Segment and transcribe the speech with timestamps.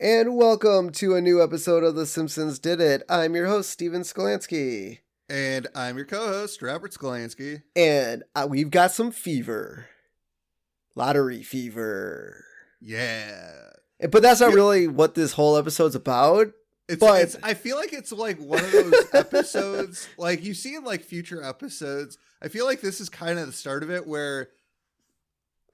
[0.00, 3.02] And welcome to a new episode of The Simpsons Did It.
[3.08, 4.98] I'm your host, Steven Skolansky.
[5.28, 7.62] And I'm your co-host, Robert Skolansky.
[7.76, 9.86] And uh, we've got some fever.
[10.94, 12.44] Lottery fever.
[12.80, 13.52] Yeah.
[14.10, 14.56] But that's not Yeah.
[14.56, 16.48] really what this whole episode's about.
[16.88, 20.74] It's, But- it's I feel like it's like one of those episodes like you see
[20.74, 22.18] in like future episodes.
[22.42, 24.48] I feel like this is kind of the start of it where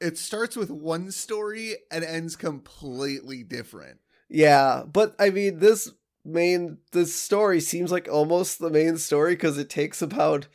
[0.01, 3.99] it starts with one story and ends completely different.
[4.29, 5.91] Yeah, but I mean, this
[6.25, 10.47] main this story seems like almost the main story because it takes about,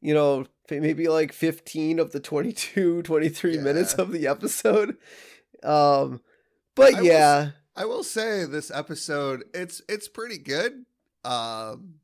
[0.00, 3.60] you know, maybe like 15 of the 22, 23 Yeah.
[3.60, 4.96] minutes of the episode.
[5.62, 6.22] Um,
[6.74, 10.84] but I yeah, I will say this episode it's it's pretty good.
[11.24, 11.94] Um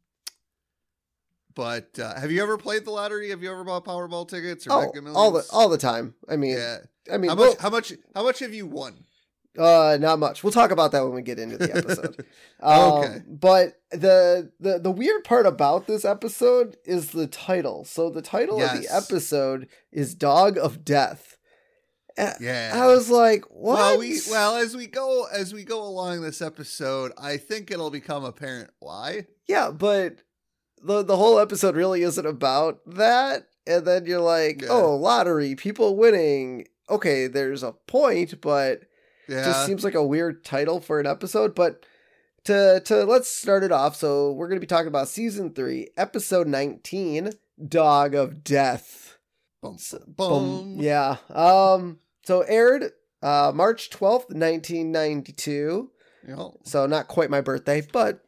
[1.54, 3.30] but uh, have you ever played the lottery?
[3.30, 6.14] Have you ever bought Powerball tickets or oh, all the all the time.
[6.28, 6.78] I mean, yeah.
[7.12, 7.58] I mean, How well- much?
[7.60, 7.92] How much?
[8.14, 9.04] How much have you won?
[9.56, 10.42] Uh, not much.
[10.42, 12.26] We'll talk about that when we get into the episode.
[12.60, 13.18] um, Okay.
[13.28, 17.84] But the the the weird part about this episode is the title.
[17.84, 21.33] So the title of the episode is "Dog of Death."
[22.16, 22.72] Yeah.
[22.74, 26.40] I was like, "What?" Well, we well as we go as we go along this
[26.40, 29.26] episode, I think it'll become apparent why.
[29.48, 30.18] yeah, but
[30.82, 33.48] the the whole episode really isn't about that.
[33.66, 34.68] And then you're like, Yeah.
[34.70, 38.82] "Oh, lottery, people winning." Okay, there's a point, but
[39.28, 39.44] Yeah.
[39.44, 41.84] just seems like a weird title for an episode but
[42.44, 45.88] to to let's start it off so we're going to be talking about season 3
[45.96, 47.30] episode 19
[47.66, 49.16] dog of death
[49.62, 50.14] Boom, Boom.
[50.14, 50.76] boom.
[50.78, 52.90] yeah um so aired
[53.22, 55.90] uh march 12th 1992
[56.26, 58.24] You so not quite my birthday but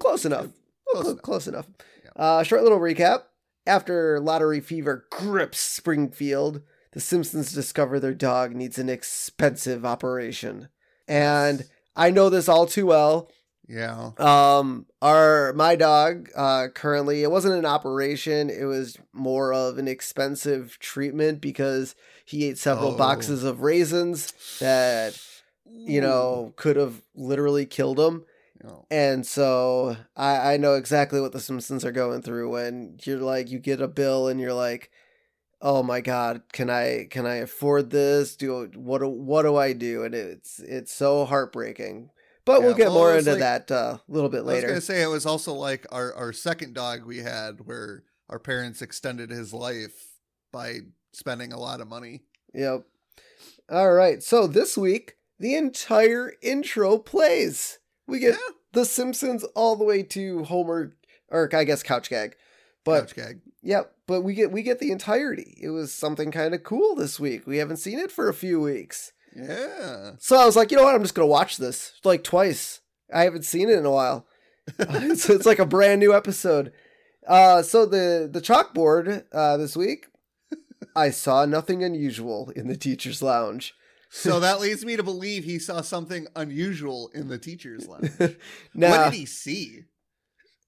[0.00, 0.48] close enough.
[0.90, 1.22] Close enough.
[1.22, 1.66] close enough.
[2.14, 3.22] Uh short little recap.
[3.66, 6.62] After lottery fever grips springfield
[6.92, 10.68] the simpsons discover their dog needs an expensive operation.
[11.08, 11.64] And
[11.96, 13.30] I know this all too well.
[13.68, 14.10] Yeah.
[14.18, 19.88] Um, our my dog uh, currently it wasn't an operation; it was more of an
[19.88, 21.94] expensive treatment because
[22.24, 22.96] he ate several Oh.
[22.96, 25.18] boxes of raisins that
[25.66, 28.24] you know could have literally killed him.
[28.62, 33.18] Know, And so I, I know exactly what the Simpsons are going through when you're
[33.18, 34.90] like you get a bill and you're like,
[35.60, 38.36] oh my god, can I can I afford this?
[38.36, 40.02] Do what do what do I do?
[40.04, 42.10] And it's it's so heartbreaking.
[42.44, 44.68] But we'll get well, more into like- that uh, a little bit later.
[44.68, 48.04] I was gonna say it was also like our our second dog we had where
[48.28, 50.18] our parents extended his life
[50.52, 50.80] by
[51.12, 52.22] spending a lot of money.
[52.52, 52.84] Yep.
[53.70, 54.22] All right.
[54.22, 57.78] So this week the entire intro plays.
[58.06, 58.54] We get yeah.
[58.72, 60.94] the Simpsons all the way to Homer
[61.30, 62.36] or I guess Couch Gag.
[62.84, 63.40] But Couch gag.
[63.62, 65.56] Yep, but we get we get the entirety.
[65.60, 67.46] It was something kind of cool this week.
[67.46, 69.12] We haven't seen it for a few weeks.
[69.36, 70.12] Yeah.
[70.18, 70.94] So I was like, you know what?
[70.94, 72.80] I'm just gonna watch this like twice.
[73.12, 74.26] I haven't seen it in a while.
[74.78, 76.72] so it's like a brand new episode.
[77.26, 80.06] Uh, so the the chalkboard uh, this week,
[80.96, 83.74] I saw nothing unusual in the teachers' lounge.
[84.10, 88.12] So that leads me to believe he saw something unusual in the teachers' lounge.
[88.74, 89.84] now, What did he see?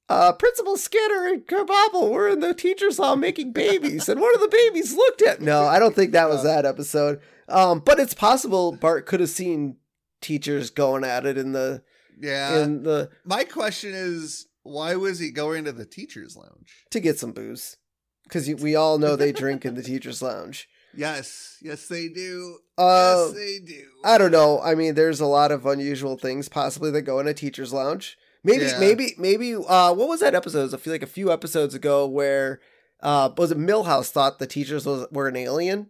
[0.09, 4.41] Uh, Principal Skinner and Krabappel were in the teachers' hall making babies, and one of
[4.41, 5.41] the babies looked at.
[5.41, 7.21] No, I don't think that was that episode.
[7.49, 9.77] Um, but it's possible Bart could have seen
[10.21, 11.83] teachers going at it in the
[12.21, 12.59] Yeah.
[12.62, 16.84] in the My question is, why was he going to the teachers' lounge?
[16.91, 17.77] to get some booze
[18.25, 20.69] because we all know they drink in the teachers' lounge.
[20.99, 22.56] Yes, yes, they do.
[22.78, 23.83] Uh, yes, they do.
[24.03, 24.62] I don't know.
[24.62, 28.17] I mean, there's a lot of unusual things possibly that go in a teacher's lounge.
[28.46, 28.78] Maybe, Yeah.
[28.78, 29.54] maybe, maybe.
[29.54, 30.72] Uh, what was that episode?
[30.72, 32.60] I feel like a few episodes ago where
[33.02, 35.88] uh, was it Milhouse thought the teachers was, were an alien,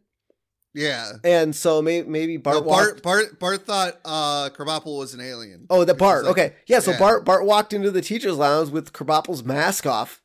[0.74, 1.12] yeah.
[1.22, 3.02] and so maybe maybe Bart No, walked.
[3.02, 5.66] Bart, Bart, Bart thought uh, Krabappel was an alien.
[5.70, 6.24] Oh, the Bart.
[6.24, 6.80] like- okay, yeah.
[6.80, 6.98] So yeah.
[6.98, 10.20] Bart Bart walked into the teachers' lounge with Krabappel's mask off,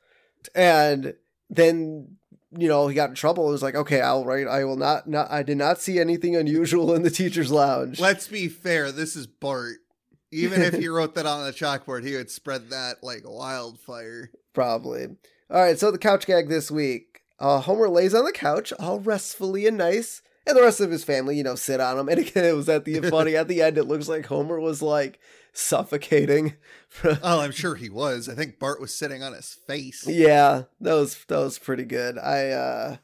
[0.55, 1.13] and
[1.49, 2.17] then
[2.57, 3.47] you know he got in trouble.
[3.47, 4.47] It was like, okay, I'll write.
[4.47, 5.07] I will not.
[5.07, 5.29] Not.
[5.29, 7.99] I did not see anything unusual in the teachers' lounge.
[7.99, 8.91] Let's be fair.
[8.91, 9.75] This is Bart.
[10.31, 14.31] Even if he wrote that on the chalkboard, he would spread that like wildfire.
[14.53, 15.05] Probably.
[15.49, 15.77] All right.
[15.77, 17.21] So the couch gag this week.
[17.39, 21.03] Uh, Homer lays on the couch, all restfully and nice, and the rest of his
[21.03, 22.07] family, you know, sit on him.
[22.09, 23.77] And again, it was at the funny at the end.
[23.79, 25.19] It looks like Homer was like
[25.51, 26.53] suffocating.
[27.03, 28.29] Oh, I'm sure he was.
[28.29, 30.05] I think Bart was sitting on his face.
[30.07, 32.17] yeah, that was that was pretty good.
[32.19, 32.97] I uh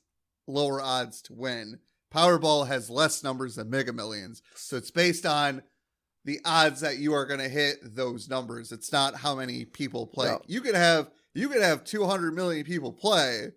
[0.48, 1.80] lower odds to win.
[2.14, 5.62] Powerball has less numbers than Mega Millions, so it's based on
[6.26, 8.72] the odds that you are going to hit those numbers.
[8.72, 10.28] It's not how many people play.
[10.28, 10.42] No.
[10.48, 13.48] You could have you could have 200 million people play,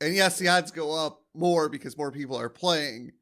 [0.00, 3.12] and yes, the odds go up more because more people are playing,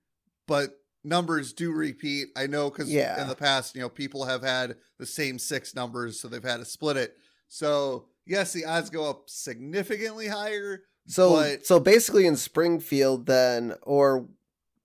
[0.48, 0.70] but
[1.04, 2.28] numbers do repeat.
[2.36, 3.20] I know because Yeah.
[3.20, 6.58] in the past, you know, people have had the same six numbers, so they've had
[6.58, 7.16] to split it.
[7.48, 10.82] So yes, the odds go up significantly higher.
[11.06, 14.28] So But- so basically in Springfield then or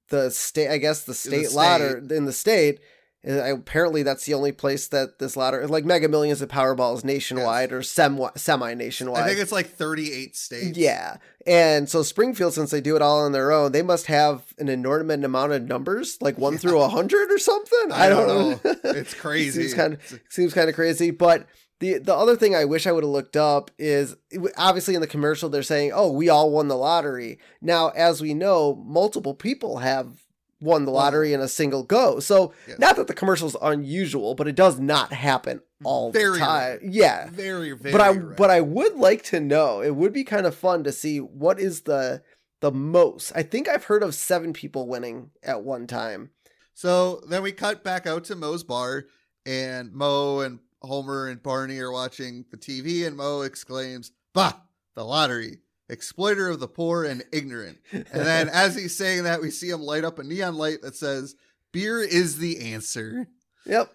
[0.09, 1.55] the state I guess the state state.
[1.55, 2.79] lottery in the state
[3.27, 7.03] uh, apparently that's the only place that this lottery like Mega Millions and Powerball is
[7.03, 9.23] nationwide or sem- semi nationwide.
[9.23, 10.77] I think it's like 38 states.
[10.77, 11.17] Yeah.
[11.45, 14.69] And so Springfield, since they do it all on their own, they must have an
[14.69, 16.59] inordinate amount of numbers, like one Yeah.
[16.59, 17.91] through a hundred or something.
[17.91, 18.49] I, don't know.
[18.63, 18.75] know.
[18.91, 19.63] It's crazy.
[19.63, 21.11] Seems kind of seems kind of crazy.
[21.11, 21.47] But
[21.79, 24.15] the the other thing I wish I would have looked up is
[24.57, 28.33] obviously in the commercial they're saying, "Oh, we all won the lottery." Now, as we
[28.33, 30.23] know, multiple people have
[30.59, 32.19] won the lottery in a single go.
[32.19, 32.79] So, Yes.
[32.79, 36.79] not that the commercial's unusual, but it does not happen all Very the time.
[36.81, 37.91] Yeah very, very.
[37.91, 39.81] but I but I would like to know.
[39.81, 42.23] It would be kind of fun to see what is the
[42.61, 43.31] the most.
[43.35, 46.31] I think I've heard of seven people winning at one time.
[46.73, 49.05] So then we cut back out to Moe's bar,
[49.45, 54.53] and Moe and Homer and Barney are watching the TV, and Moe exclaims, Bah,
[54.95, 55.59] the lottery,
[55.89, 57.79] exploiter of the poor and ignorant.
[57.91, 60.95] And then as he's saying that, we see him light up a neon light that
[60.95, 61.35] says,
[61.71, 63.27] Beer is the answer.
[63.65, 63.91] Yep.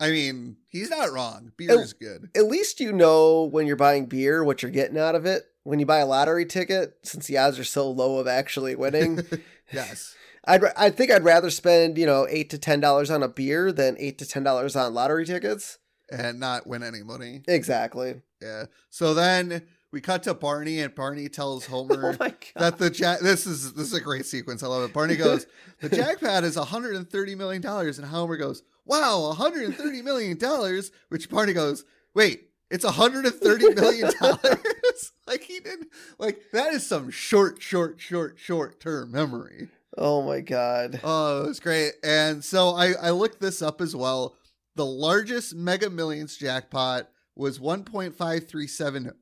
[0.00, 1.52] I mean, he's not wrong.
[1.56, 1.78] Beer Oh.
[1.78, 2.28] is good.
[2.34, 5.44] At least you know when you're buying beer what you're getting out of it.
[5.62, 9.20] When you buy a lottery ticket, since the odds are so low of actually winning,
[9.72, 10.14] yes.
[10.46, 13.72] I'd I think I'd rather spend you know eight to ten dollars on a beer
[13.72, 15.78] than eight to ten dollars on lottery tickets.
[16.12, 17.42] And not win any money.
[17.48, 18.20] Exactly.
[18.42, 18.64] Yeah.
[18.90, 22.10] So then we cut to Barney, and Barney tells oh Homer.
[22.14, 22.38] Oh my god.
[22.56, 24.62] that the jack this is this is a great sequence.
[24.62, 24.92] I love it.
[24.92, 25.46] Barney goes,
[25.80, 30.90] the jackpot is 130 million dollars, and Homer goes, wow, 130 million dollars.
[31.08, 35.12] Which Barney goes, wait, it's 130 million dollars.
[35.26, 35.86] like he did,
[36.18, 39.68] like that is some short, short, short, short term memory.
[39.96, 41.00] Oh my god.
[41.04, 41.92] Oh, it was great.
[42.02, 44.34] And so I I looked this up as well.
[44.76, 49.12] The largest Mega Millions jackpot was 1.537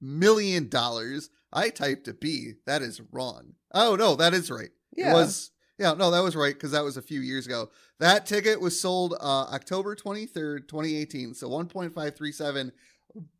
[0.00, 1.30] million dollars.
[1.52, 2.54] I typed a B.
[2.66, 3.54] That is wrong.
[3.72, 4.70] Oh no, that is right.
[4.92, 5.10] Yeah.
[5.12, 7.70] It was yeah, no, that was right because that was a few years ago.
[8.00, 11.34] That ticket was sold uh, October 23rd, 2018.
[11.34, 12.72] So 1.537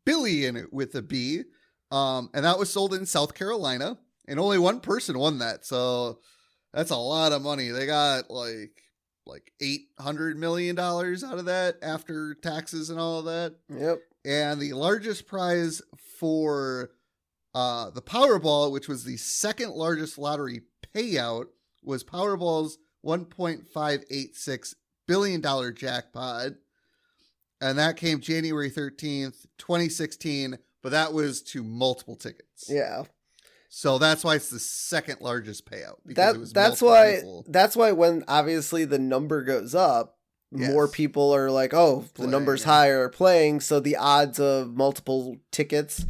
[0.05, 1.43] billion with a B.
[1.89, 3.97] Um, and that was sold in South Carolina.
[4.27, 5.65] And only one person won that.
[5.65, 6.19] So
[6.73, 7.69] that's a lot of money.
[7.69, 8.83] They got like
[9.27, 13.55] like eight hundred million dollars out of that after taxes and all of that.
[13.69, 13.99] Yep.
[14.25, 15.81] And the largest prize
[16.19, 16.89] for
[17.53, 20.61] uh, the Powerball, which was the second largest lottery
[20.95, 21.45] payout,
[21.83, 24.75] was Powerball's one point five eight six
[25.07, 26.53] billion dollar jackpot,
[27.61, 30.57] and that came January thirteenth, twenty sixteen.
[30.83, 32.69] But that was to multiple tickets.
[32.69, 33.03] Yeah.
[33.69, 35.95] So that's why it's the second largest payout.
[36.05, 37.45] because it That was that's why people.
[37.49, 40.17] that's why when obviously the number goes up,
[40.51, 42.67] more people are like, "Oh, the number's yeah.
[42.67, 46.05] higher playing," so the odds of multiple tickets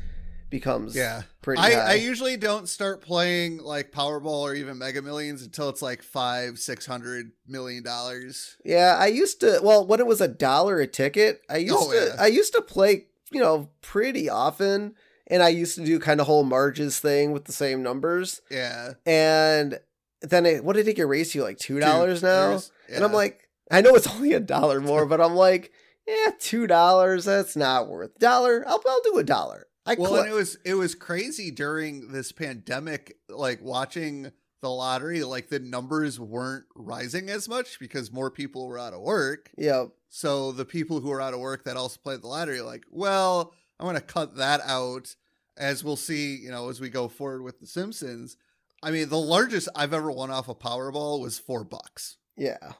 [0.51, 1.23] becomes Yeah.
[1.41, 1.71] pretty I.
[1.73, 6.59] I usually don't start playing like Powerball or even Mega Millions until it's like five,
[6.59, 8.55] six hundred million dollars.
[8.63, 9.59] Yeah, I used to.
[9.63, 12.05] Well, when it was a dollar a ticket, I oh, used Oh, to.
[12.15, 12.21] yeah.
[12.21, 14.93] I used to play, you know, pretty often,
[15.27, 18.41] and I used to do kind of whole Marge's thing with the same numbers.
[18.49, 18.93] Yeah.
[19.05, 19.79] And
[20.21, 21.43] then it, what did it get raised to?
[21.43, 22.71] Like two dollars now, dollars?
[22.89, 25.71] and I'm like, I know it's only a dollar more, but I'm like,
[26.07, 27.25] yeah, two dollars.
[27.25, 28.63] That's not worth dollar.
[28.67, 29.67] I'll I'll do a dollar.
[29.85, 34.31] I well, cl- and it was it was crazy during this pandemic, like watching
[34.61, 39.01] the lottery, like the numbers weren't rising as much because more people were out of
[39.01, 39.51] work.
[39.55, 42.83] yeah, So the people who are out of work that also played the lottery, like,
[42.89, 45.15] well, I'm going to cut that out.
[45.55, 48.37] As we'll see, you know, as we go forward with The Simpsons.
[48.83, 52.17] I mean, the largest I've ever won off a Powerball was four bucks.
[52.35, 52.73] yeah,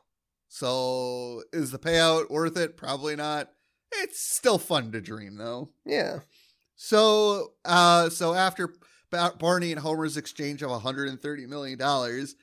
[0.47, 2.77] So is the payout worth it?
[2.77, 3.49] Probably not.
[3.91, 5.69] It's still fun to dream, though.
[5.85, 6.19] yeah.
[6.75, 8.71] So, uh, so after
[9.09, 12.35] Ba- Barney and Homer's exchange of 130 million dollars,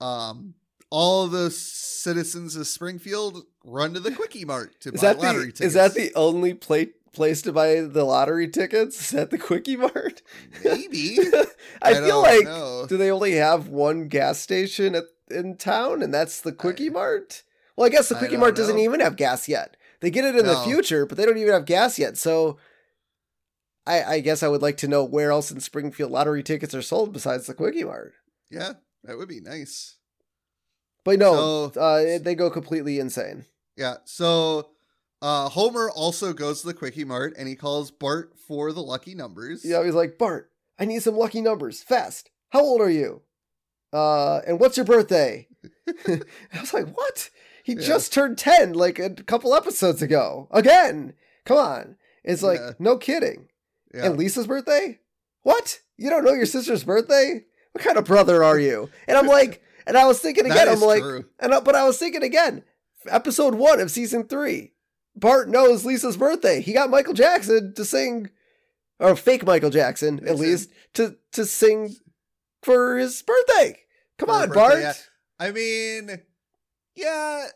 [0.00, 0.54] um,
[0.90, 5.60] all the citizens of Springfield run to the Kwik-E-Mart to Is buy lottery the tickets.
[5.62, 9.00] is that the only plate place to buy the lottery tickets?
[9.00, 10.22] Is that the Kwik-E-Mart?
[10.64, 11.18] maybe?
[11.82, 12.86] I, feel don't like know.
[12.88, 17.42] do they only have one gas station at, in town, and that's the Kwik-E-Mart?
[17.76, 19.76] Well, I guess the I Kwik-E-Mart doesn't even have gas yet.
[20.00, 22.16] They get it in the future, but they don't even have gas yet.
[22.16, 22.58] So,
[23.86, 26.82] I, I guess I would like to know where else in Springfield lottery tickets are
[26.82, 28.12] sold besides the Kwik-E-Mart.
[28.50, 28.72] yeah,
[29.04, 29.96] that would be nice.
[31.04, 33.46] But no, So- uh, they go completely insane.
[33.76, 33.96] Yeah.
[34.04, 34.70] So,
[35.22, 39.64] uh, Homer also goes to the Kwik-E-Mart and he calls Bart for the lucky numbers.
[39.64, 42.30] Yeah, he's like, Bart, I need some lucky numbers, fast.
[42.50, 43.22] How old are you?
[43.92, 45.48] Uh, and what's your birthday?
[46.06, 46.20] I
[46.60, 47.30] was like, what?
[47.64, 47.80] He Yeah.
[47.86, 50.48] just turned 10 like a couple episodes ago.
[50.50, 51.14] Again.
[51.44, 51.96] Come on.
[52.24, 52.72] It's like, Yeah.
[52.78, 53.48] no kidding.
[53.94, 54.06] Yeah.
[54.06, 54.98] And Lisa's birthday?
[55.42, 55.80] What?
[55.96, 57.44] You don't know your sister's birthday?
[57.72, 58.90] What kind of brother are you?
[59.06, 61.24] And I'm like, and I was thinking again, I'm like, true.
[61.40, 62.62] and I, but I was thinking again,
[63.08, 64.72] episode one of season three.
[65.18, 66.60] Bart knows Lisa's birthday.
[66.60, 68.30] He got Michael Jackson to sing,
[68.98, 71.94] or fake Michael Jackson at least, to to sing
[72.62, 73.78] for his birthday.
[74.18, 74.78] Come For on, birthday, Bart.
[74.80, 74.92] yeah.
[75.40, 76.20] I mean,
[76.96, 77.46] yeah,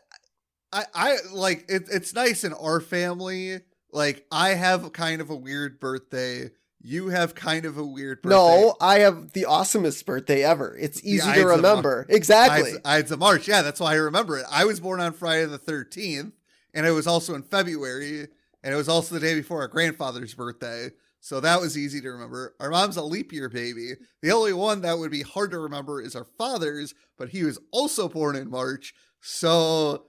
[0.71, 3.59] I I like it, it's nice in our family.
[3.91, 6.51] Like I have kind of a weird birthday.
[6.85, 8.35] You have kind of a weird birthday.
[8.35, 10.75] No, I have the awesomest birthday ever.
[10.77, 12.05] It's easy to remember.
[12.09, 12.71] Exactly.
[12.71, 13.47] Ides, Ides of March.
[13.47, 14.45] Yeah, that's why I remember it.
[14.51, 16.33] I was born on Friday the 13th,
[16.73, 18.27] and it was also in February,
[18.63, 20.89] and it was also the day before our grandfather's birthday.
[21.19, 22.53] So that was easy to remember.
[22.59, 23.91] Our mom's a leap year baby.
[24.21, 27.59] The only one that would be hard to remember is our father's, but he was
[27.71, 28.93] also born in March.
[29.21, 30.05] So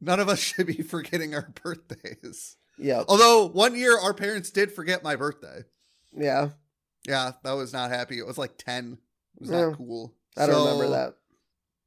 [0.00, 2.56] none of us should be forgetting our birthdays.
[2.78, 3.02] Yeah.
[3.08, 5.62] Although one year our parents did forget my birthday.
[6.16, 6.50] Yeah.
[7.06, 8.18] Yeah, that was not happy.
[8.18, 8.98] It was like 10.
[9.36, 9.66] It was Yeah.
[9.66, 10.14] not cool.
[10.36, 11.16] I don't So- remember that.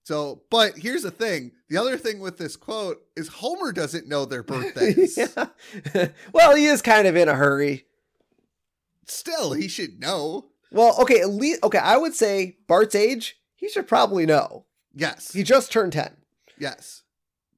[0.07, 1.51] So, but here's the thing.
[1.67, 5.17] The other thing with this quote is Homer doesn't know their birthdays.
[5.17, 6.07] yeah.
[6.31, 7.87] well, he is kind of in a hurry.
[9.05, 10.45] Still, he should know.
[10.71, 14.63] Well, okay, at least okay, I would say Bart's age, he should probably know.
[14.95, 15.33] Yes.
[15.33, 16.15] He just turned 10.
[16.57, 17.03] yes.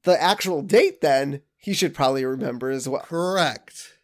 [0.02, 3.04] The actual date then, he should probably remember as well.
[3.04, 3.99] Correct.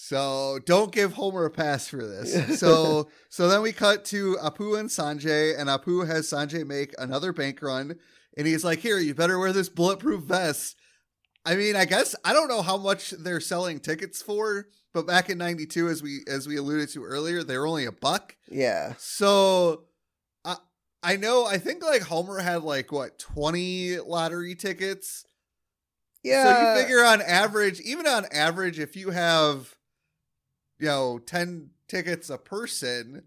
[0.00, 2.56] So don't give Homer a pass for this.
[2.60, 7.32] So so then we cut to Apu and Sanjay, and Apu has Sanjay make another
[7.32, 7.96] bank run,
[8.36, 10.76] and he's like, "Here, you better wear this bulletproof vest."
[11.44, 15.30] I mean, I guess I don't know how much they're selling tickets for, but back
[15.30, 18.36] in '92, as we as we alluded to earlier, they were only a buck.
[18.48, 18.94] Yeah.
[18.98, 19.86] So
[20.44, 20.58] I
[21.02, 25.24] I know I think like Homer had like what 20 lottery tickets.
[26.22, 26.44] Yeah.
[26.44, 29.74] So you figure on average, even on average, if you have
[30.78, 33.22] you know 10 tickets a person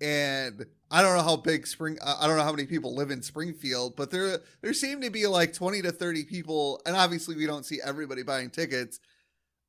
[0.00, 3.22] and I don't know how big spring I don't know how many people live in
[3.22, 7.46] Springfield, but there there seem to be like 20 to 30 people and obviously we
[7.46, 9.00] don't see everybody buying tickets.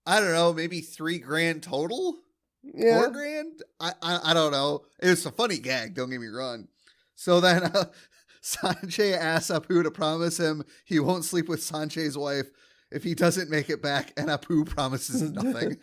[0.05, 2.19] I don't know, maybe 3 grand total?
[2.63, 2.99] yeah.
[2.99, 3.61] four grand.
[3.79, 4.83] I, I I don't know.
[4.99, 5.93] It was a funny gag.
[5.95, 6.67] Don't get me wrong.
[7.15, 7.85] So then uh,
[8.43, 12.49] Sanjay asks Apu to promise him he won't sleep with Sanjay's wife
[12.91, 15.77] if he doesn't make it back, and Apu promises nothing.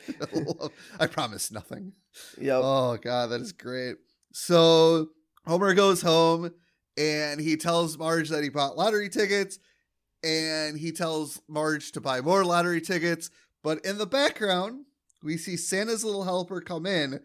[1.01, 1.93] I promise nothing.
[2.39, 2.61] Yep.
[2.63, 3.97] Oh god, that is great.
[4.33, 5.11] So
[5.47, 6.53] Homer goes home
[6.97, 9.59] and he tells Marge that he bought lottery tickets,
[10.23, 13.31] and he tells Marge to buy more lottery tickets.
[13.63, 14.85] But in the background,
[15.23, 17.21] we see Santa's little helper come in,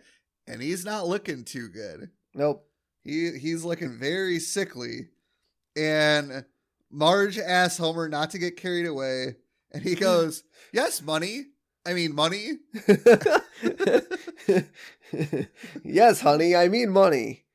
[0.47, 2.09] and he's not looking too good.
[2.35, 2.67] Nope.
[3.03, 5.07] He he's looking very sickly,
[5.75, 6.45] and
[6.91, 9.37] Marge asks Homer not to get carried away,
[9.73, 11.47] and he goes, "Yes, money.
[11.85, 12.59] I mean money."
[15.83, 16.55] yes, honey.
[16.55, 17.45] I mean money.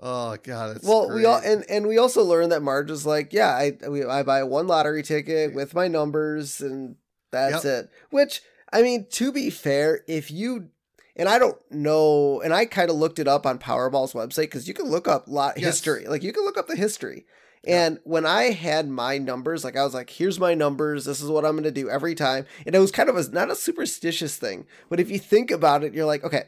[0.00, 3.32] Oh god, that's well, we all and and we also learned that Marge is like,
[3.32, 6.96] yeah, I we, I buy one lottery ticket with my numbers, and
[7.32, 7.90] that's it.
[8.10, 10.68] Which I mean, to be fair, if you
[11.16, 14.68] and I don't know, and I kind of looked it up on Powerball's website because
[14.68, 15.66] you can look up lot Yes.
[15.66, 17.26] history, like you can look up the history.
[17.64, 17.86] Yeah.
[17.86, 21.04] And when I had my numbers, like I was like, here's my numbers.
[21.04, 22.46] This is what I'm going to do every time.
[22.66, 25.84] And it was kind of a, not a superstitious thing, but if you think about
[25.84, 26.44] it, you're like, okay,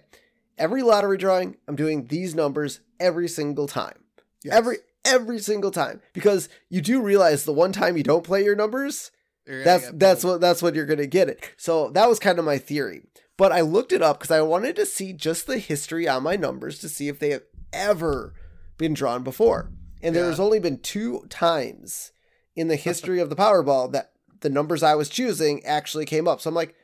[0.59, 4.05] every lottery drawing, I'm doing these numbers every single time.
[4.45, 4.55] Yes.
[4.55, 8.55] Every every single time because you do realize the one time you don't play your
[8.55, 9.11] numbers,
[9.47, 11.51] that's that's what that's what you're gonna get it.
[11.57, 13.03] So that was kind of my theory.
[13.37, 16.37] But I looked it up because I wanted to see just the history on my
[16.37, 18.35] numbers to see if they have ever
[18.77, 19.71] been drawn before.
[20.03, 20.23] And Yeah.
[20.23, 22.13] there's only been two times
[22.57, 26.41] in the history of the Powerball that the numbers I was choosing actually came up.
[26.41, 26.75] So I'm like,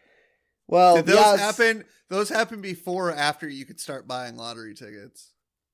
[0.66, 1.84] well, Did those it's- happen?
[2.08, 5.32] Those happened before or after you could start buying lottery tickets.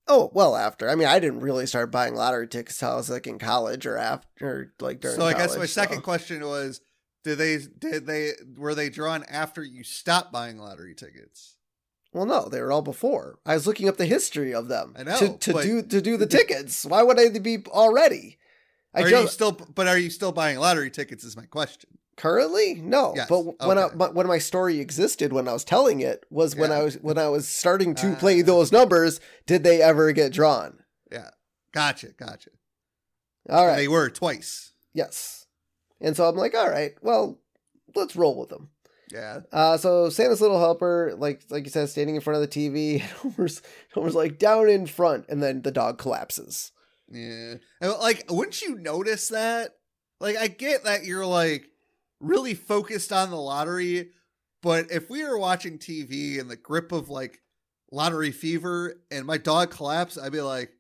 [0.09, 0.89] Oh, well, after.
[0.89, 3.87] I mean, I didn't really start buying lottery tickets till I was like in college
[3.87, 5.17] or after, like during.
[5.17, 6.81] so I guess my college, second question was:
[7.23, 7.59] Did they?
[7.59, 8.33] Did they?
[8.57, 11.57] Were they drawn after you stopped buying lottery tickets?
[12.13, 13.39] Well, no, they were all before.
[13.47, 14.95] I was looking up the history of them.
[14.99, 16.85] I know, to, to do to do the tickets.
[16.85, 18.39] Why would I be already?
[18.95, 19.53] I are just you still?
[19.53, 21.25] But are you still buying lottery tickets?
[21.25, 21.89] Is my question.
[22.17, 23.15] currently no.
[23.17, 26.55] Yes, But when I, my, when my story existed, when I was telling it, was
[26.55, 26.79] when Yeah.
[26.81, 28.45] I was when I was starting to play Ah.
[28.45, 29.19] those numbers.
[29.47, 30.83] Did they ever get drawn?
[31.11, 31.31] Yeah,
[31.73, 32.51] gotcha, gotcha.
[33.49, 33.73] All right.
[33.73, 33.79] And.
[33.81, 34.73] They were twice.
[34.93, 35.47] yes.
[36.01, 37.39] And so I'm like, all right, well,
[37.95, 38.71] let's roll with them.
[39.13, 39.41] Yeah.
[39.53, 43.01] Uh, so Santa's little helper, like like you said, standing in front of the TV,
[43.23, 43.63] and Homer's
[43.95, 46.73] Homer's like down in front, and then the dog collapses.
[47.11, 47.57] Yeah.
[47.81, 49.73] And, like, wouldn't you notice that?
[50.19, 51.69] Like, I get that you're like
[52.21, 54.11] really focused on the lottery,
[54.63, 57.41] but if we were watching TV in the grip of like
[57.91, 60.71] lottery fever and my dog collapsed, I'd be like,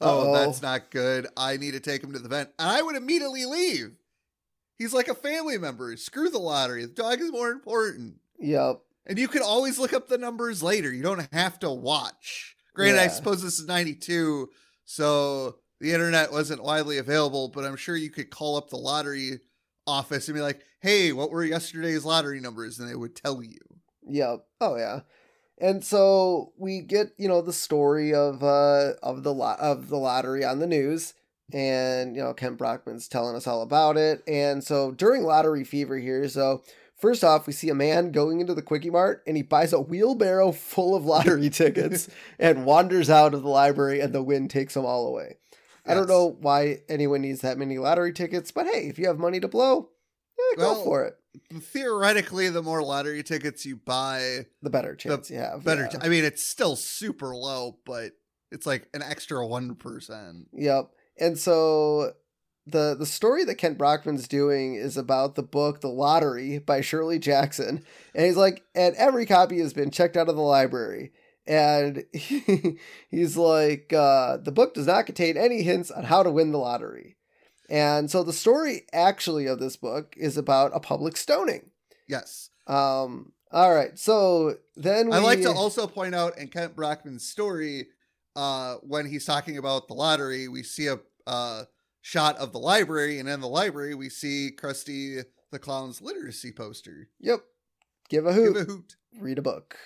[0.00, 0.32] oh, Uh-oh.
[0.32, 1.26] that's not good.
[1.36, 2.54] I need to take him to the vet.
[2.58, 3.96] And I would immediately leave.
[4.82, 5.96] He's like a family member.
[5.96, 6.84] Screw the lottery.
[6.84, 8.16] The dog is more important.
[8.40, 8.80] Yep.
[9.06, 10.92] And you can always look up the numbers later.
[10.92, 12.56] You don't have to watch.
[12.74, 14.48] Granted, I suppose this is 92,
[14.84, 19.38] so the internet wasn't widely available, but I'm sure you could call up the lottery
[19.86, 22.80] office and be like, hey, what were yesterday's lottery numbers?
[22.80, 23.60] And they would tell you.
[24.08, 24.46] Yep.
[24.60, 25.00] Oh yeah.
[25.58, 29.98] And so we get, you know, the story of uh of the lot of the
[29.98, 31.14] lottery on the news.
[31.52, 34.22] And, you know, Kent Brockman's telling us all about it.
[34.26, 36.62] And so during lottery fever here, so
[36.96, 40.52] first off, we see a man going into the Kwik-E-Mart and he buys a wheelbarrow
[40.52, 44.86] full of lottery tickets and wanders out of the library and the wind takes them
[44.86, 45.36] all away.
[45.84, 49.18] I don't know why anyone needs that many lottery tickets, but hey, if you have
[49.18, 49.90] money to blow,
[50.56, 51.16] go Well, for it.
[51.60, 55.64] Theoretically, the more lottery tickets you buy, The better chance you have.
[55.64, 55.88] better.
[55.92, 55.98] yeah.
[56.00, 58.12] I mean, it's still super low, but
[58.52, 60.44] it's like an extra 1%.
[60.52, 60.90] Yep.
[61.18, 62.12] And so
[62.66, 67.18] the the story that Kent Brockman's doing is about the book The Lottery by Shirley
[67.18, 67.84] Jackson.
[68.14, 71.12] And he's like, and every copy has been checked out of the library.
[71.46, 72.78] And he,
[73.10, 76.58] he's like, uh, the book does not contain any hints on how to win the
[76.58, 77.16] lottery.
[77.68, 81.70] And so the story actually of this book is about a public stoning.
[82.06, 82.50] Yes.
[82.66, 83.98] Um, all right.
[83.98, 87.88] So then we I like to also point out in Kent Brockman's story,
[88.36, 91.64] uh, when he's talking about the lottery, we see a uh,
[92.00, 97.08] shot of the library, and in the library we see Krusty the Clown's literacy poster.
[97.20, 97.40] Yep.
[98.08, 98.54] Give a hoot.
[98.54, 98.96] Give a hoot.
[99.20, 99.76] read a book.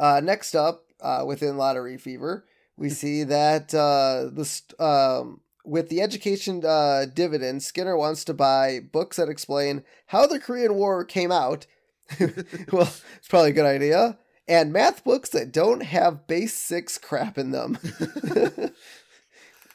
[0.00, 5.88] Uh, next up, uh, within Lottery Fever, we see that uh, the st- um, with
[5.88, 11.04] the education uh, dividend, Skinner wants to buy books that explain how the Korean War
[11.04, 11.66] came out.
[12.20, 14.18] well, it's probably a good idea.
[14.48, 17.78] And math books that don't have base six crap in them.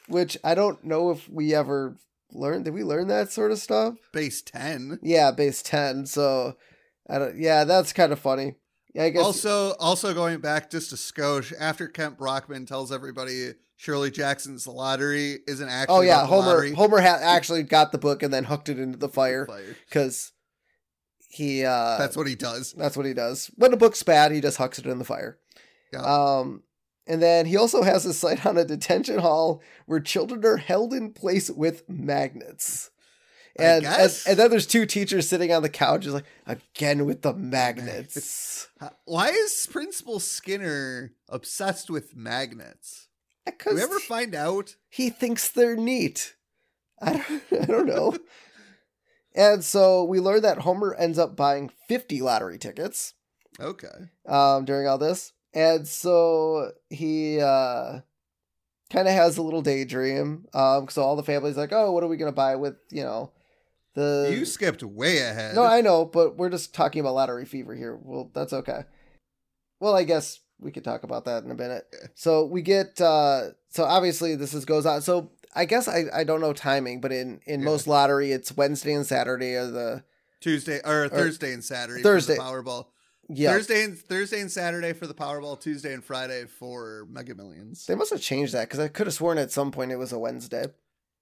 [0.08, 1.96] Which I don't know if we ever
[2.32, 2.64] learned.
[2.64, 3.94] Did we learn that sort of stuff?
[4.12, 5.00] Base 10.
[5.02, 6.06] Yeah, base 10.
[6.06, 6.56] So,
[7.08, 8.54] I don't, yeah, that's kind of funny.
[8.94, 9.22] Yeah, I guess.
[9.22, 15.38] Also, also going back just a skosh, after Kent Brockman tells everybody Shirley Jackson's Lottery
[15.46, 16.46] isn't oh, actually Oh yeah, Homer.
[16.46, 16.72] lottery.
[16.74, 19.76] Homer ha- actually got the book and then hooked it into the fire Fire.
[19.88, 20.32] because
[21.28, 21.64] he.
[21.64, 22.72] uh That's what he does.
[22.72, 23.50] That's what he does.
[23.56, 25.38] When a book's bad, he just hucks it in the fire.
[25.92, 26.00] Yeah.
[26.02, 26.62] Um,
[27.06, 30.92] and then he also has a site on a detention hall where children are held
[30.92, 32.90] in place with magnets.
[33.60, 37.22] And, and and then there's two teachers sitting on the couch, just like again with
[37.22, 38.68] the magnets.
[39.04, 43.08] Why is Principal Skinner obsessed with magnets?
[43.46, 44.76] Do Because we ever find out?
[44.88, 46.34] he thinks they're neat.
[47.00, 48.16] I don't, I don't know.
[49.38, 53.14] and so we learn that Homer ends up buying 50 lottery tickets
[53.58, 53.88] Okay.
[54.26, 55.32] um, during all this.
[55.54, 58.00] And so he uh,
[58.90, 60.44] kind of has a little daydream.
[60.52, 63.02] Um, so all the family's like, oh, what are we going to buy with, you
[63.02, 63.32] know,
[63.94, 64.34] the.
[64.36, 65.54] you skipped way ahead.
[65.54, 67.96] No, I know, but we're just talking about lottery fever here.
[68.00, 68.82] Well, that's okay.
[69.80, 71.84] Well, I guess we could talk about that in a minute.
[72.14, 75.02] So we get uh so obviously this is goes on.
[75.02, 77.64] So I guess I I don't know timing, but in in Yeah.
[77.66, 80.04] most lottery it's Wednesday and Saturday are the
[80.40, 82.36] Tuesday or Thursday and Saturday Thursday.
[82.36, 82.86] for the Powerball.
[83.28, 83.52] yeah.
[83.52, 85.60] Thursday and Thursday and Saturday for the Powerball.
[85.60, 87.86] Tuesday and Friday for Mega Millions.
[87.86, 90.12] They must have changed that because I could have sworn at some point it was
[90.12, 90.66] a Wednesday.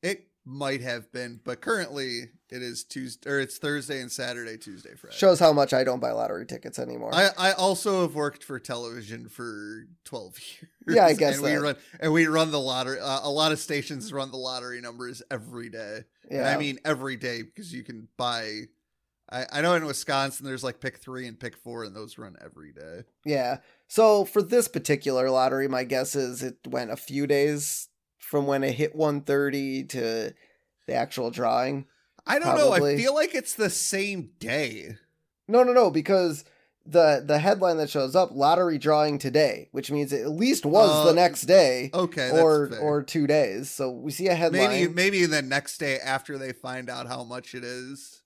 [0.03, 4.95] It might have been, but currently it is Tuesday or it's Thursday and Saturday, Tuesday,
[4.95, 5.17] Friday.
[5.17, 7.11] Shows how much I don't buy lottery tickets anymore.
[7.13, 10.39] I, I also have worked for television for 12
[10.87, 10.97] years.
[10.97, 13.01] Yeah, I guess and we run and we run the lottery.
[13.01, 16.05] Uh, a lot of stations run the lottery numbers every day.
[16.31, 16.49] And yeah.
[16.49, 18.63] I mean every day because you can buy.
[19.29, 22.37] I, I know in Wisconsin there's like pick three and pick four, and those run
[22.41, 23.03] every day.
[23.25, 23.59] Yeah.
[23.89, 27.89] So for this particular lottery, my guess is it went a few days
[28.27, 30.35] from when it hit 130 to
[30.87, 31.87] the actual drawing.
[32.27, 32.73] I don't know.
[32.73, 34.97] I feel like it's the same day.
[35.47, 36.45] No, no, no, because
[36.85, 40.91] the the headline that shows up lottery drawing today, which means it at least was
[40.91, 43.71] Uh, the next day Okay, or or two days.
[43.71, 44.71] So we see a headline.
[44.71, 48.23] maybe maybe the next day after they find out how much it is.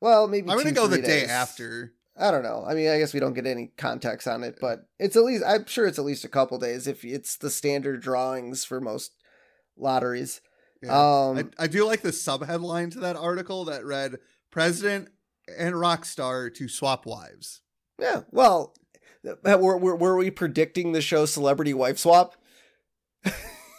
[0.00, 1.92] well, maybe I'm gonna go the three day after.
[2.16, 2.64] I don't know.
[2.66, 5.42] I mean, I guess we don't get any context on it, but it's at least
[5.46, 9.12] I'm sure it's at least a couple days if it's the standard drawings for most
[9.80, 10.40] lotteries.
[10.82, 10.92] Yeah.
[10.92, 14.18] Um, I, I do like the sub headline to that article that read
[14.50, 15.08] "President
[15.58, 17.60] and rock star to swap wives."
[17.98, 18.22] Yeah.
[18.30, 18.74] Well,
[19.26, 22.36] uh, were, were, were we predicting the show Celebrity Wife Swap?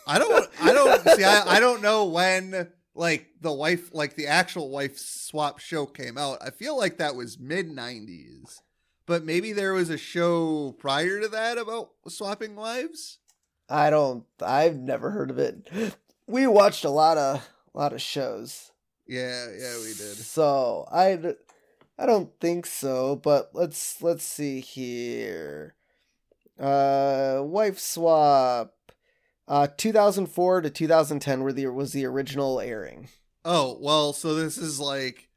[0.08, 0.50] I don't.
[0.62, 1.24] I don't see.
[1.24, 6.18] I, I don't know when like the wife, like the actual wife swap show came
[6.18, 6.40] out.
[6.42, 8.60] I feel like that was mid '90s,
[9.06, 13.20] but maybe there was a show prior to that about swapping wives.
[13.72, 14.26] I don't.
[14.42, 15.70] I've never heard of it.
[16.28, 18.72] We watched a lot of lot of shows.
[19.08, 20.18] Yeah, yeah, we did.
[20.18, 21.36] So I,
[21.98, 23.16] I don't think so.
[23.16, 25.76] But let's let's see here.
[26.60, 28.74] Uh, wife swap.
[29.48, 33.10] Uh, 2004 to 2010 were the was the original airing.
[33.44, 35.28] Oh well, so this is like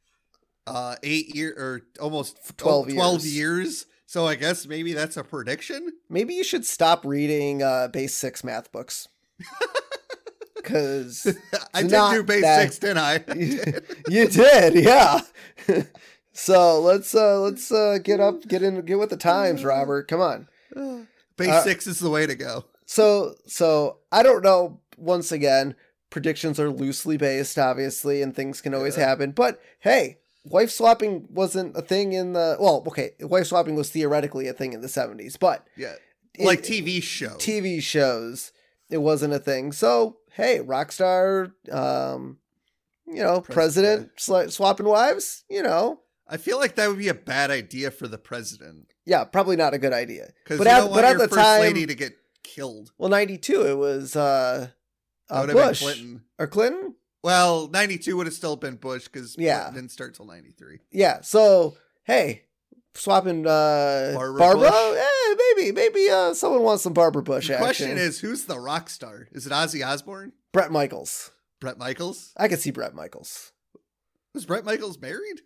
[0.67, 3.37] uh eight year or almost 12 12 years.
[3.37, 3.87] years.
[4.07, 5.93] So I guess maybe that's a prediction.
[6.09, 9.09] Maybe you should stop reading uh base six math books.
[10.63, 11.27] Cause
[11.75, 13.25] I did do base that- six, didn't I?
[13.37, 13.85] You, did.
[14.09, 15.21] you did, yeah.
[16.33, 20.09] so let's uh let's uh get up, get in, get with the times, Robert.
[20.09, 20.49] Come on.
[21.37, 22.65] base Uh, six is the way to go.
[22.87, 24.81] So so I don't know.
[24.97, 25.75] Once again,
[26.09, 29.09] predictions are loosely based, obviously, and things can always Yeah.
[29.09, 29.33] happen.
[29.33, 34.47] But hey, wife swapping wasn't a thing in the well, okay, wife swapping was theoretically
[34.49, 35.95] a thing in the seventies, but Yeah,
[36.39, 37.39] like TV shows.
[37.39, 38.53] TV shows,
[38.91, 39.73] it wasn't a thing.
[39.73, 42.39] So hey, Rockstar, um,
[43.07, 44.53] you know, president, President.
[44.53, 48.19] swapping wives, you know, I feel like that would be a bad idea for the
[48.19, 50.31] president yeah, probably not a good idea.
[50.43, 52.15] because But you at- don't but want at your the first time- lady to get
[52.43, 52.91] killed.
[52.97, 54.69] Well, ninety two, it was uh,
[55.29, 56.23] uh would have been Bush Clinton.
[56.39, 56.95] or Clinton.
[57.25, 59.71] Well, ninety two would have still been Bush because Yeah.
[59.73, 60.81] Didn't start till ninety three.
[60.93, 61.23] Yeah.
[61.23, 62.43] So hey,
[62.95, 64.71] swapping uh Barbara Barbara.
[64.71, 67.65] Eh, maybe maybe uh someone wants some Barbara Bush The action.
[67.65, 69.27] question is, who's the rock star?
[69.33, 70.33] Is it Ozzy Osbourne?
[70.53, 71.31] Bret Michaels.
[71.61, 72.33] Bret Michaels?
[72.37, 73.53] I could see Bret Michaels.
[74.35, 75.41] Was Bret Michaels married?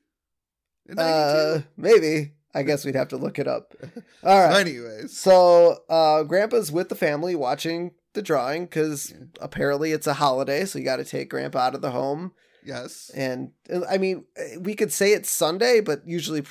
[0.88, 2.32] In Uh, maybe.
[2.54, 3.74] I guess we'd have to look it up.
[4.24, 4.52] All right.
[4.52, 9.24] So anyways, So, uh, Grandpa's with the family watching the drawing because Yeah.
[9.40, 12.32] apparently it's a holiday, so you got to take Grandpa out of the home.
[12.64, 13.10] yes.
[13.14, 13.52] And
[13.88, 16.42] I mean, uh, we could say it's Sunday, but usually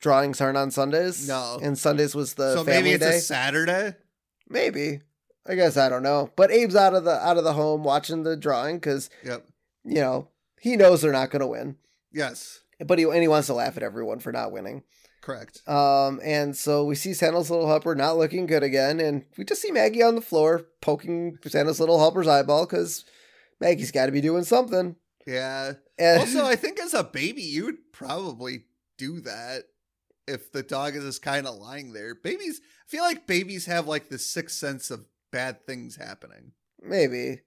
[0.00, 1.26] drawings aren't on Sundays.
[1.26, 1.58] No.
[1.62, 3.16] and Sundays was the so family maybe it's day.
[3.16, 3.94] a Saturday.
[4.48, 5.00] Maybe.
[5.46, 6.30] I guess I don't know.
[6.36, 9.46] But Abe's out of the out of the home watching the drawing because Yep.
[9.84, 10.28] you know
[10.60, 11.76] he knows they're not going to win,
[12.12, 12.60] Yes.
[12.86, 14.82] but he and he wants to laugh at everyone for not winning.
[15.24, 15.66] Correct.
[15.66, 19.62] Um, and so we see Santa's little helper not looking good again, and we just
[19.62, 23.06] see Maggie on the floor poking Santa's little helper's eyeball because
[23.58, 24.96] Maggie's got to be doing something.
[25.26, 25.72] Yeah.
[25.98, 28.64] And Also, I think as a baby, you would probably
[28.98, 29.62] do that
[30.28, 32.14] if the dog is just kind of lying there.
[32.14, 36.52] Babies, I feel like babies have like the sixth sense of bad things happening.
[36.82, 37.40] maybe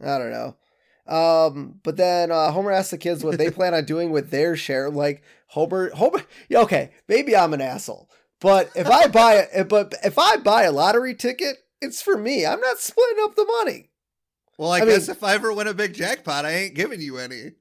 [0.00, 0.56] I don't know.
[1.06, 4.56] Um, but then uh, Homer asks the kids what they plan on doing with their
[4.56, 4.88] share.
[4.88, 5.22] Like
[5.54, 10.18] Homer, Homer, yeah, okay, maybe I'm an asshole, but if I buy it, but if
[10.18, 12.44] I buy a lottery ticket, it's for me.
[12.44, 13.90] I'm not splitting up the money.
[14.58, 17.00] Well, I, I mean- guess if I ever win a big jackpot, I ain't giving
[17.00, 17.52] you any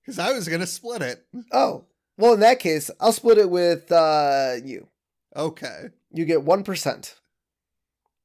[0.00, 1.26] because I was gonna split it.
[1.52, 1.84] Oh,
[2.16, 4.88] well, in that case, I'll split it with uh, you.
[5.36, 5.90] Okay.
[6.10, 7.14] You get 1%.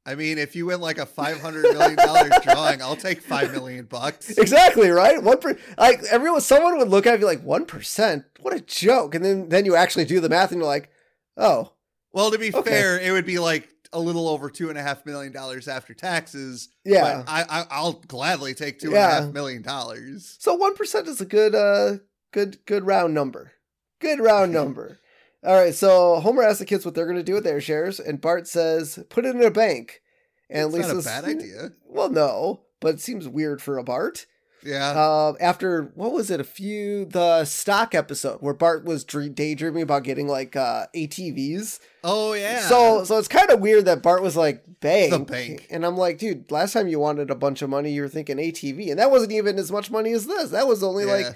[0.08, 3.52] I mean, if you win like a five hundred million dollar drawing, I'll take five
[3.52, 4.30] million bucks.
[4.38, 5.22] Exactly, right?
[5.22, 8.24] One per- like everyone someone would look at it and be like, 1%?
[8.40, 9.14] What a joke.
[9.16, 10.90] And then then you actually do the math and you're like,
[11.36, 11.74] "Oh,
[12.14, 12.70] Well, to be Okay.
[12.72, 15.94] fair, it would be like a little over two and a half million dollars after
[15.94, 16.70] taxes.
[16.86, 19.32] yeah." But I, I I'll gladly take two and a half Yeah.
[19.32, 20.38] million dollars.
[20.40, 21.98] So 1% is a good uh
[22.32, 23.52] good good round number.
[24.00, 25.00] Good round number.
[25.44, 28.00] All right, so Homer asks the kids what they're going to do with their shares
[28.00, 30.02] and Bart says, "Put it in a bank."
[30.50, 31.72] And It's not a bad idea.
[31.86, 34.26] Well, no, but it seems weird for a Bart.
[34.64, 34.90] Yeah.
[34.90, 36.40] Uh, after what was it?
[36.40, 41.80] A few the stock episode where Bart was dre- daydreaming about getting like uh ATVs.
[42.04, 42.62] oh yeah.
[42.62, 45.12] So so it's kind of weird that Bart was like bank.
[45.12, 45.68] The bank.
[45.70, 48.38] And I'm like, dude, last time you wanted a bunch of money, you were thinking
[48.38, 50.50] ATV, and that wasn't even as much money as this.
[50.50, 51.36] That was only like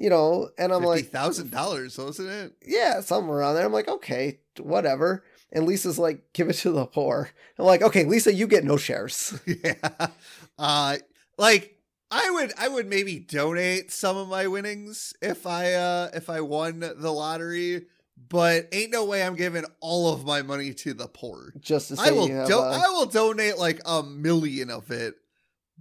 [0.00, 0.48] you know.
[0.58, 2.54] And I'm fifty like, thousand dollars, wasn't it?
[2.66, 3.64] yeah, somewhere around there.
[3.66, 5.22] I'm like, okay, whatever.
[5.52, 7.28] And Lisa's like, give it to the poor.
[7.58, 9.38] I'm like, okay, Lisa, you get no shares.
[9.46, 9.74] yeah.
[10.58, 10.96] Uh
[11.36, 11.76] like
[12.10, 16.40] I would I would maybe donate some of my winnings if I uh if I
[16.40, 17.86] won the lottery,
[18.28, 21.52] but ain't no way I'm giving all of my money to the poor.
[21.60, 25.14] Just to say, I will do- a- I will donate like a million of it.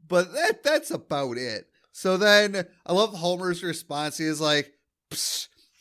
[0.08, 1.69] But that that's about it.
[2.00, 4.18] So then I love Homer's response.
[4.18, 4.72] He is like,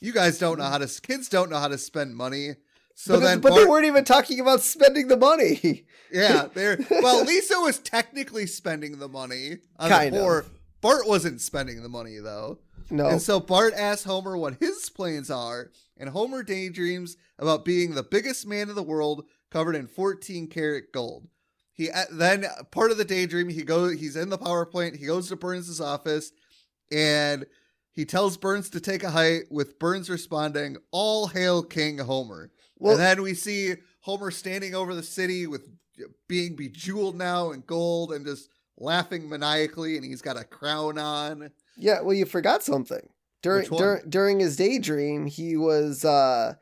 [0.00, 2.56] you guys don't know how to kids don't know how to spend money.
[2.96, 5.86] So but, then but they weren't even talking about spending the money.
[6.12, 7.22] yeah, they're well.
[7.22, 10.50] Lisa was technically spending the money on Kind the of.
[10.80, 12.58] Bart wasn't spending the money though,
[12.90, 17.94] no, and so Bart asks Homer what his plans are, and Homer daydreams about being
[17.94, 21.28] the biggest man in the world, covered in 14 karat gold.
[21.78, 23.98] He uh, then part of the daydream he goes.
[23.98, 24.96] He's in the power plant.
[24.96, 26.32] He goes to Burns' office,
[26.92, 27.46] and
[27.92, 29.46] he tells Burns to take a hike.
[29.50, 34.94] With Burns responding, "All hail King Homer." well, and then we see Homer standing over
[34.94, 35.68] the city with
[36.28, 41.50] being bejeweled now in gold and just laughing maniacally, and he's got a crown on.
[41.76, 42.00] yeah.
[42.00, 43.08] Well, you forgot something
[43.42, 45.26] during during during his daydream.
[45.26, 46.54] He was uh,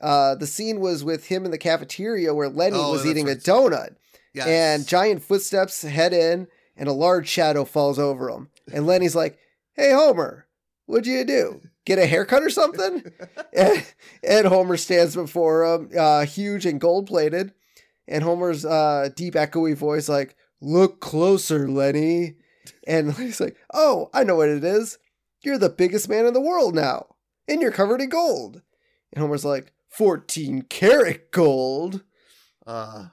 [0.00, 3.36] uh, the scene was with him in the cafeteria where Lenny Oh, was eating right.
[3.36, 3.96] a donut,
[4.38, 4.46] Yes.
[4.48, 8.48] and giant footsteps head in, and a large shadow falls over him.
[8.72, 9.38] And Lenny's like,
[9.74, 10.46] "Hey, Homer,
[10.86, 11.60] what'd you do?
[11.84, 13.04] Get a haircut or something?"
[13.52, 13.86] and,
[14.22, 17.52] and Homer stands before him, uh, huge and gold plated.
[18.06, 22.36] And Homer's uh, deep, echoey voice, like, Look closer, Lenny.
[22.86, 24.98] And he's like, Oh, I know what it is.
[25.42, 27.14] You're the biggest man in the world now.
[27.46, 28.62] And you're covered in gold.
[29.12, 32.02] And Homer's like, 14 karat gold.
[32.66, 33.06] uh,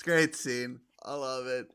[0.00, 0.80] it's a great scene.
[1.04, 1.70] I love it.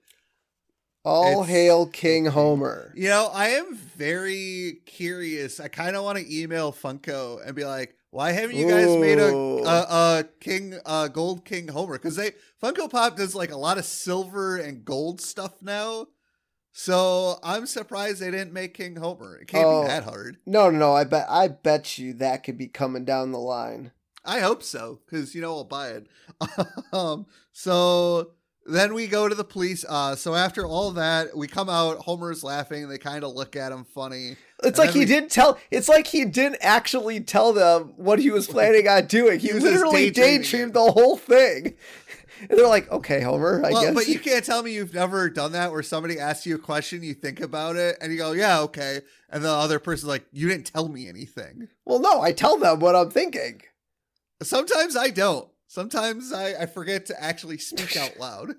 [1.03, 2.91] All It's- hail King Homer.
[2.95, 5.59] You know, I am very curious.
[5.59, 9.19] I kind of want to email Funko and be like, "Why haven't you guys made
[9.19, 13.57] a a, a King uh, Gold King Homer?" Because they Funko Pop does like a
[13.57, 16.07] lot of silver and gold stuff now.
[16.71, 19.37] So I'm surprised they didn't make King Homer.
[19.37, 19.83] It can't Oh.
[19.83, 20.37] be that hard.
[20.47, 20.93] No, no, no.
[20.95, 23.91] I bet I bet you that could be coming down the line.
[24.25, 26.07] I hope so, because you know I'll buy it.
[26.93, 28.31] um, so
[28.65, 29.85] then we go to the police.
[29.87, 31.99] Uh, so after all that, we come out.
[31.99, 32.89] Homer's laughing.
[32.89, 34.37] They kind of look at him funny.
[34.63, 35.59] It's like he we- didn't tell.
[35.69, 39.39] It's like he didn't actually tell them what he was planning on doing.
[39.39, 41.75] He, He literally daydreamed the whole thing.
[42.49, 45.29] And they're like, "Okay, Homer, I well, guess." but you can't tell me you've never
[45.29, 48.33] done that where somebody asks you a question, you think about it, and you go,
[48.33, 52.33] "Yeah, okay," and the other person's like, "You didn't tell me anything." well, no, I
[52.33, 53.61] tell them what I'm thinking.
[54.41, 55.49] Sometimes I don't.
[55.67, 58.55] Sometimes I, I forget to actually speak out loud,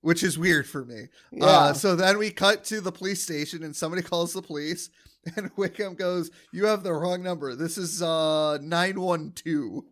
[0.00, 1.06] which is weird for me.
[1.30, 1.46] Yeah.
[1.46, 4.90] Uh, so then we cut to the police station and somebody calls the police
[5.36, 7.54] and Wiggum goes, You have the wrong number.
[7.54, 9.84] This is uh 912,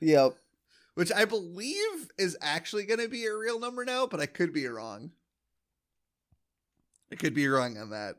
[0.00, 0.36] yep.
[0.94, 4.52] which I believe is actually going to be a real number now, but I could
[4.52, 5.12] be wrong.
[7.12, 8.16] I could be wrong on that.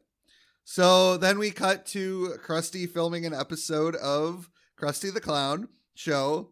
[0.63, 6.51] So then we cut to Krusty filming an episode of Krusty the Clown show,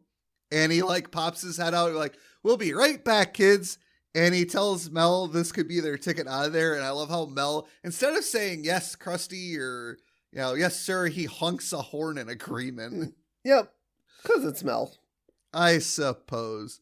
[0.52, 3.78] and he like pops his head out like, "We'll be right back, kids."
[4.14, 6.74] And he tells Mel this could be their ticket out of there.
[6.76, 9.98] And I love how Mel, instead of saying yes, Krusty, or
[10.32, 12.94] you know, yes, sir, he honks a horn in agreement.
[12.94, 13.74] Mm, yep.
[14.24, 14.96] Because it's Mel.
[15.54, 16.80] I suppose.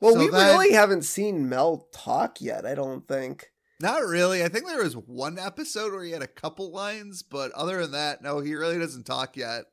[0.00, 3.50] Well, So we then- really haven't seen Mel talk yet, I don't think.
[3.80, 4.44] Not really.
[4.44, 7.92] I think there was one episode where he had a couple lines, but other than
[7.92, 9.64] that, no, he really doesn't talk yet.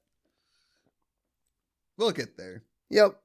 [1.97, 2.63] We'll get there.
[2.89, 3.19] Yep.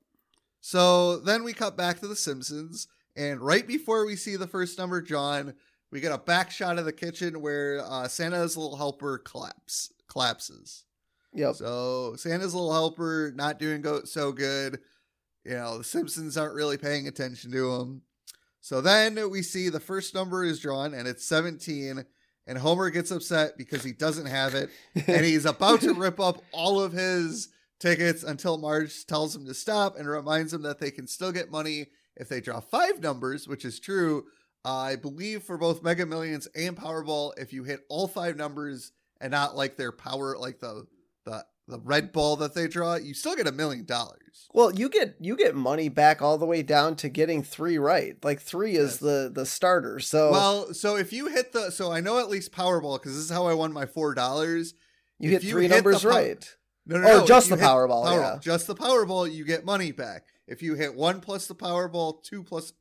[0.61, 4.79] So then we cut back to The Simpsons, and right before we see the first
[4.79, 5.55] number, John,
[5.91, 10.85] we get a back shot of the kitchen where uh, Santa's little helper collapse collapses.
[11.35, 11.57] Yep.
[11.57, 14.81] So Santa's little helper not doing go- so good.
[15.45, 18.03] You know, the Simpsons aren't really paying attention to him.
[18.61, 22.05] So then we see the first number is drawn and it's 17
[22.47, 26.43] and Homer gets upset because he doesn't have it and he's about to rip up
[26.53, 27.49] all of his
[27.83, 31.51] tickets until Marge tells him to stop and reminds him that they can still get
[31.51, 34.25] money if they draw five numbers, which is true.
[34.65, 38.93] Uh, I believe for both Mega Millions and Powerball, if you hit all five numbers
[39.21, 40.87] and not like their power, like the
[41.27, 44.49] the the red ball that they draw, you still get a million dollars.
[44.53, 48.17] Well, you get you get money back all the way down to getting three right.
[48.25, 48.97] Like three is Yes.
[48.99, 49.99] the the starter.
[50.01, 53.25] So Well, so if you hit the, so I know at least Powerball because this
[53.25, 54.75] is how I won my four dollars.
[55.19, 56.57] you if hit you three hit numbers pow- right.
[56.87, 57.27] No, no, Or no.
[57.27, 58.39] just the hit Powerball, yeah.
[58.41, 60.25] just the Powerball, you get money back.
[60.49, 62.73] If you hit one plus the Powerball, two plus,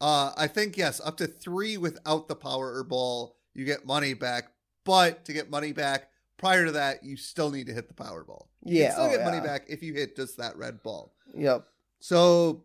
[0.00, 4.52] uh, I think yes, up to three without the Powerball, you get money back.
[4.84, 8.46] But to get money back prior to that, you still need to hit the Powerball.
[8.64, 8.86] You Yeah.
[8.88, 11.14] can still oh, get money back if you hit just that red ball.
[11.34, 11.66] Yep.
[12.00, 12.64] So,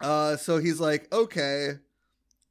[0.00, 1.74] uh, so he's like, okay,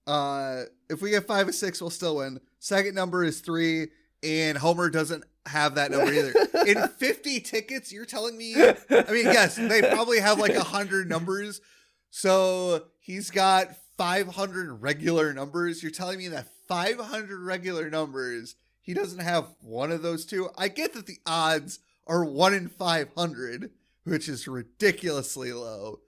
[0.08, 2.40] uh, if we get five or six, we'll still win.
[2.60, 3.90] Second number is three,
[4.24, 6.34] and Homer doesn't have that number either.
[6.68, 8.56] In 50 tickets, you're telling me?
[8.56, 8.76] I
[9.10, 11.62] mean, yes, they probably have like a hundred numbers.
[12.10, 15.82] So he's got 500 regular numbers.
[15.82, 20.50] You're telling me that 500 regular numbers, he doesn't have one of those two?
[20.58, 23.72] I get that the odds are one in 500,
[24.04, 26.00] which is ridiculously low.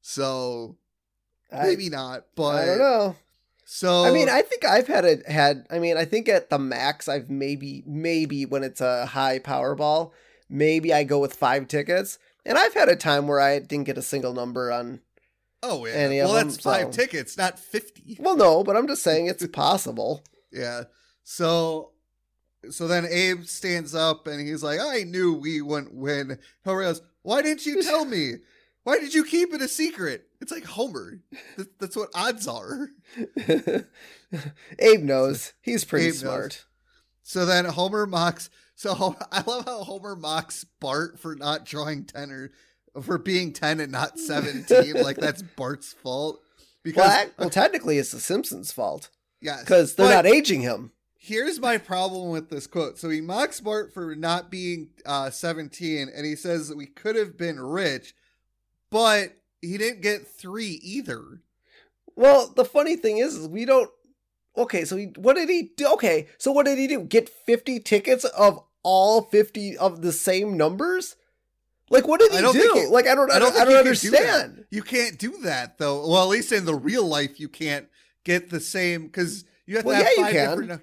[0.00, 0.76] So
[1.52, 3.16] I, maybe not, but I don't know.
[3.64, 5.66] So I mean, I think I've had it had.
[5.70, 10.10] I mean, I think at the max, I've maybe maybe when it's a high Powerball,
[10.48, 12.18] maybe I go with five tickets.
[12.44, 15.00] And I've had a time where I didn't get a single number on.
[15.62, 18.16] oh yeah, any of well them, that's five so- tickets, not 50.
[18.20, 20.24] Well, no, but I'm just saying it's possible.
[20.50, 20.82] Yeah.
[21.22, 21.92] So
[22.68, 26.38] so then Abe stands up and he's like, I knew we wouldn't win.
[26.64, 28.34] Homer goes, Why didn't you tell me?
[28.84, 30.26] Why did you keep it a secret?
[30.40, 31.20] It's like Homer.
[31.78, 32.88] That's what odds are.
[34.78, 35.52] Abe knows.
[35.60, 36.20] He's pretty Abe knows.
[36.20, 36.64] smart.
[37.22, 38.50] So then Homer mocks.
[38.74, 42.50] So I love how Homer mocks Bart for not drawing 10 or
[43.02, 44.94] for being 10 and not 17.
[45.02, 46.40] like that's Bart's fault.
[46.82, 49.08] Because, Well, well, technically, it's the Simpsons' fault
[49.40, 49.60] yes.
[49.60, 50.90] because they're but- not aging him.
[51.16, 52.98] here's my problem with this quote.
[52.98, 57.14] So he mocks Bart for not being uh, 17, and he says that we could
[57.14, 58.14] have been rich,
[58.92, 61.40] but he didn't get three either.
[62.14, 63.90] Well, the funny thing is, is we don't.
[64.56, 65.88] Okay, so he, what did he do?
[65.94, 67.00] Okay, so what did he do?
[67.00, 71.16] Get 50 tickets of all 50 of the same numbers?
[71.88, 72.88] Like, what did he do?
[72.90, 74.64] like, I don't, I don't, I don't you can do understand.
[74.70, 76.06] You can't do that though.
[76.08, 77.86] Well, at least in the real life, you can't
[78.24, 80.58] get the same because you have to Well, have yeah, you five can.
[80.60, 80.82] different.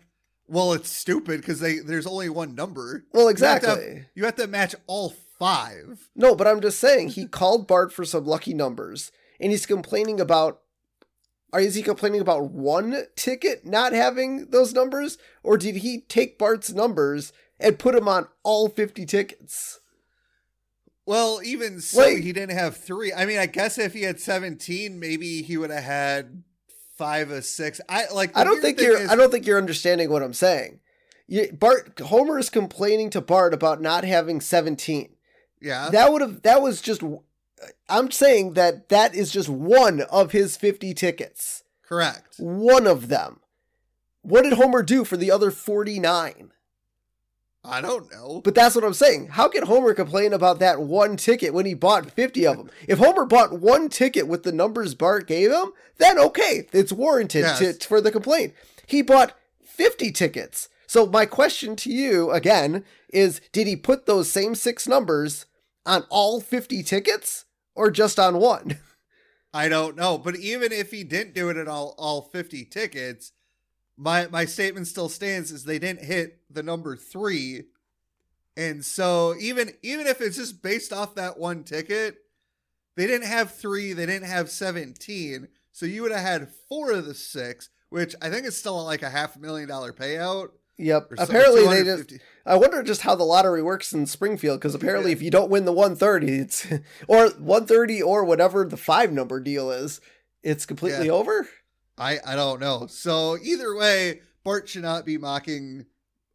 [0.50, 3.06] Well, it's stupid because they there's only one number.
[3.14, 4.06] Well, You have have- exactly.
[4.16, 6.10] You have to match all five.
[6.16, 10.20] No, but I'm just saying, he called Bart for some lucky numbers, and he's complaining
[10.20, 10.62] about.
[11.52, 15.18] Or is he complaining about one ticket not having those numbers?
[15.42, 19.80] Or did he take Bart's numbers and put them on all 50 tickets?
[21.08, 23.12] Well, even so, he didn't have three.
[23.12, 26.44] I mean, I guess if he had 17, maybe he would have had
[27.00, 27.82] five or six.
[27.90, 28.38] I like.
[28.38, 29.00] I don't think you're.
[29.00, 30.82] is- I don't think you're understanding what I'm saying.
[31.28, 35.10] You, Bart Homer is complaining to Bart about not having 17.
[35.62, 35.90] Yeah.
[35.92, 36.42] That would have.
[36.44, 37.02] That was just.
[37.90, 41.64] I'm saying that that is just one of his 50 tickets.
[41.88, 42.36] correct.
[42.38, 43.40] One of them.
[44.22, 46.52] What did Homer do for the other 49?
[47.63, 48.41] I don't know.
[48.43, 49.28] But that's what I'm saying.
[49.28, 52.69] How can Homer complain about that one ticket when he bought 50 of them?
[52.88, 57.41] If Homer bought one ticket with the numbers Bart gave him, then okay, it's warranted
[57.41, 57.60] Yes.
[57.78, 58.54] to, for the complaint.
[58.88, 60.69] He bought 50 tickets.
[60.88, 65.45] So my question to you again is did he put those same six numbers
[65.86, 67.45] on all 50 tickets
[67.76, 68.80] or just on one?
[69.54, 70.18] I don't know.
[70.18, 73.32] But even if he didn't do it at all, all 50 tickets,
[74.00, 77.64] my my statement still stands: is they didn't hit the number three,
[78.56, 82.18] and so even even if it's just based off that one ticket,
[82.95, 83.93] they didn't have three.
[83.93, 85.50] They didn't have 17.
[85.72, 89.04] So you would have had four of the six, which I think is still like
[89.04, 90.50] a half million dollar payout.
[90.78, 91.12] Yep.
[91.18, 92.14] Apparently they just
[92.45, 95.66] I wonder just how the lottery works in Springfield because apparently if you don't win
[95.66, 96.66] the 130, it's
[97.08, 100.00] or 130 or whatever the five number deal is,
[100.41, 101.12] it's completely Yeah.
[101.14, 101.50] over.
[102.00, 102.88] I I don't know.
[102.88, 105.86] So either way, Bart should not be mocking,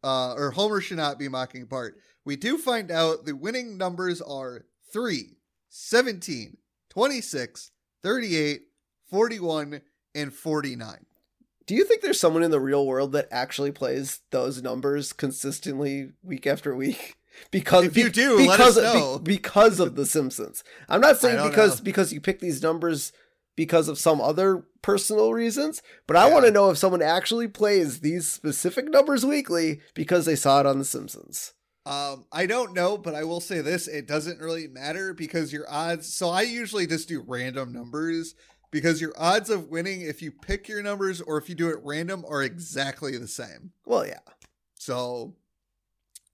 [0.03, 1.97] uh, or Homer should not be mocking Bart.
[2.23, 5.37] We do find out the winning numbers are 3,
[5.69, 6.57] 17,
[6.89, 8.61] 26, 38,
[9.09, 9.81] 41,
[10.15, 11.05] and 49.
[11.67, 16.11] Do you think there's someone in the real world that actually plays those numbers consistently
[16.23, 17.15] week after week?
[17.51, 19.19] Because If you do, let because us of, be- know.
[19.19, 20.63] because of the Simpsons.
[20.87, 21.83] I'm not saying because know.
[21.83, 23.11] because you pick these numbers
[23.55, 26.33] because of some other personal reasons, but I Yeah.
[26.33, 30.65] want to know if someone actually plays these specific numbers weekly because they saw it
[30.65, 31.53] on the Simpsons.
[31.85, 35.69] Um, I don't know, but I will say this: it doesn't really matter because your
[35.69, 36.11] odds.
[36.13, 38.33] So I usually just do random numbers
[38.71, 41.79] because your odds of winning, if you pick your numbers or if you do it
[41.83, 43.71] random, are exactly the same.
[43.85, 44.19] Well, yeah.
[44.77, 45.35] So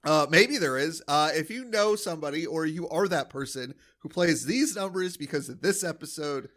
[0.03, 1.03] uh, maybe there is.
[1.07, 5.49] Uh, if you know somebody or you are that person who plays these numbers because
[5.49, 6.49] of this episode,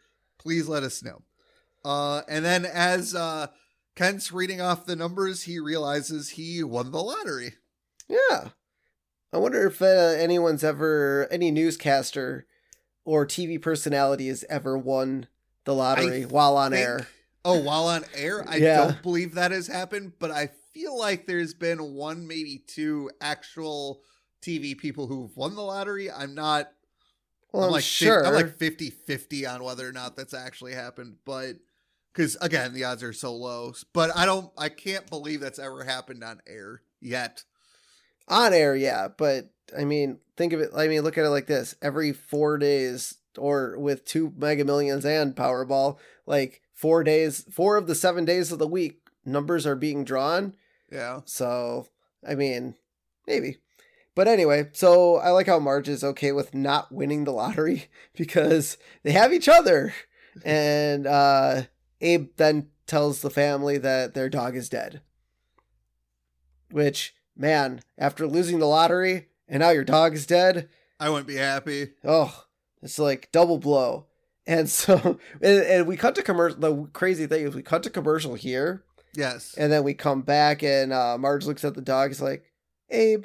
[0.44, 1.22] please let us know.
[1.84, 3.48] Uh, and then as uh,
[3.96, 7.54] Kent's reading off the numbers, he realizes he won the lottery.
[8.08, 8.48] Yeah.
[9.32, 12.46] I wonder if uh, anyone's ever, any newscaster
[13.04, 15.26] or TV personality has ever won
[15.64, 17.06] the lottery I while on think- air.
[17.46, 18.76] Oh, while on air, I Yeah.
[18.84, 24.00] don't believe that has happened, but I feel like there's been one, maybe two actual
[24.40, 26.10] TV people who've won the lottery.
[26.10, 26.70] I'm not
[27.54, 28.26] Well, I'm, like sure.
[28.26, 31.54] I'm like 50 50 on whether or not that's actually happened, but
[32.12, 33.74] because again, the odds are so low.
[33.92, 37.44] But I don't, I can't believe that's ever happened on air yet.
[38.26, 39.06] on air, yeah.
[39.06, 40.70] But I mean, think of it.
[40.76, 45.04] I mean, look at it like this: every four days, or with two Mega Millions
[45.04, 49.76] and Powerball, like four days, four of the seven days of the week, numbers are
[49.76, 50.56] being drawn.
[50.90, 51.20] Yeah.
[51.24, 51.86] So,
[52.26, 52.74] I mean,
[53.28, 53.58] maybe.
[54.14, 57.86] But anyway, so I like how Marge is okay with not winning the lottery
[58.16, 59.92] because they have each other.
[60.44, 61.62] And uh,
[62.00, 65.00] Abe then tells the family that their dog is dead.
[66.70, 71.36] Which, man, after losing the lottery and now your dog is dead, I wouldn't be
[71.36, 71.90] happy.
[72.04, 72.44] oh,
[72.82, 74.06] it's like double blow.
[74.46, 76.58] And so, and, and we cut to commercial.
[76.60, 78.84] The crazy thing is, we cut to commercial here,
[79.14, 79.54] Yes.
[79.56, 82.10] and then we come back, and uh, Marge looks at the dog.
[82.10, 82.44] He's like,
[82.90, 83.24] Abe,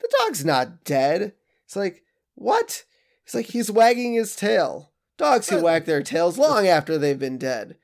[0.00, 1.32] the dog's not dead.
[1.64, 2.02] It's like,
[2.34, 2.84] what?
[3.24, 4.92] It's like, he's wagging his tail.
[5.18, 7.76] Dogs can wag their tails long after they've been dead.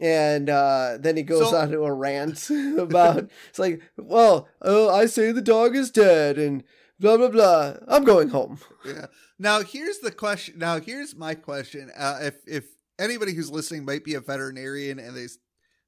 [0.00, 4.88] And uh, then he goes So- on to a rant about, it's like, well, uh,
[4.94, 6.64] I say the dog is dead, and
[6.98, 7.74] blah, blah, blah.
[7.88, 8.58] I'm going home.
[8.84, 9.06] yeah.
[9.38, 10.58] Now here's the question.
[10.58, 11.90] Now here's my question.
[11.96, 12.64] Uh, if if
[13.00, 15.26] anybody who's listening might be a veterinarian and they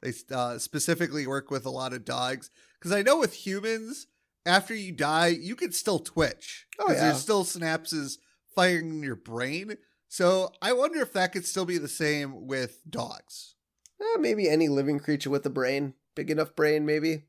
[0.03, 4.09] they uh, specifically work with a lot of dogs, because I know with humans,
[4.47, 7.09] after you die, you can still twitch Oh, because yeah.
[7.09, 8.19] there's still synapses
[8.55, 9.77] firing in your brain.
[10.09, 13.55] So I wonder if that could still be the same with dogs.
[14.01, 17.25] Eh, maybe any living creature with a brain, big enough brain, maybe.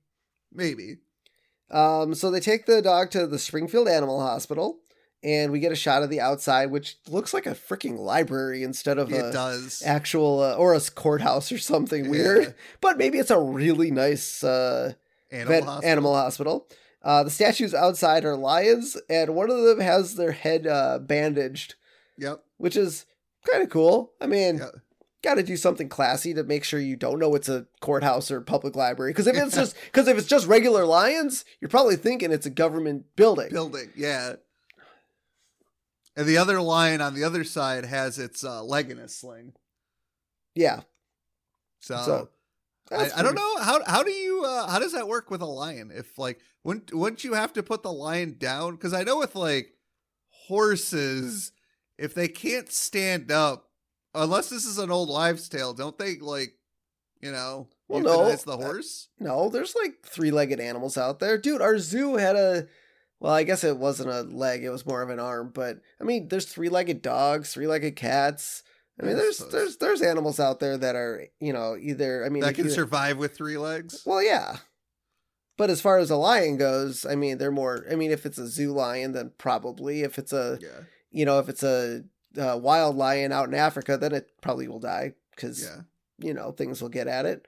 [0.54, 0.98] Maybe.
[1.72, 4.80] Um, so they take the dog to the Springfield Animal Hospital,
[5.24, 8.98] and we get a shot of the outside, which looks like a freaking library instead
[8.98, 9.82] of It a does.
[9.86, 12.12] actual uh, or a courthouse or something Yeah.
[12.12, 12.56] weird.
[12.80, 14.94] But maybe it's a really nice uh,
[15.32, 15.90] Animal vet- hospital.
[15.92, 16.68] animal hospital.
[17.08, 21.76] Uh, the statues outside are lions, and one of them has their head uh, bandaged,
[22.18, 22.44] Yep.
[22.58, 23.06] which is
[23.50, 24.12] kind of cool.
[24.20, 24.72] I mean, Yeah.
[25.24, 28.42] got to do something classy to make sure you don't know it's a courthouse or
[28.42, 29.12] public library.
[29.14, 32.50] Because if it's just because if it's just regular lions, you're probably thinking it's a
[32.50, 33.52] government building.
[33.52, 33.90] Building.
[33.96, 34.34] Yeah.
[36.18, 39.54] And the other lion on the other side has its uh, leg in a sling.
[40.56, 40.82] Yeah,
[41.80, 42.30] So, So,
[42.92, 45.46] I, I don't know how how do you uh, how does that work with a
[45.46, 45.92] lion?
[45.94, 48.76] If like wouldn't wouldn't you have to put the lion down?
[48.76, 49.74] Because I know with like
[50.48, 51.52] horses,
[51.98, 53.70] if they can't stand up,
[54.14, 56.54] unless this is an old wives' tale, don't they like
[57.22, 59.10] you know Well, no, euthanize the uh, horse?
[59.20, 61.62] No, there's like three-legged animals out there, dude.
[61.62, 62.68] Our zoo had a.
[63.20, 65.52] Well, I guess it wasn't a leg; it was more of an arm.
[65.54, 68.64] But I mean, there's three-legged dogs, three-legged cats.
[69.00, 72.26] I mean, there's there's there's animals out there that are you know either.
[72.26, 74.02] I mean, that can you- survive with three legs.
[74.06, 74.58] Well, yeah.
[75.58, 77.84] But as far as a lion goes, I mean, they're more.
[77.92, 80.02] I mean, if it's a zoo lion, then probably.
[80.04, 82.04] If it's a, Yeah, you know, if it's a,
[82.40, 85.82] uh wild lion out in Africa, then it probably will die because yeah.
[86.20, 87.48] you know things will get at it.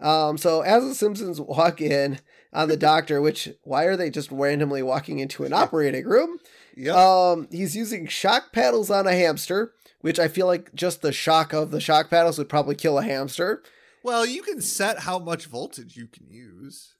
[0.00, 2.20] Um, so as the Simpsons walk in
[2.52, 6.38] on the doctor, which why are they just randomly walking into an operating room?
[6.76, 6.94] Yep.
[6.94, 11.52] Um, he's using shock paddles on a hamster, which I feel like just the shock
[11.52, 13.62] of the shock paddles would probably kill a hamster.
[14.02, 16.94] well, you can set how much voltage you can use.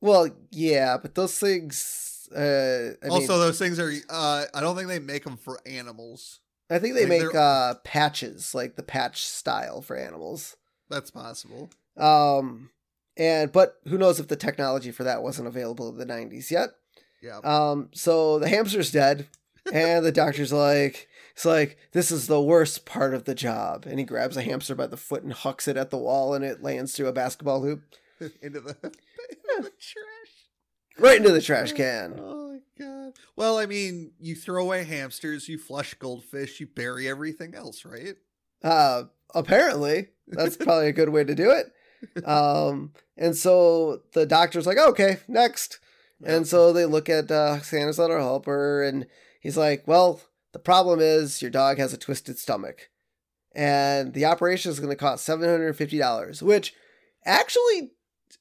[0.00, 2.28] Well, yeah, but those things.
[2.34, 3.90] Uh, I also, mean, those things are.
[4.08, 6.40] Uh, I don't think they make them for animals.
[6.70, 10.56] I think they like, make uh, patches, like the patch style for animals.
[10.90, 11.70] That's possible.
[11.96, 12.70] Um,
[13.16, 16.70] and but who knows if the technology for that wasn't available in the '90s yet?
[17.22, 17.38] Yeah.
[17.38, 19.28] Um, so the hamster's dead,
[19.72, 23.98] and the doctor's like, It's like this is the worst part of the job, and
[23.98, 26.62] he grabs a hamster by the foot and hucks it at the wall, and it
[26.62, 27.82] lands through a basketball hoop
[28.20, 30.32] into the, into the trash.
[30.98, 32.20] right into the trash can.
[32.20, 33.14] Oh my god.
[33.34, 38.14] Well, I mean, you throw away hamsters, you flush goldfish, you bury everything else, right?
[38.62, 39.04] Uh,
[39.34, 41.66] apparently, that's probably a good way to do it.
[42.26, 45.78] Um, and so the doctor's like, okay, next.
[46.22, 49.06] And so they look at uh, Santa's little helper, and
[49.40, 50.20] he's like, well,
[50.54, 52.88] the problem is your dog has a twisted stomach.
[53.56, 56.74] And the operation is going to cost $750, which
[57.24, 57.90] actually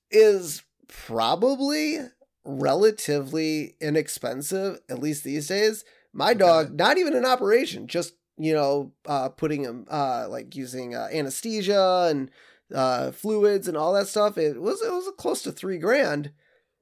[0.10, 1.98] is probably
[2.46, 5.84] relatively inexpensive, at least these days.
[6.14, 6.40] My Okay.
[6.40, 11.10] dog, not even an operation, just, you know, uh, putting him, uh, like using uh,
[11.12, 12.30] anesthesia and
[12.74, 14.38] uh, fluids and all that stuff.
[14.38, 16.32] It was, it was close to three grand.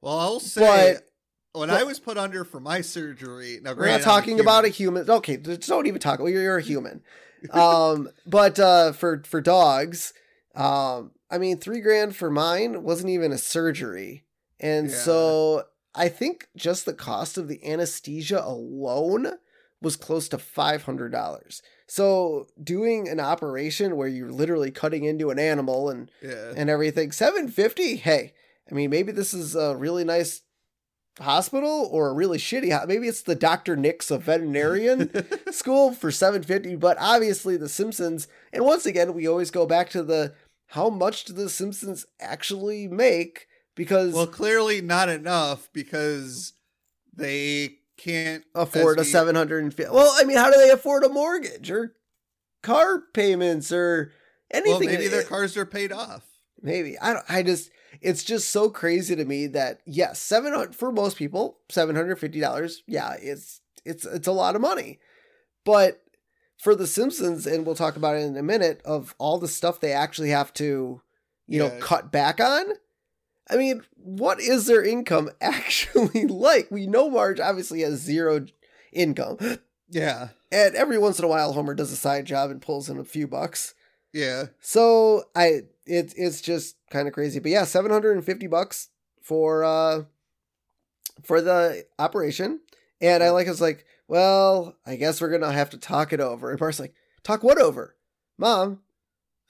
[0.02, 1.08] Well, I'll say But
[1.52, 4.40] when but- I was put under for my surgery, now we're not I'm a talking
[4.40, 5.08] about a human.
[5.08, 6.18] Okay, don't even talk.
[6.18, 7.02] Well, you're, you're a human.
[7.50, 10.12] um, but uh, for for dogs,
[10.54, 14.24] um, I mean, three grand for mine wasn't even a surgery,
[14.60, 14.96] and Yeah.
[14.96, 19.32] so I think just the cost of the anesthesia alone
[19.80, 21.62] was close to five hundred dollars.
[21.86, 26.52] So doing an operation where you're literally cutting into an animal and Yeah.
[26.56, 27.96] and everything, seven fifty.
[27.96, 28.32] Hey,
[28.70, 30.40] I mean, maybe this is a really nice
[31.20, 32.70] hospital or a really shitty.
[32.76, 35.10] ho- Maybe it's the Doctor Nick's of veterinarian
[35.52, 40.02] school for 750 but obviously the simpsons and once again we always go back to
[40.02, 40.32] the
[40.68, 43.46] how much do the simpsons actually make
[43.76, 46.54] because well, clearly not enough because
[47.14, 51.70] they can't afford a as 750 well i mean how do they afford a mortgage
[51.70, 51.94] or
[52.62, 54.12] car payments or
[54.50, 56.24] anything Well, maybe their cars are paid off.
[56.62, 57.70] maybe i don't i just
[58.00, 63.60] it's just so crazy to me that yes 700 for most people $750 yeah it's
[63.84, 64.98] it's it's a lot of money.
[65.64, 66.02] But
[66.58, 69.80] for the simpsons and we'll talk about it in a minute of all the stuff
[69.80, 71.00] they actually have to
[71.48, 72.64] you know cut back on
[73.50, 76.70] i mean what is their income actually like?
[76.70, 78.46] We know marge obviously has zero
[78.92, 79.38] income.
[79.88, 80.28] Yeah.
[80.50, 83.04] and every once in a while homer does a side job and pulls in a
[83.04, 83.74] few bucks.
[84.12, 84.46] Yeah.
[84.60, 87.38] so I it it's just kind of crazy.
[87.40, 88.88] But yeah, 750 bucks
[89.22, 90.02] for uh
[91.22, 92.60] for the operation.
[93.00, 96.50] And I like was like, well, I guess we're gonna have to talk it over.
[96.50, 97.96] And Bart's like, talk what over?
[98.38, 98.80] Mom,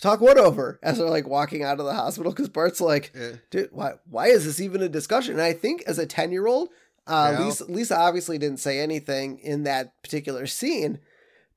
[0.01, 0.79] talk what over?
[0.83, 3.33] As they're like walking out of the hospital, because Bart's like, Yeah.
[3.51, 5.35] dude, why why is this even a discussion?
[5.35, 6.69] And I think as a 10 year old,
[7.07, 7.45] uh Yeah.
[7.47, 10.99] Lisa Lisa obviously didn't say anything in that particular scene.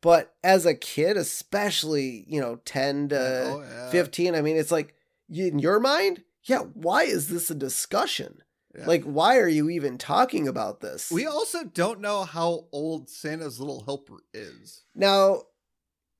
[0.02, 3.89] But as a kid, especially, you know, 10 to Oh, yeah.
[3.89, 4.93] 15 i mean it's like
[5.30, 8.43] in your mind yeah why is this a discussion
[8.78, 8.86] Yeah.
[8.86, 13.60] like why are you even talking about this We also don't know how old Santa's
[13.60, 14.84] little helper is.
[14.93, 15.43] now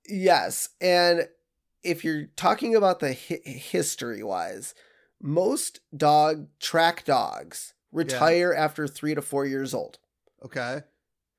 [0.08, 1.28] yes and
[1.84, 4.74] if you're talking about the hi- history wise
[5.22, 10.00] most dog track dogs retire after three to four years old
[10.44, 10.82] Okay.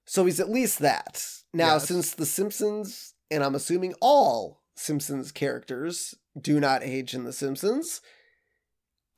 [0.05, 1.27] so he's at least that
[1.57, 1.89] now Yes.
[1.89, 8.01] since the simpsons and i'm assuming all simpsons characters do not age in the simpsons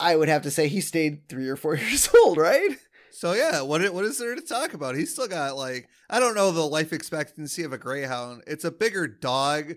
[0.00, 2.76] i would have to say he stayed three or four years old right
[3.10, 4.94] So yeah, what what is there to talk about?
[4.94, 8.44] He's still got like I don't know the life expectancy of a greyhound.
[8.46, 9.74] It's a bigger dog.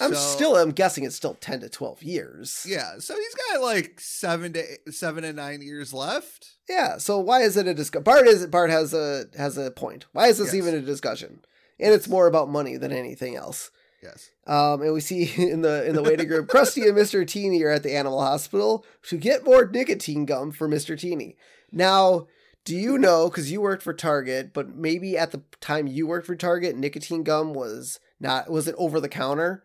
[0.00, 2.98] i'm so- still i'm guessing it's still 10 to 12 years yeah.
[2.98, 6.56] So he's got like seven to eight, seven to nine years left.
[6.68, 10.06] yeah so why is it a discussion bart is bart has a has a point
[10.12, 10.54] why is this Yes.
[10.56, 11.40] even a discussion
[11.80, 13.70] and it's more about money than anything else
[14.02, 14.30] Yes.
[14.46, 17.26] Um, and we see in the in the waiting room, Krusty and Mr.
[17.26, 20.98] Teeny are at the animal hospital to get more nicotine gum for Mr.
[20.98, 21.36] Teeny.
[21.72, 22.26] Now,
[22.64, 26.26] do you know, because you worked for Target, but maybe at the time you worked
[26.26, 29.64] for Target, nicotine gum was not was it over the counter?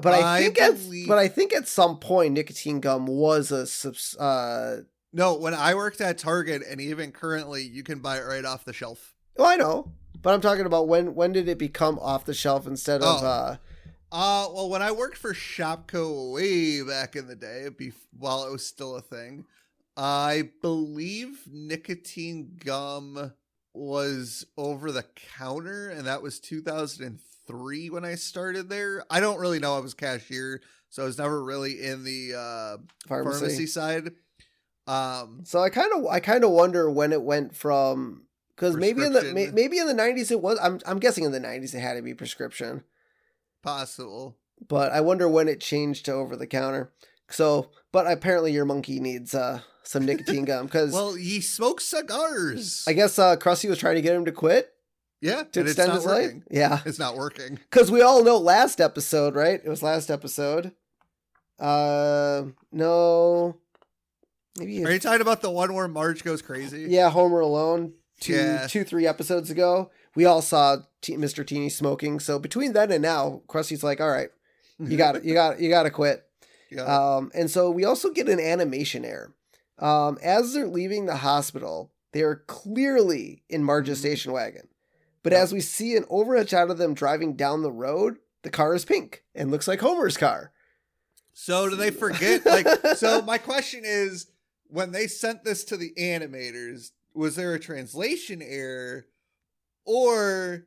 [0.00, 0.74] But I, I think at
[1.06, 5.74] but I think at some point nicotine gum was a subs, uh No, when I
[5.74, 9.14] worked at Target, and even currently, you can buy it right off the shelf.
[9.38, 9.92] oh I know.
[10.22, 13.26] But I'm talking about when when did it become off the shelf instead of Oh.
[13.26, 13.56] uh
[14.12, 18.52] Uh, well, when I worked for ShopKo way back in the day, bef- while it
[18.52, 19.44] was still a thing,
[19.96, 23.32] I believe nicotine gum
[23.72, 25.04] was over the
[25.36, 29.04] counter, and that was 2003 when I started there.
[29.10, 29.76] I don't really know.
[29.76, 30.60] I was cashier,
[30.90, 32.76] so I was never really in the uh,
[33.08, 33.38] pharmacy.
[33.40, 34.12] pharmacy side.
[34.86, 38.26] Um, So I kind of I kind of wonder when it went from
[38.56, 41.32] because maybe in the may, maybe in the nineties it was I'm I'm guessing in
[41.32, 42.84] the nineties it had to be prescription,
[43.62, 44.36] possible.
[44.68, 46.92] but I wonder when it changed to over the counter.
[47.30, 52.84] So, but apparently your monkey needs uh some nicotine gum because Well, he smokes cigars.
[52.86, 54.70] I guess uh Krusty was trying to get him to quit.
[55.20, 56.34] Yeah, to extend not his working.
[56.40, 56.42] life.
[56.50, 57.58] Yeah, It's not working.
[57.70, 59.58] because we all know last episode, right?
[59.64, 60.72] It was last episode.
[61.58, 62.42] Uh,
[62.72, 63.56] no,
[64.58, 66.86] maybe Are you talking about the one where Marge goes crazy?
[66.90, 67.94] yeah, Homer Alone.
[68.20, 68.66] Two, Yeah.
[68.68, 71.46] two, three episodes ago, we all saw T- Mr.
[71.46, 72.20] Teeny smoking.
[72.20, 74.30] So between then and now, Krusty's like, "All right,
[74.78, 76.24] you got it, you got, you got to quit."
[76.70, 76.82] yeah.
[76.84, 79.34] Um, and so we also get an animation error.
[79.78, 84.02] Um, as they're leaving the hospital, they are clearly in Marge's Mhm.
[84.02, 84.68] station wagon.
[85.24, 85.40] But Yeah.
[85.40, 88.84] as we see an overhead shot of them driving down the road, the car is
[88.84, 90.52] pink and looks like Homer's car.
[91.32, 92.46] So do they forget?
[92.46, 94.26] Like, so my question is,
[94.68, 99.06] when they sent this to the animators, was there a translation error,
[99.84, 100.66] or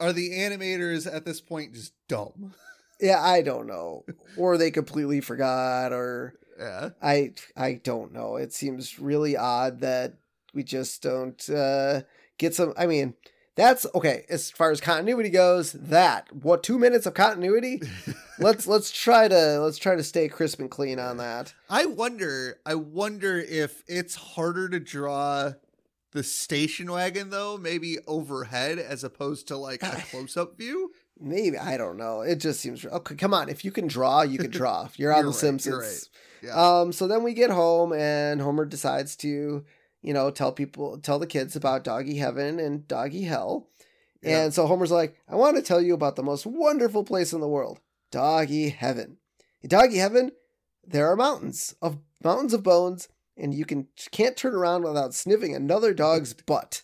[0.00, 2.54] are the animators at this point just dumb?
[3.00, 4.04] Yeah, I don't know.
[4.36, 8.34] or they completely forgot, or Yeah, I I don't know.
[8.34, 10.14] It seems really odd that
[10.52, 12.00] we just don't uh,
[12.38, 12.74] get some.
[12.76, 13.14] I mean,
[13.58, 15.72] that's okay as far as continuity goes.
[15.72, 17.82] That what two minutes of continuity?
[18.38, 21.52] let's let's try to let's try to stay crisp and clean on that.
[21.68, 22.60] I wonder.
[22.64, 25.54] I wonder if it's harder to draw
[26.12, 30.92] the station wagon though, maybe overhead as opposed to like a close-up view.
[31.20, 32.20] Maybe I don't know.
[32.20, 33.16] It just seems okay.
[33.16, 34.88] Come on, if you can draw, you can draw.
[34.96, 36.10] You're on You're The right, Simpsons.
[36.44, 36.54] Yeah.
[36.54, 39.64] Um, so then we get home and Homer decides to,
[40.02, 43.68] you know, tell people, tell the kids about Doggy Heaven and Doggy Hell.
[44.22, 44.42] Yeah.
[44.42, 47.40] And so Homer's like, I want to tell you about the most wonderful place in
[47.40, 47.80] the world,
[48.10, 49.18] Doggy Heaven.
[49.62, 50.32] In Doggy Heaven,
[50.86, 55.54] there are mountains of mountains of bones, and you can can't turn around without sniffing
[55.54, 56.82] another dog's butt.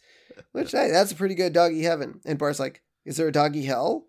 [0.53, 2.21] Which hey, that's a pretty good doggy heaven.
[2.25, 4.07] And Bart's like, Is there a doggy hell?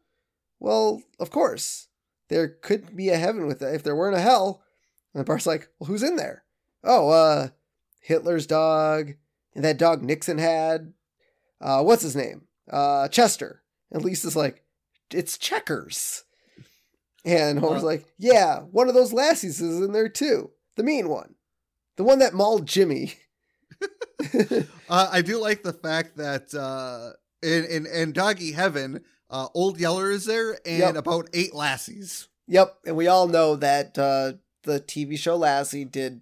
[0.59, 1.87] Well, of course.
[2.27, 4.63] There could be a heaven with it if there weren't a hell.
[5.13, 6.43] And Bart's like, Well, who's in there?
[6.83, 7.49] Oh, uh,
[8.05, 9.13] Hitler's dog,
[9.55, 10.93] and that dog Nixon had.
[11.59, 12.43] Uh, what's his name?
[12.71, 13.63] Uh, Chester.
[13.91, 14.63] And Lisa's like,
[15.11, 16.23] It's Checkers.
[17.23, 17.87] And Homer's Uh.
[17.87, 20.51] like, Yeah, one of those lassies is in there too.
[20.75, 21.35] The mean one.
[21.95, 23.13] The one that mauled Jimmy.
[24.89, 27.11] Uh, I do like the fact that uh,
[27.45, 30.95] in, in in Doggy Heaven, uh, Old Yeller is there and Yep.
[30.95, 32.27] about eight lassies.
[32.47, 34.33] Yep, and we all know that uh,
[34.63, 36.21] the TV show Lassie did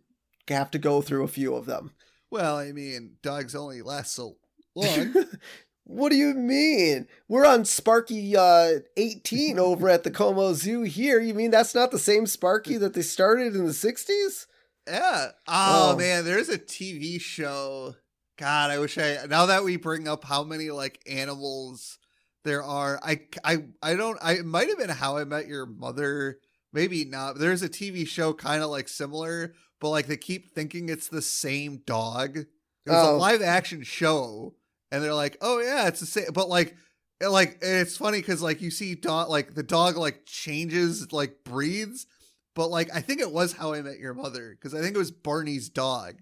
[0.49, 1.91] have to go through a few of them.
[2.31, 4.37] Well, I mean, dogs only last so
[4.75, 5.13] long.
[5.85, 7.07] what do you mean?
[7.27, 11.19] We're on Sparky uh, 18 over at the Como Zoo here.
[11.19, 14.47] You mean that's not the same Sparky that they started in the 60s?
[14.87, 15.27] yeah.
[15.47, 15.97] Oh, Oh.
[15.97, 17.95] man, there's a TV show.
[18.37, 19.25] God, I wish I.
[19.29, 21.99] Now that we bring up how many like animals
[22.43, 24.17] there are, I I I don't.
[24.23, 26.39] I it might have been How I Met Your Mother.
[26.73, 27.37] Maybe not.
[27.37, 29.53] There's a TV show kind of like similar,
[29.83, 32.37] but like they keep thinking it's the same dog.
[32.37, 32.47] It
[32.89, 33.15] was Oh.
[33.15, 34.55] a live action show,
[34.89, 36.75] and they're like, "Oh yeah, it's the same." But like,
[37.21, 42.07] like it's funny because like you see dog like the dog like changes like breeds,
[42.55, 44.99] but like I think it was How I Met Your Mother because I think it
[44.99, 46.15] was Barney's dog,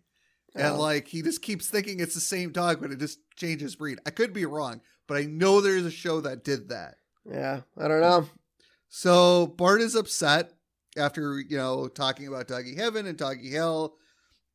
[0.55, 0.79] and Oh.
[0.81, 3.99] like he just keeps thinking it's the same dog, but it just changes breed.
[4.07, 6.95] I could be wrong, but I know there's a show that did that.
[7.29, 8.27] Yeah, I don't know.
[8.89, 10.51] So Bart is upset
[10.97, 13.95] after, you know, talking about Doggy Heaven and Doggy Hell.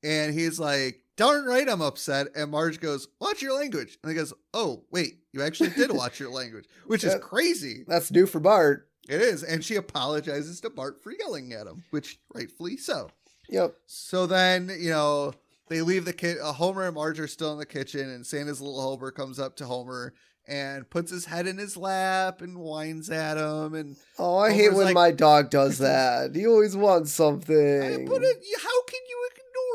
[0.02, 2.28] And he's like, darn right, I'm upset.
[2.36, 3.98] And Marge goes, watch your language.
[4.02, 7.84] And he goes, oh, wait, you actually did watch your language, which is crazy.
[7.86, 8.88] That's new for Bart.
[9.08, 9.42] It is.
[9.42, 13.08] And she apologizes to Bart for yelling at him, which rightfully so.
[13.48, 13.76] Yep.
[13.86, 15.32] So then, you know,
[15.68, 16.38] they leave the kid.
[16.42, 19.56] Uh, Homer and Marge are still in the kitchen, and Santa's little Homer comes up
[19.56, 20.14] to Homer
[20.48, 23.74] and puts his head in his lap and whines at him.
[23.74, 26.34] And Oh, I hate when like- my dog does that.
[26.34, 28.06] He always wants something.
[28.06, 29.28] But it, how can you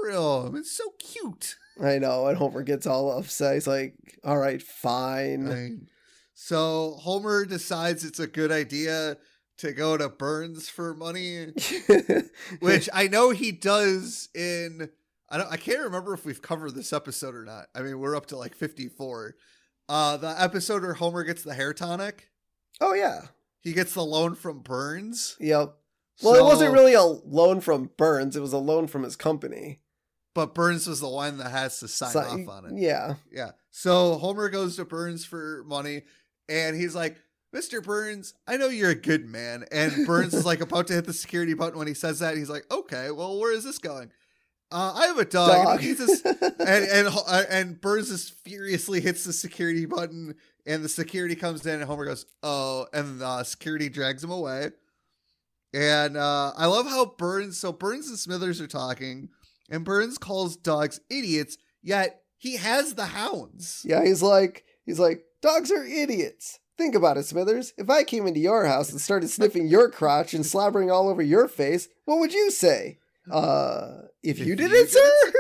[0.10, 0.56] ignore him?
[0.56, 1.56] It's so cute.
[1.82, 3.56] I know, and Homer gets all upset.
[3.56, 5.72] He's like, "All right, fine." Right.
[6.34, 9.18] So Homer decides it's a good idea
[9.60, 11.48] to go to Burns for money,
[12.60, 14.90] which I know he does in.
[15.30, 15.52] I don't.
[15.52, 17.68] I can't remember if we've covered this episode or not.
[17.74, 19.36] I mean, we're up to like fifty-four.
[19.92, 22.30] Uh, the episode where Homer gets the hair tonic.
[22.80, 23.24] oh yeah,
[23.60, 25.36] He gets the loan from Burns.
[25.40, 25.76] yep.
[26.24, 28.36] Well, it wasn't really a loan from Burns.
[28.36, 29.80] It was a loan from his company.
[30.34, 32.74] but Burns was the one that has to sign So- off on it.
[32.82, 33.16] Yeah.
[33.34, 33.52] Yeah.
[33.70, 36.04] So Homer goes to Burns for money
[36.48, 37.18] and he's like,
[37.54, 37.84] Mr.
[37.84, 39.66] Burns, I know you're a good man.
[39.74, 42.38] And Burns is like about to hit the security button when he says that.
[42.38, 44.10] He's like, okay, well, where is this going?
[44.72, 45.50] Uh, I have a dog.
[45.52, 45.80] and Dog.
[45.82, 50.84] he needs this- and, and, uh, and Burns just furiously hits the security button and
[50.84, 54.70] the security comes in and Homer goes, oh, and uh, security drags him away.
[55.74, 59.30] And uh, I love how Burns, so Burns and Smithers are talking
[59.70, 63.82] and Burns calls dogs idiots, yet he has the hounds.
[63.86, 66.60] yeah, he's like, he's like, Dogs are idiots.
[66.78, 67.74] Think about it, Smithers.
[67.78, 71.22] If I came into your house and started sniffing your crotch and slobbering all over
[71.22, 73.00] your face, what would you say?
[73.32, 75.34] Uh, if, If you did you it, sir?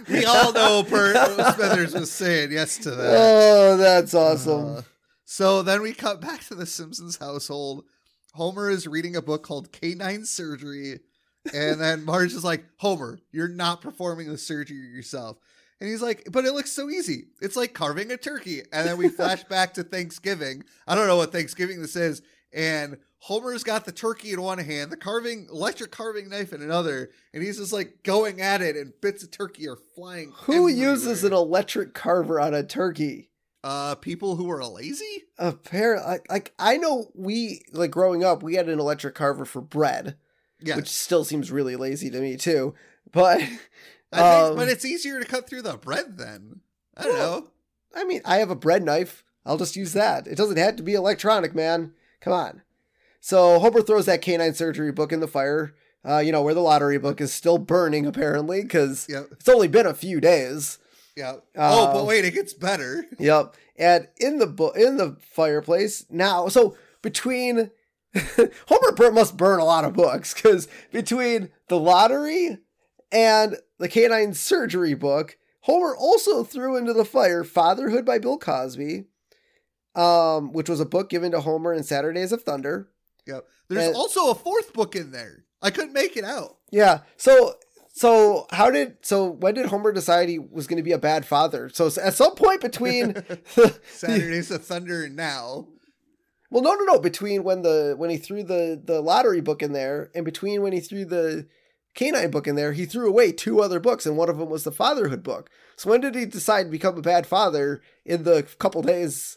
[0.08, 1.16] We all know Bert
[1.54, 3.16] Smithers was saying yes to that.
[3.16, 4.76] Oh, that's awesome.
[4.76, 4.82] Uh,
[5.24, 7.84] so then we cut back to the Simpsons household.
[8.34, 11.00] Homer is reading a book called Canine Surgery.
[11.54, 15.38] And then Marge is like, Homer, you're not performing the surgery yourself.
[15.80, 17.28] And he's like, but it looks so easy.
[17.40, 18.62] It's like carving a turkey.
[18.72, 20.64] And then we flash back to Thanksgiving.
[20.86, 22.20] I don't know what Thanksgiving this is.
[22.52, 27.10] And Homer's got the turkey in one hand, the carving electric carving knife in another,
[27.34, 30.32] and he's just like going at it, and bits of turkey are flying.
[30.44, 33.28] Who uses an electric carver on a turkey?
[33.62, 35.24] Uh, people who are lazy.
[35.38, 40.16] Apparently, like, I know we like growing up, we had an electric carver for bread,
[40.58, 42.74] Yeah, which still seems really lazy to me too.
[43.12, 46.60] But I think, um, but it's easier to cut through the bread then.
[46.96, 47.48] I don't Well, know.
[47.94, 49.24] I mean, I have a bread knife.
[49.44, 50.26] I'll just use that.
[50.28, 51.92] It doesn't have to be electronic, man.
[52.20, 52.62] Come on.
[53.20, 55.74] So Homer throws that canine surgery book in the fire.
[56.08, 59.68] Uh, you know where the lottery book is still burning apparently because Yep, it's only
[59.68, 60.78] been a few days.
[61.16, 61.44] yep.
[61.56, 63.04] oh, Uh, but wait, it gets better.
[63.18, 63.54] Yep.
[63.76, 67.70] And in the bu- in the fireplace now, so between
[68.68, 72.58] Homer must burn a lot of books because between the lottery
[73.12, 79.04] and the canine surgery book, Homer also threw into the fire Fatherhood by Bill Cosby,
[79.94, 82.88] um, which was a book given to Homer in Saturdays of Thunder.
[83.26, 83.46] Yep.
[83.68, 85.44] There's And- also a fourth book in there.
[85.62, 86.56] I couldn't make it out.
[86.70, 87.00] Yeah.
[87.16, 87.54] So
[87.92, 91.26] so how did so when did Homer decide he was going to be a bad
[91.26, 91.68] father?
[91.68, 93.14] So at some point between
[93.92, 95.68] Saturdays of Thunder and now.
[96.52, 96.98] Well, no, no, no.
[96.98, 100.72] Between when the when he threw the the lottery book in there, and between when
[100.72, 101.46] he threw the
[101.94, 104.64] canine book in there, he threw away two other books, and one of them was
[104.64, 105.48] the fatherhood book.
[105.76, 107.82] So when did he decide to become a bad father?
[108.04, 109.36] In the couple days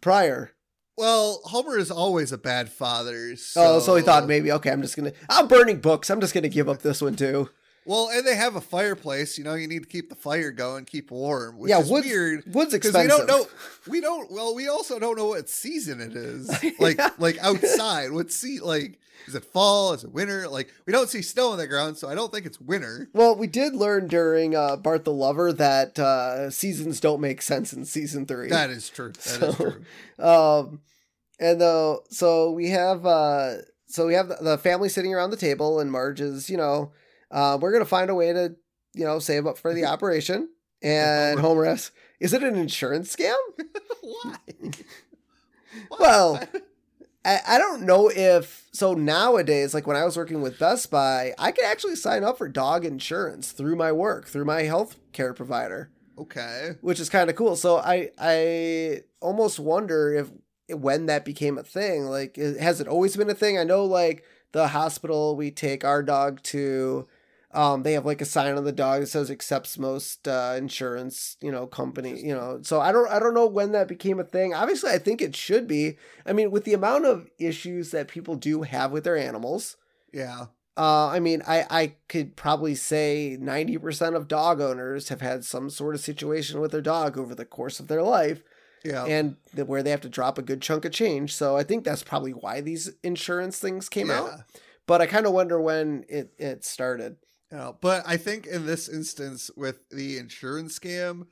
[0.00, 0.51] prior.
[0.96, 3.36] Well, Homer is always a bad father.
[3.36, 3.76] So...
[3.76, 6.10] Oh, so he thought maybe okay, I'm just gonna I'm burning books.
[6.10, 7.48] I'm just gonna give up this one too.
[7.84, 9.36] Well, and they have a fireplace.
[9.38, 11.58] You know, you need to keep the fire going, keep warm.
[11.58, 13.20] Which yeah, is wood's, weird Wood's because expensive.
[13.20, 13.46] we don't know.
[13.88, 14.30] We don't.
[14.30, 16.48] Well, we also don't know what season it is.
[16.78, 18.12] Like, like outside.
[18.12, 18.60] What see?
[18.60, 19.92] Like, is it fall?
[19.94, 20.48] Is it winter?
[20.48, 23.08] Like, we don't see snow on the ground, so I don't think it's winter.
[23.12, 27.72] Well, we did learn during uh, Bart the Lover that uh, seasons don't make sense
[27.72, 28.48] in season three.
[28.48, 29.10] That is true.
[29.12, 30.24] That is So- true.
[30.24, 30.80] um
[31.40, 33.54] and though so we have uh
[33.86, 36.92] so we have the, the family sitting around the table and marge is you know
[37.32, 38.54] uh we're gonna find a way to
[38.94, 40.48] you know save up for the operation
[40.82, 43.34] and homer asks is it an insurance scam
[44.02, 44.36] Why?
[44.38, 44.72] Why?
[45.98, 46.38] Well,
[47.24, 51.32] I, I don't know if so nowadays like when i was working with best buy
[51.38, 55.32] i could actually sign up for dog insurance through my work through my health care
[55.32, 56.76] provider okay.
[56.80, 57.56] which is kind of cool.
[57.56, 60.30] So I I almost wonder if
[60.76, 62.04] when that became a thing.
[62.06, 63.58] Like, has it always been a thing?
[63.58, 67.06] I know, like the hospital we take our dog to,
[67.52, 71.36] um, they have like a sign on the dog that says accepts most uh, insurance,
[71.40, 72.60] you know, company, you know.
[72.62, 74.54] So I don't I don't know when that became a thing.
[74.54, 75.98] Obviously, I think it should be.
[76.24, 79.76] I mean, with the amount of issues that people do have with their animals.
[80.12, 80.46] Yeah.
[80.76, 85.68] Uh, I mean, I, I could probably say 90% of dog owners have had some
[85.68, 88.42] sort of situation with their dog over the course of their life
[88.82, 89.04] Yeah.
[89.04, 91.34] and th- where they have to drop a good chunk of change.
[91.34, 94.20] So I think that's probably why these insurance things came yeah.
[94.20, 94.30] out.
[94.86, 97.16] But I kind of wonder when it, it started.
[97.80, 101.26] But I think in this instance with the insurance scam,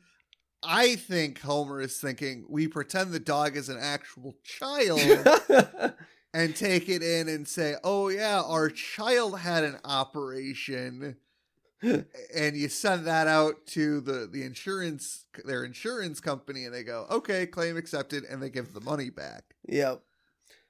[0.62, 5.00] I think Homer is thinking we pretend the dog is an actual child
[6.34, 11.16] and take it in and say, "Oh yeah, our child had an operation."
[11.82, 17.06] and you send that out to the the insurance their insurance company and they go,
[17.10, 19.44] "Okay, claim accepted," and they give the money back.
[19.66, 20.02] yep.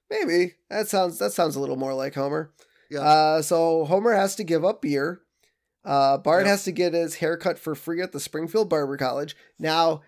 [0.08, 2.52] Maybe that sounds that sounds a little more like Homer.
[2.90, 3.00] Yeah.
[3.00, 5.22] Uh, so Homer has to give up beer.
[5.84, 6.50] Uh, Bart Yep.
[6.50, 9.34] has to get his hair cut for free at the Springfield Barber College.
[9.58, 10.02] Now,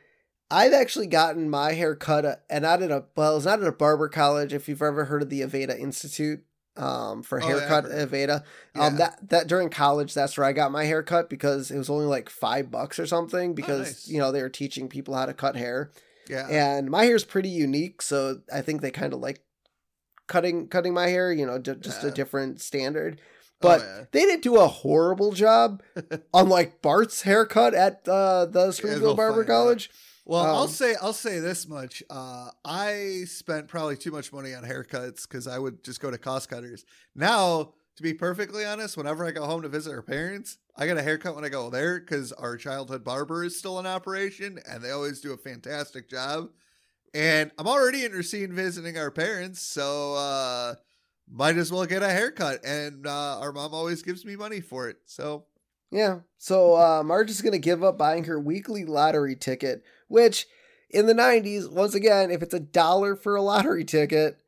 [0.51, 3.73] I've actually gotten my hair cut, and not at a well, it's not at a
[3.73, 4.53] barber college.
[4.53, 6.45] If you've ever heard of the Aveda Institute
[6.77, 7.85] um, for Oh, haircut.
[7.87, 8.45] Aveda,
[8.77, 8.83] Yeah.
[8.87, 11.89] um, that that during college, that's where I got my hair cut because it was
[11.89, 14.09] only like five bucks or something because Oh, nice.
[14.09, 15.91] you know they were teaching people how to cut hair
[16.29, 16.47] yeah.
[16.51, 19.43] and my hair's pretty unique so i think they kind of like
[20.29, 23.21] cutting cutting my hair you know ju- just a different standard
[23.65, 24.05] Oh, but yeah.
[24.13, 25.83] they didn't do a horrible job
[26.35, 29.91] unlike bart's haircut at uh, the springfield barber college
[30.25, 32.03] Well, I'll Um, say I'll say this much.
[32.09, 36.19] Uh, I spent probably too much money on haircuts because I would just go to
[36.19, 36.85] cost cutters.
[37.15, 40.97] Now to be perfectly honest, whenever I go home to visit her parents, I get
[40.97, 44.83] a haircut when I go there because our childhood barber is still in operation and
[44.83, 46.49] they always do a fantastic job.
[47.13, 50.75] And I'm already interested in visiting our parents, so uh
[51.31, 52.65] might as well get a haircut.
[52.65, 54.99] And uh our mom always gives me money for it.
[55.07, 55.45] So
[55.91, 56.21] Yeah.
[56.39, 60.47] So uh, Marge is going to give up buying her weekly lottery ticket, which
[60.91, 64.39] in the 90s, once again, if it's a dollar for a lottery ticket,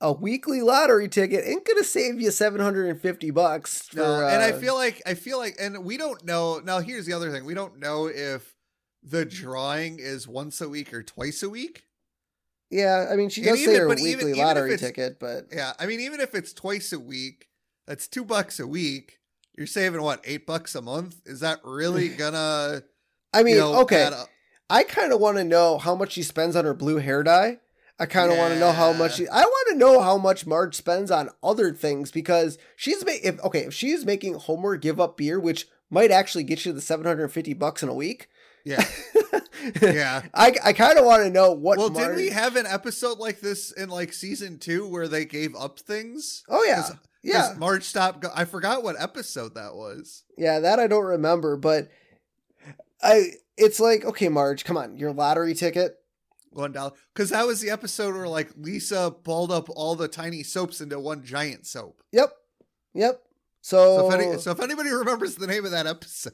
[0.00, 3.88] a weekly lottery ticket ain't going to save you 750 bucks.
[3.88, 6.58] For, No, and I uh, feel like I feel like, and we don't know.
[6.58, 8.56] Now, here's the other thing: we don't know if
[9.02, 11.84] the drawing is once a week or twice a week.
[12.72, 16.00] Yeah, I mean, she does say her weekly even lottery ticket, but Yeah, I mean,
[16.00, 17.48] even if it's twice a week,
[17.86, 19.18] that's two bucks a week.
[19.56, 21.20] You're saving what eight bucks a month?
[21.26, 22.82] Is that really gonna?
[23.34, 24.10] I mean, you know, okay?
[24.70, 27.58] I kind of want to know how much she spends on her blue hair dye.
[27.98, 29.28] I kind of want to know how much she.
[29.28, 33.38] I want to know how much Marge spends on other things because she's ma- if
[33.44, 37.04] okay if she's making Homer give up beer, which might actually get you the seven
[37.04, 38.28] hundred and fifty bucks in a week.
[38.64, 38.84] Yeah,
[39.82, 40.22] yeah.
[40.34, 41.78] I I kind of want to know what.
[41.78, 45.24] well, Marge, did we have an episode like this in like season two where they
[45.24, 46.42] gave up things?
[46.48, 48.20] Oh yeah, 'Cause- yeah, 'Cause Marge stopped.
[48.22, 50.24] Go- I forgot what episode that was.
[50.36, 50.58] yeah.
[50.60, 51.88] That I don't remember, but
[53.02, 53.32] I.
[53.58, 55.96] It's like okay, Marge, come on, your lottery ticket.
[56.50, 60.42] One dollar, because that was the episode where like Lisa balled up all the tiny
[60.42, 62.02] soaps into one giant soap.
[62.12, 62.32] Yep,
[62.94, 63.22] yep.
[63.60, 66.32] So So, if, any, so if anybody remembers the name of that episode,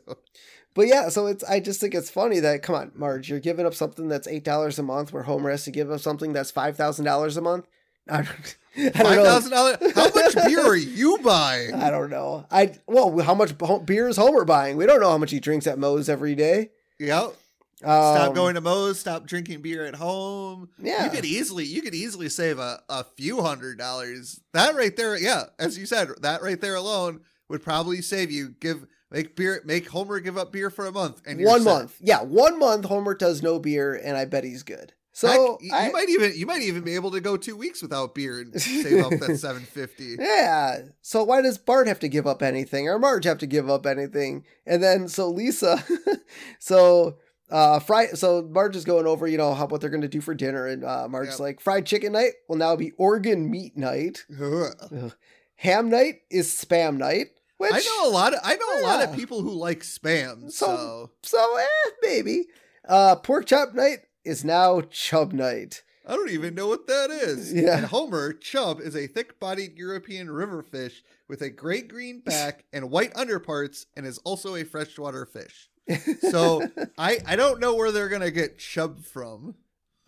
[0.75, 3.67] But yeah, so it's I just think it's funny that come on, Marge, you're giving
[3.67, 6.51] up something that's eight dollars a month, where Homer has to give up something that's
[6.51, 7.67] five thousand dollars a month.
[8.11, 9.25] I don't, I don't five know.
[9.25, 9.77] thousand dollars.
[9.95, 11.75] How much beer are you buying?
[11.87, 12.47] I don't know.
[12.51, 13.55] I well, how much
[13.85, 14.77] beer is Homer buying?
[14.77, 16.71] We don't know how much he drinks at Moe's every day.
[17.01, 17.35] Yep.
[17.79, 18.99] Stop Um, going to Moe's.
[18.99, 20.69] Stop drinking beer at home.
[20.83, 24.41] Yeah, You could easily you could easily save a, a few hundred dollars.
[24.53, 28.55] That right there, yeah, as you said, that right there alone would probably save you.
[28.61, 31.65] Give make beer make Homer give up beer for a month and one set.
[31.71, 31.97] month.
[32.01, 32.85] Yeah, one month.
[32.87, 34.93] Homer does no beer, and I bet he's good.
[35.13, 37.83] So Heck, you, I- might even you might even be able to go two weeks
[37.83, 40.15] without beer and save up that seven fifty.
[40.19, 40.79] Yeah.
[41.03, 43.85] So why does Bart have to give up anything or Marge have to give up
[43.85, 44.45] anything?
[44.65, 45.83] And then so Lisa,
[46.61, 47.17] so
[47.51, 50.35] uh fried so Marge is going over, you know, how what they're gonna do for
[50.35, 51.41] dinner, and uh Marge's Yep.
[51.41, 54.25] like, fried chicken night will now be organ meat night.
[55.57, 57.29] Ham night is spam night.
[57.59, 60.51] Which I know a lot of I know a lot of people who like spam.
[60.51, 62.47] So- So, so eh, maybe.
[62.89, 65.83] Uh pork chop night is now chub night.
[66.07, 67.53] I don't even know what that is.
[67.53, 67.77] Yeah.
[67.77, 72.91] And Homer chub is a thick-bodied European river fish with a great green back and
[72.91, 75.69] white underparts, and is also a freshwater fish.
[76.31, 79.55] So I I don't know where they're gonna get chub from.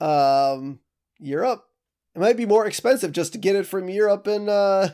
[0.00, 0.80] um
[1.18, 1.64] Europe.
[2.14, 4.90] It might be more expensive just to get it from Europe and uh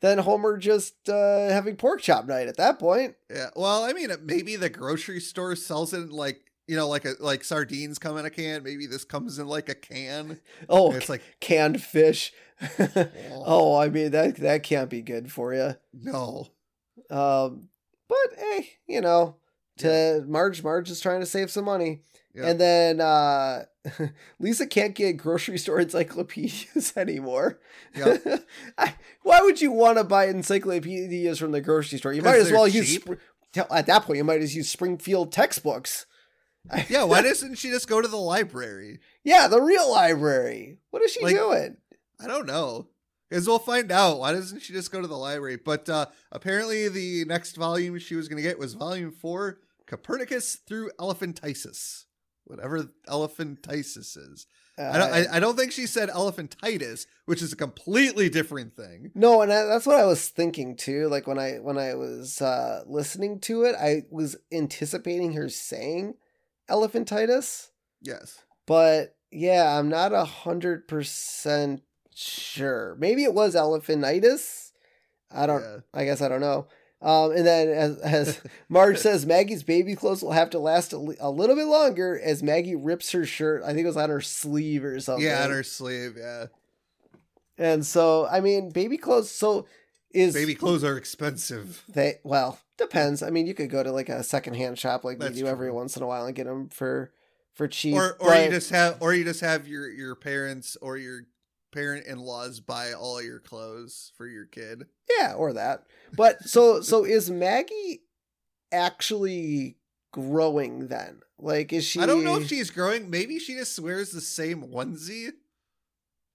[0.00, 3.14] than Homer just uh having pork chop night at that point.
[3.30, 3.50] Yeah.
[3.56, 7.44] Well, I mean, maybe the grocery store sells it like you know, like a like
[7.44, 8.62] sardines come in a can.
[8.62, 10.40] Maybe this comes in like a can.
[10.68, 12.32] Oh, it's like canned fish.
[13.30, 15.74] oh, I mean that that can't be good for you.
[15.92, 16.48] no.
[17.10, 17.68] Um
[18.08, 19.36] but hey, you know,
[19.78, 22.02] to Marge Marge is trying to save some money.
[22.44, 23.64] And then uh
[24.38, 27.60] Lisa can't get grocery store encyclopedias anymore.
[28.78, 32.12] I, why would you want to buy encyclopedias from the grocery store?
[32.12, 33.04] You might as well use cheap.
[33.06, 33.18] Spr-
[33.52, 36.06] tell- at that point you might as use Springfield textbooks.
[36.88, 37.04] Yeah.
[37.04, 38.98] Why doesn't she just go to the library?
[39.22, 40.78] Yeah, the real library.
[40.90, 41.76] What is she Like- doing?
[42.20, 42.88] I don't know.
[43.28, 44.20] Because we'll find out.
[44.20, 45.56] Why doesn't she just go to the library?
[45.56, 50.54] But uh, apparently, the next volume she was going to get was volume four Copernicus
[50.66, 52.04] through Elephantiasis.
[52.46, 54.46] Whatever elephantitis is.
[54.78, 58.74] I, don't, Uh, I, I don't think she said elephantitis, which is a completely different
[58.76, 59.10] thing.
[59.14, 61.08] No, and I, that's what I was thinking too.
[61.08, 66.14] Like when I when I was uh, listening to it, I was anticipating her saying
[66.70, 67.68] elephantitis,
[68.02, 68.44] Yes.
[68.66, 71.82] but yeah, I'm not a hundred percent
[72.14, 72.96] sure.
[72.98, 74.72] Maybe it was elephantitis.
[75.30, 75.62] I don't.
[75.62, 75.78] Yeah.
[75.94, 76.68] I guess I don't know.
[77.02, 80.98] Um, and then as, as Marge says, Maggie's baby clothes will have to last a,
[80.98, 83.62] li- a little bit longer as Maggie rips her shirt.
[83.62, 85.24] I think it was on her sleeve or something.
[85.24, 86.16] Yeah, on her sleeve.
[86.18, 86.46] Yeah.
[87.58, 89.30] And so, I mean, baby clothes.
[89.30, 89.66] So
[90.12, 91.84] is Baby clothes are expensive.
[91.88, 93.22] They well depends.
[93.22, 95.70] I mean, you could go to like a secondhand shop like we That's do every
[95.70, 97.12] once in a while and get them for
[97.52, 97.94] for cheap.
[97.94, 101.22] Or, or you just have, or you just have your your parents or your
[101.76, 104.86] parent in laws buy all your clothes for your kid.
[105.18, 105.84] yeah, or that.
[106.12, 108.02] But so so is Maggie
[108.72, 109.76] actually
[110.12, 111.20] growing then?
[111.38, 112.00] Like, is she?
[112.00, 113.10] I don't know if she's growing.
[113.10, 115.32] Maybe she just wears the same onesie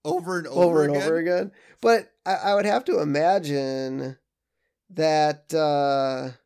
[0.05, 1.07] over and over, over and again.
[1.07, 1.51] over again.
[1.81, 4.17] But I, I would have to imagine
[4.91, 6.37] that uh,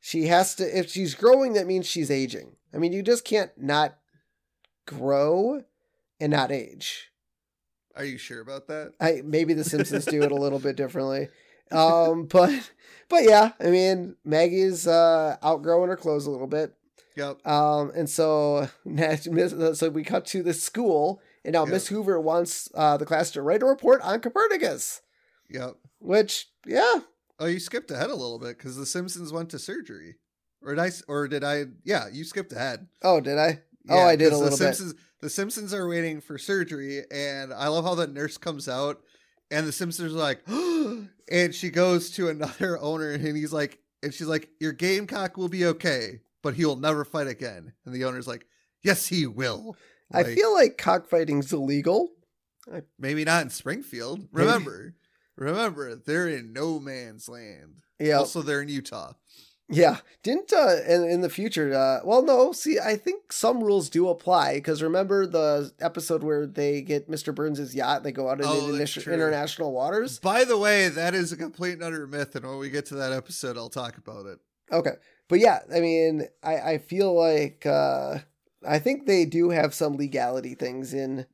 [0.00, 0.78] she has to.
[0.78, 2.56] If she's growing, that means she's aging.
[2.72, 3.98] I mean, you just can't not
[4.86, 5.62] grow
[6.18, 7.10] and not age.
[7.96, 8.92] Are you sure about that?
[9.00, 11.28] I maybe the Simpsons do it a little bit differently.
[11.72, 12.70] Um, but
[13.08, 16.74] but yeah, I mean Maggie's uh outgrowing her clothes a little bit.
[17.16, 17.44] Yep.
[17.46, 18.68] Um, and so
[19.74, 21.72] so we cut to the school, and now Yep.
[21.72, 25.00] Miss Hoover wants uh the class to write a report on Copernicus,
[25.48, 25.76] Yep.
[26.00, 27.00] which yeah,
[27.40, 30.16] Oh, you skipped ahead a little bit because the Simpsons went to surgery.
[30.62, 30.90] Or did I?
[31.08, 31.64] Or did I?
[31.82, 32.88] Yeah, you skipped ahead.
[33.02, 33.62] oh did I?
[33.88, 34.74] Oh, I did a little the bit.
[34.74, 39.02] Simpsons, The Simpsons are waiting for surgery, and I love how the nurse comes out,
[39.50, 40.42] and the Simpsons are like,
[41.30, 45.48] and she goes to another owner, and he's like, and she's like, "Your Gamecock will
[45.48, 48.46] be okay, but he will never fight again." And the owner's like,
[48.82, 49.76] "Yes, he will."
[50.12, 52.10] I feel like cockfighting's illegal.
[52.98, 54.28] maybe not in Springfield.
[54.30, 54.94] Remember,
[55.36, 57.82] remember, they're in no man's land.
[57.98, 59.14] Yeah, Also, they're in Utah.
[59.70, 63.88] Yeah, didn't uh in, in the future uh well no, see I think some rules
[63.88, 67.34] do apply cuz remember the episode where they get Mr.
[67.34, 70.18] Burns's yacht they go out into Oh, international waters.
[70.18, 72.94] By the way, that is a complete and utter myth, and when we get to
[72.96, 74.38] that episode, I'll talk about it.
[74.70, 74.96] Okay.
[75.28, 78.18] But yeah, I mean I I feel like uh
[78.66, 81.26] I think they do have some legality things in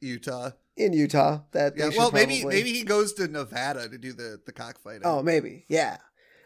[0.00, 0.52] Utah.
[0.76, 4.52] in Utah that Yeah, well, maybe maybe he goes to Nevada to do the the
[4.52, 5.02] cockfighting.
[5.04, 5.66] Oh, maybe.
[5.68, 5.98] Yeah.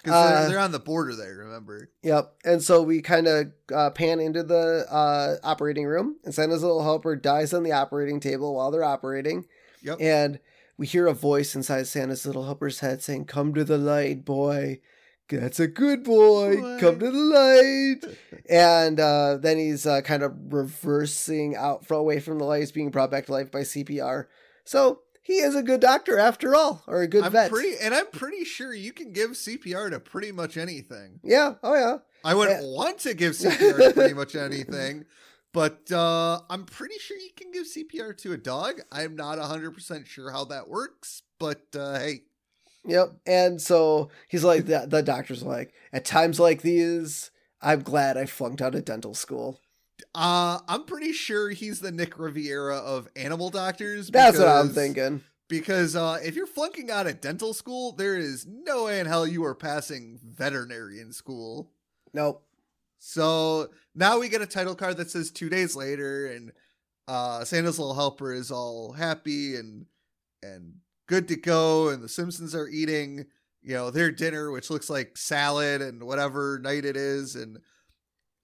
[0.02, 1.36] Because uh, they're, they're on the border there.
[1.36, 1.90] Remember?
[2.02, 2.34] Yep.
[2.44, 6.82] And so we kind of uh, pan into the uh, operating room, and Santa's little
[6.82, 9.46] helper dies on the operating table while they're operating.
[9.82, 9.98] Yep.
[10.00, 10.40] And
[10.76, 14.80] we hear a voice inside Santa's little helper's head saying, Come to the light, boy.
[15.28, 16.56] That's a good boy.
[16.56, 18.16] Boy." Come to the light.
[18.48, 22.60] and uh, then he's uh, kind of reversing out from away from the light.
[22.60, 24.26] He's being brought back to life by CPR.
[24.64, 27.50] So he is a good doctor after all, or a good I'm vet.
[27.50, 31.20] pretty, and I'm pretty sure you can give CPR to pretty much anything.
[31.22, 31.54] yeah.
[31.62, 31.98] Oh, yeah.
[32.24, 32.68] I wouldn't Yeah.
[32.68, 35.04] want to give CPR to pretty much anything,
[35.52, 38.80] but uh, I'm pretty sure you can give CPR to a dog.
[38.90, 42.22] I'm not 100 percent sure how that works, but uh, hey,
[42.84, 43.18] Yep.
[43.26, 48.24] And so he's like, the, the doctor's like, at times like these, I'm glad I
[48.24, 49.60] flunked out of dental school.
[50.18, 54.08] Uh, I'm pretty sure he's the Nick Riviera of animal doctors.
[54.08, 55.22] That's what I'm thinking.
[55.48, 59.28] Because uh, if you're flunking out of dental school, there is no way in hell
[59.28, 61.70] you are passing veterinarian school.
[62.12, 62.44] Nope.
[62.98, 66.50] So now we get a title card that says two days later, and
[67.06, 69.86] uh, Santa's little helper is all happy and
[70.42, 70.74] and
[71.06, 73.26] good to go, and the Simpsons are eating,
[73.62, 77.60] you know, their dinner, which looks like salad and whatever night it is, and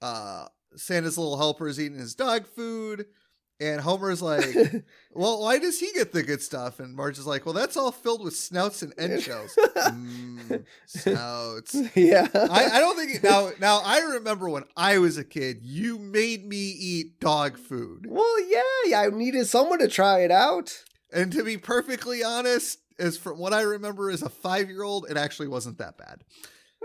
[0.00, 0.46] uh,
[0.76, 3.06] Santa's little helper is eating his dog food,
[3.60, 4.44] and Homer's like,
[5.12, 7.92] "Well, why does he get the good stuff?" And Marge is like, "Well, that's all
[7.92, 11.76] filled with snouts and end shells." mm, snouts.
[11.94, 12.28] yeah.
[12.34, 13.50] I, I don't think now.
[13.60, 18.48] Now I remember when I was a kid, you made me eat dog food, well,
[18.48, 19.00] yeah, yeah.
[19.00, 20.82] I needed someone to try it out.
[21.12, 25.06] and to be perfectly honest, as from what I remember as a five year old,
[25.08, 26.24] it actually wasn't that bad.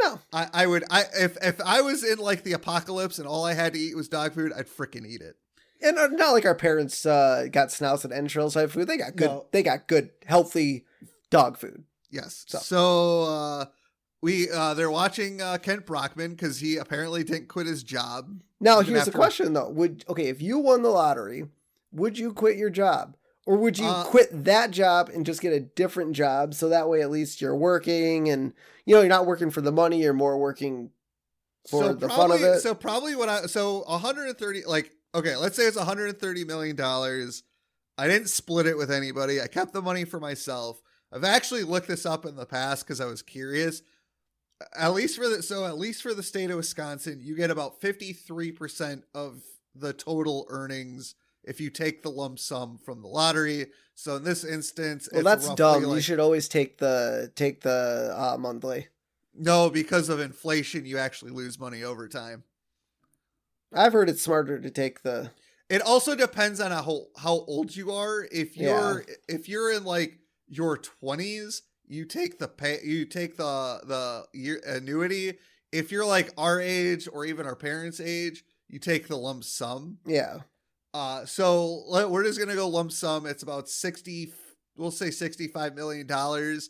[0.02, 0.20] No.
[0.34, 3.54] I, I would I if if I was in like the apocalypse and all I
[3.54, 5.36] had to eat was dog food, I'd freaking eat it.
[5.82, 8.88] And uh, not like our parents uh, got snouts and entrails type food.
[8.88, 9.30] They got good.
[9.30, 9.45] No.
[9.52, 10.86] They got good, healthy
[11.30, 11.84] dog food.
[12.12, 12.45] Yes.
[12.47, 13.66] So- So, uh,
[14.22, 18.41] we uh, they're watching uh, Kent Brockman because he apparently didn't quit his job.
[18.60, 21.45] Now, here's the question though: Would okay if you won the lottery,
[21.93, 23.16] would you quit your job,
[23.46, 26.90] or would you Uh, quit that job and just get a different job so that
[26.90, 28.54] way at least you're working and
[28.86, 30.92] you know you're not working for the money, you're more working
[31.70, 32.60] for so the fun of it.
[32.62, 37.44] So probably what I so 130 like okay, let's say it's 130 million dollars.
[37.98, 39.42] I didn't split it with anybody.
[39.42, 40.82] I kept the money for myself.
[41.12, 43.82] I've actually looked this up in the past because I was curious.
[44.78, 47.82] At least for the so at least for the state of Wisconsin, you get about
[47.82, 49.42] 53% of
[49.76, 53.68] the total earnings if you take the lump sum from the lottery.
[53.96, 55.84] So in this instance, well, it's that's dumb.
[55.84, 58.88] you should always take the take the uh, monthly.
[59.34, 62.44] No, because of inflation, you actually lose money over time.
[63.74, 65.32] I've heard it's smarter to take the.
[65.70, 68.28] It also depends on how how old you are.
[68.32, 73.82] If you're if you're in like your twenties, you take the pay you take the
[73.86, 75.38] the year annuity.
[75.72, 80.00] If you're like our age or even our parents' age, you take the lump sum.
[80.06, 80.40] Yeah,
[80.94, 83.26] Uh, so we're just gonna go lump sum.
[83.26, 84.34] It's about sixty.
[84.76, 86.70] We'll say sixty-five million dollars.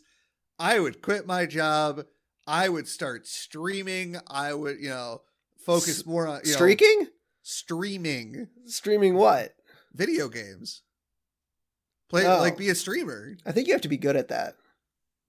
[0.58, 2.04] I would quit my job.
[2.46, 4.16] I would start streaming.
[4.26, 5.22] I would, you know,
[5.64, 7.06] focus more on you know, streaking,
[7.42, 9.54] streaming streaming what?
[9.92, 10.82] video games.
[12.08, 12.38] Play Oh.
[12.40, 13.36] like be a streamer.
[13.46, 14.54] I think you have to be good at that.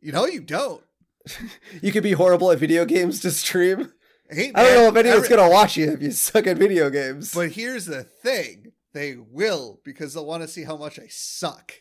[0.01, 0.83] You know you don't.
[1.81, 3.91] you could be horrible at video games to stream.
[4.29, 6.89] Hey, I don't know if anyone's every- gonna watch you if you suck at video
[6.89, 7.33] games.
[7.33, 11.73] But here's the thing they will because they'll want to see how much I suck.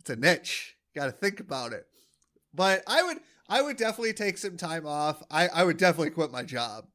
[0.00, 0.76] It's a niche.
[0.94, 1.86] Got to think about it.
[2.52, 5.22] But I would, I would definitely take some time off.
[5.30, 6.86] I, I would definitely quit my job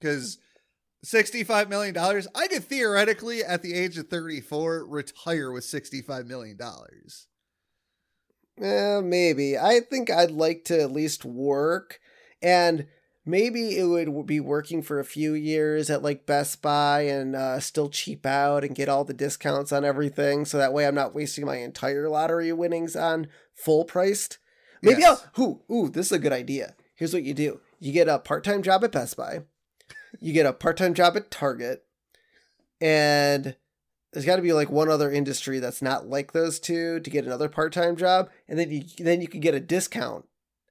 [0.00, 0.38] because
[1.04, 1.96] $65 million,
[2.34, 6.58] I could theoretically, at the age of 34, retire with $65 million.
[8.60, 9.58] Eh, maybe.
[9.58, 12.00] I think I'd like to at least work,
[12.40, 12.86] and
[13.24, 17.60] maybe it would be working for a few years at like Best Buy and uh,
[17.60, 21.14] still cheap out and get all the discounts on everything, so that way I'm not
[21.14, 24.38] wasting my entire lottery winnings on full priced.
[24.82, 25.26] Maybe Yes.
[25.36, 25.44] I'll.
[25.44, 26.74] Ooh, ooh, this is a good idea.
[26.94, 29.40] Here's what you do: you get a part time job at Best Buy,
[30.20, 31.84] you get a part time job at Target,
[32.80, 33.56] and
[34.14, 37.24] there's got to be like one other industry that's not like those two to get
[37.26, 40.24] another part-time job and then you then you could get a discount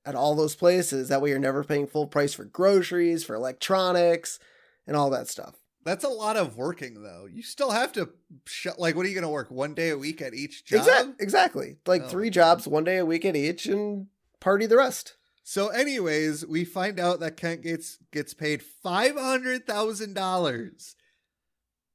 [0.05, 4.39] at all those places that way you're never paying full price for groceries for electronics
[4.85, 7.27] and all that stuff That's a lot of working, though.
[7.29, 8.09] You still have to,
[8.45, 10.85] sh- like, what are you going to work one day a week at each job?
[10.85, 14.07] Exac- exactly like Oh, three jobs one day a week at each and
[14.39, 19.67] party the rest So, anyways, we find out that Kent Gates gets paid five hundred
[19.67, 20.95] thousand dollars.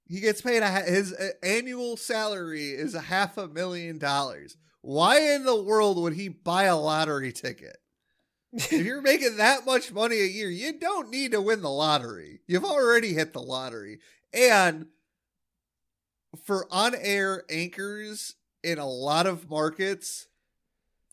[0.04, 4.56] He gets paid a, his uh, annual salary is a half a million dollars.
[4.82, 7.76] Why in the world would he buy a lottery ticket?
[8.52, 12.40] If you're making that much money a year, you don't need to win the lottery.
[12.46, 13.98] You've already hit the lottery.
[14.32, 14.86] And
[16.44, 20.28] for on-air anchors in a lot of markets,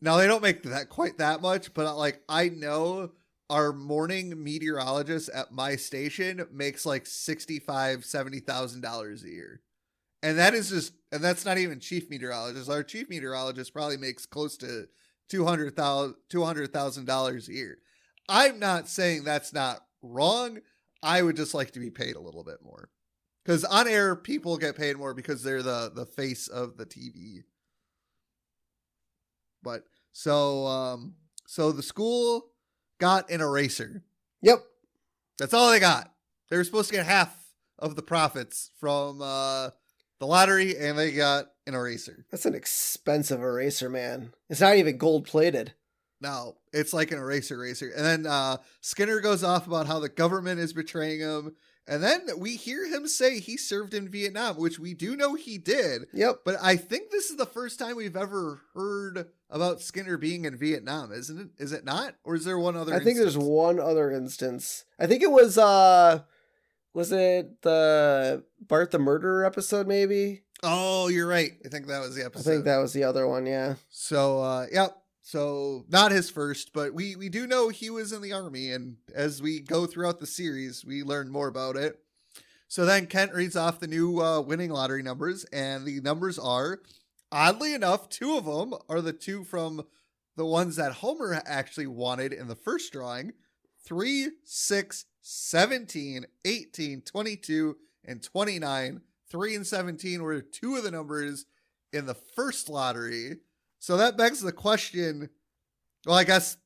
[0.02, 3.12] now they don't make that quite that much, but like I know
[3.50, 9.62] our morning meteorologist at my station makes like sixty-five, seventy thousand dollars a year.
[10.24, 12.70] And that is just and that's not even chief meteorologist.
[12.70, 14.88] Our chief meteorologist probably makes close to
[15.30, 17.78] two hundred thousand two hundred thousand dollars a year.
[18.28, 20.60] I'm not saying that's not wrong.
[21.04, 22.90] I would just like to be paid a little bit more.
[23.44, 27.44] Because on air people get paid more because they're the the face of the TV.
[29.62, 31.16] But so um
[31.48, 32.48] so the school
[33.00, 34.04] got an eraser.
[34.42, 34.60] yep
[35.38, 36.12] That's all they got.
[36.50, 37.36] They were supposed to get half
[37.78, 39.70] of the profits from uh
[40.26, 42.26] the lottery and they got an eraser.
[42.32, 45.74] that's an expensive eraser man it's not even gold plated
[46.22, 47.92] No, it's like an eraser eraser.
[47.96, 51.56] And then uh Skinner goes off about how the government is betraying him.
[51.88, 55.60] And then we hear him say he served in Vietnam, which we do know he
[55.60, 56.08] did.
[56.14, 60.46] yep But I think this is the first time we've ever heard about Skinner being
[60.46, 61.50] in Vietnam, isn't it?
[61.64, 62.16] Is it not?
[62.24, 64.86] Or is there one other I think there's one other instance.
[64.98, 66.22] I think it was uh
[66.96, 70.44] was it the Bart the Murderer episode maybe?
[70.64, 71.52] Oh, you're right.
[71.64, 72.50] I think that was the episode.
[72.50, 73.76] I think that was the other one, yeah.
[73.90, 74.98] So uh yep.
[75.22, 78.98] So not his first, but we we do know he was in the army and
[79.14, 82.00] as we go throughout the series, we learn more about it.
[82.68, 86.80] So then Kent reads off the new uh, winning lottery numbers and the numbers are
[87.32, 89.84] oddly enough, two of them are the two from
[90.38, 93.34] the ones that Homer actually wanted in the first drawing.
[93.86, 99.02] 3, 6, 17, 18, 22 and 29.
[99.32, 101.48] 3 and 17 were two of the numbers
[101.92, 103.38] in the first lottery.
[103.80, 105.30] So that begs the question.
[106.06, 106.58] Well, I guess,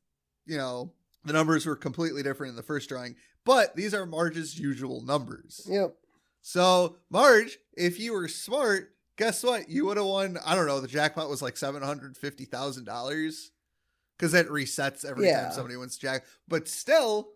[0.45, 0.91] you know,
[1.24, 5.66] the numbers were completely different in the first drawing, but these are Marge's usual numbers.
[5.70, 5.95] Yep.
[6.41, 9.69] So, Marge, if you were smart, guess what?
[9.69, 13.49] You would have won, I don't know, the jackpot was like $750,000
[14.18, 15.44] because it resets every Yeah.
[15.44, 16.26] time somebody wins jack.
[16.48, 17.30] But still,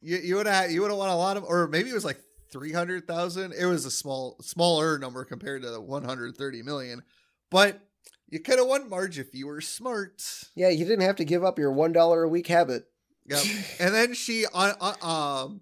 [0.00, 2.04] you, you would have you would have won a lot of, or maybe it was
[2.04, 2.20] like
[2.52, 3.52] 300,000.
[3.52, 7.02] It was a small, smaller number compared to the 130 million.
[7.50, 7.80] But
[8.28, 10.22] you could have won Marge if you were smart.
[10.54, 12.84] Yeah, you didn't have to give up your one dollar a week habit.
[13.26, 13.44] Yep.
[13.80, 15.60] and then she uh, uh, um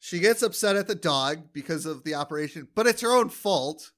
[0.00, 3.92] she gets upset at the dog because of the operation, but it's her own fault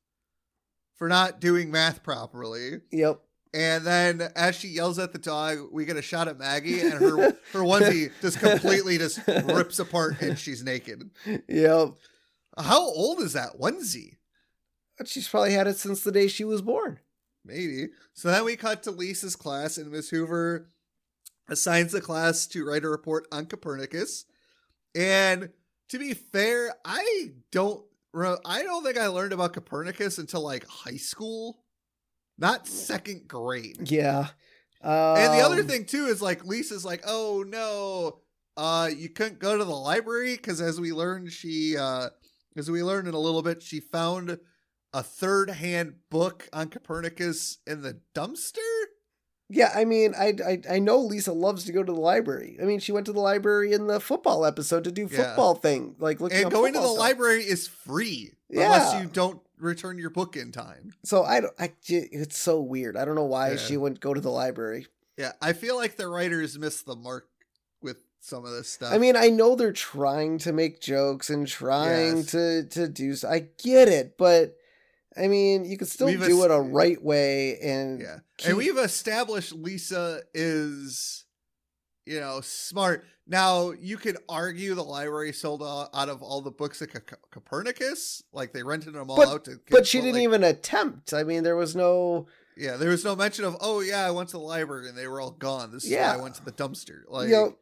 [0.97, 2.81] for not doing math properly.
[2.91, 3.21] Yep.
[3.53, 6.93] And then as she yells at the dog, we get a shot at Maggie and
[6.95, 7.17] her
[7.53, 11.11] her onesie just completely just rips apart and she's naked.
[11.49, 11.95] Yep.
[12.59, 14.17] How old is that onesie?
[15.05, 17.01] She's probably had it since the day she was born.
[17.45, 17.89] Maybe.
[18.13, 20.71] So then we cut to Lisa's class, and Miss Hoover
[21.49, 24.27] assigns the class to write a report on Copernicus.
[24.95, 25.51] And
[25.89, 27.83] to be fair, I don't.
[28.13, 31.63] I don't think I learned about Copernicus until like high school,
[32.41, 33.91] not second grade.
[33.91, 34.29] Yeah.
[34.83, 38.21] and the other Um, thing too is like Lisa's like, oh no,
[38.57, 42.09] uh, you couldn't go to the library because as we learned, she uh,
[42.57, 44.39] as we learned in a little bit, she found
[44.93, 48.59] a third hand book on Copernicus in the dumpster.
[49.53, 52.57] Yeah, I mean, I, I I know Lisa loves to go to the library.
[52.63, 55.25] I mean, she went to the library in the football episode to do Yeah.
[55.27, 56.99] football thing, like looking And going to the stuff.
[56.99, 58.65] library is free Yeah.
[58.65, 60.93] unless you don't return your book in time.
[61.05, 61.55] So I don't.
[61.59, 62.97] I it's so weird.
[62.97, 63.57] I don't know why Yeah.
[63.57, 64.87] she wouldn't go to the library.
[65.17, 67.29] Yeah, I feel like the writers missed the mark
[67.83, 68.93] with some of this stuff.
[68.93, 72.27] I mean, I know they're trying to make jokes and trying Yes.
[72.33, 73.15] to to do.
[73.15, 74.57] So, I get it, but
[75.17, 78.57] I mean, you could still We've do it a right way and yeah, keep- and
[78.59, 81.25] we've established Lisa is,
[82.07, 83.05] you know, smart.
[83.27, 87.17] Now you could argue the library sold out out of all the books at Co-
[87.31, 89.53] Copernicus, like they rented them all out to.
[89.53, 91.13] Kids, But she didn't like, even attempt.
[91.13, 92.27] I mean, there was no.
[92.57, 95.07] Yeah, there was no mention of, oh yeah, I went to the library and they
[95.07, 95.71] were all gone.
[95.73, 96.15] This is Yeah.
[96.15, 97.03] why I went to the dumpster.
[97.09, 97.57] Like, you know,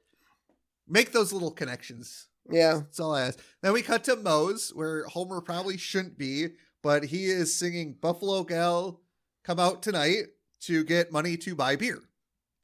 [0.88, 2.26] make those little connections.
[2.50, 3.38] yeah, That's all I ask.
[3.62, 6.48] Then we cut to Moe's, where Homer probably shouldn't be,
[6.82, 9.00] but he is singing Buffalo Gal
[9.44, 10.24] Come Out Tonight
[10.62, 12.00] to get money to buy beer.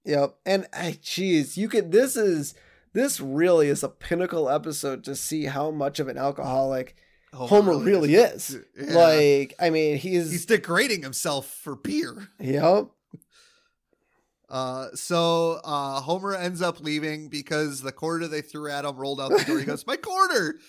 [0.04, 0.36] Yep.
[0.44, 2.54] And I geez, you could this is
[2.92, 6.96] this really is a pinnacle episode to see how much of an alcoholic
[7.34, 8.56] Homer, really is.
[8.78, 8.94] Yeah.
[8.94, 12.28] Like, I mean, he's, he's degrading himself for beer.
[12.38, 12.90] yep.
[14.48, 19.20] Uh, so uh, Homer ends up leaving because the quarter they threw at him rolled
[19.20, 19.58] out the door.
[19.58, 20.60] He goes, "My quarter!"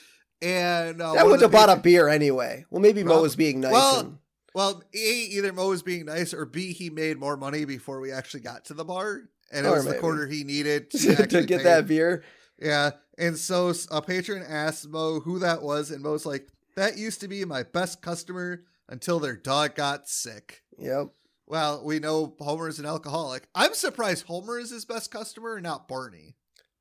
[0.41, 2.66] And uh, that would have bought a beer anyway.
[2.72, 3.74] Well, maybe Moe was being nice.
[3.74, 4.18] well, and,
[4.56, 8.11] Well, A, either Moe was being nice, or B, he made more money before we
[8.14, 9.23] actually got to the bar.
[9.52, 11.64] And it Or was the quarter he needed to, to get pay.
[11.64, 12.23] that beer.
[12.57, 12.91] Yeah.
[13.18, 17.27] And so a patron asked Moe who that was, and Moe's like, that used to
[17.27, 20.64] be my best customer until their dog got sick.
[20.80, 21.07] Yep.
[21.48, 23.48] Well, we know Homer is an alcoholic.
[23.53, 26.38] I'm surprised Homer is his best customer, and not Barney.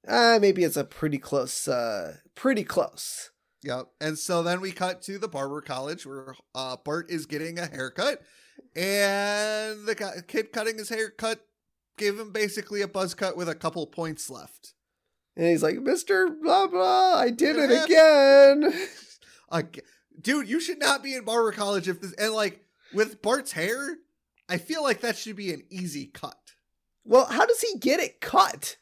[0.06, 3.30] Uh, maybe it's a pretty close, uh, pretty close.
[3.64, 3.88] Yep.
[4.00, 7.66] And so then we cut to the barber college where uh, Bart is getting a
[7.66, 8.22] haircut,
[8.76, 11.40] and the kid cutting his haircut
[11.96, 14.74] gave him basically a buzz cut with a couple points left.
[15.36, 16.28] And he's like, Mr.
[16.42, 18.72] Blah blah, I did it again.
[19.52, 19.84] Like,
[20.20, 22.12] dude, you should not be in barber college if this.
[22.14, 23.98] And like with Bart's hair,
[24.48, 26.54] I feel like that should be an easy cut.
[27.04, 28.76] Well, how does he get it cut?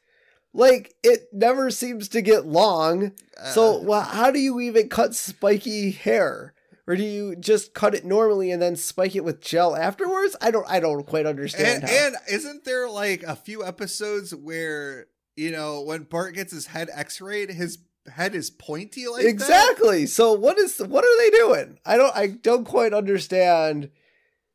[0.54, 3.12] Like it never seems to get long.
[3.52, 6.54] So, Uh, well, how do you even cut spiky hair?
[6.86, 10.36] Or do you just cut it normally and then spike it with gel afterwards?
[10.40, 15.06] I don't I don't quite understand and, and isn't there like a few episodes where
[15.36, 17.78] you know when Bart gets his head X-rayed, his
[18.12, 19.28] head is pointy like that?
[19.28, 20.06] exactly.
[20.06, 21.78] So what is what are they doing?
[21.86, 23.90] I don't I don't quite understand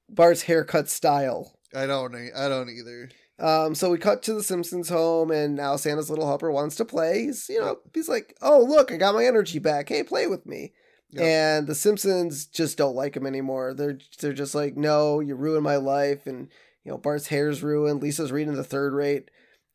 [0.10, 1.58] Bart's haircut style.
[1.76, 2.14] I don't.
[2.16, 3.10] I don't either.
[3.40, 6.86] Um, so we cut to the Simpsons home, and now Santa's little helper wants to
[6.86, 7.26] play.
[7.26, 9.90] He's, you know, he's like, "Oh, look, I got my energy back.
[9.90, 10.74] Hey, play with me."
[11.12, 11.24] Yep.
[11.24, 13.74] And the Simpsons just don't like him anymore.
[13.74, 16.50] They're they're just like, "No, you ruined my life." And
[16.84, 18.02] you know, Bart's hair's ruined.
[18.02, 19.30] Lisa's reading the third rate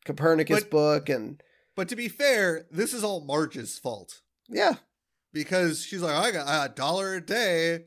[0.05, 1.41] Copernicus But- book, and
[1.75, 4.75] But to be fair, this is all Marge's fault yeah,
[5.31, 7.85] because she's like, I got a dollar a day,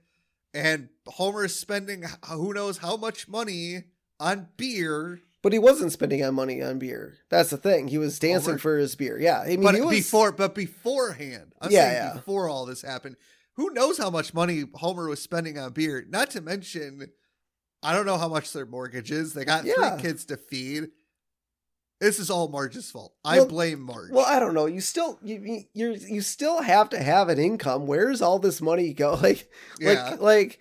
[0.54, 3.84] and Homer's spending who knows how much money
[4.18, 5.20] on beer.
[5.47, 7.18] But he wasn't spending on money on beer.
[7.31, 7.86] That's the thing.
[7.86, 9.16] He was dancing Homer- for his beer.
[9.16, 12.12] Yeah, I mean, but he was, before, but beforehand, I'm Yeah, saying yeah.
[12.14, 13.14] before all this happened,
[13.55, 16.05] who knows how much money Homer was spending on beer?
[16.09, 17.12] Not to mention,
[17.81, 19.35] I don't know how much their mortgage is.
[19.35, 19.74] They got Yeah.
[19.97, 20.89] three kids to feed.
[22.01, 23.14] This is all Marge's fault.
[23.24, 24.10] I Well- blame Marge.
[24.10, 24.66] Well, I don't know.
[24.66, 27.86] You still you you you still have to have an income.
[27.86, 29.12] Where's all this money go?
[29.23, 29.48] Like
[29.78, 30.59] yeah, like like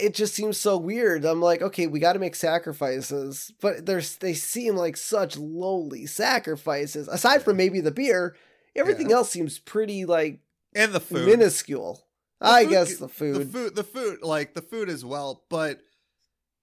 [0.00, 1.24] it just seems so weird.
[1.24, 6.06] I'm like, okay, we got to make sacrifices, but there's they seem like such lowly
[6.06, 7.08] sacrifices.
[7.08, 8.36] Aside from maybe the beer,
[8.74, 9.16] everything Yeah.
[9.16, 10.40] else seems pretty like
[10.74, 11.26] and the food.
[11.26, 12.06] minuscule.
[12.40, 13.52] The I food guess the the food.
[13.52, 15.44] food, the food, like the food as well.
[15.48, 15.80] But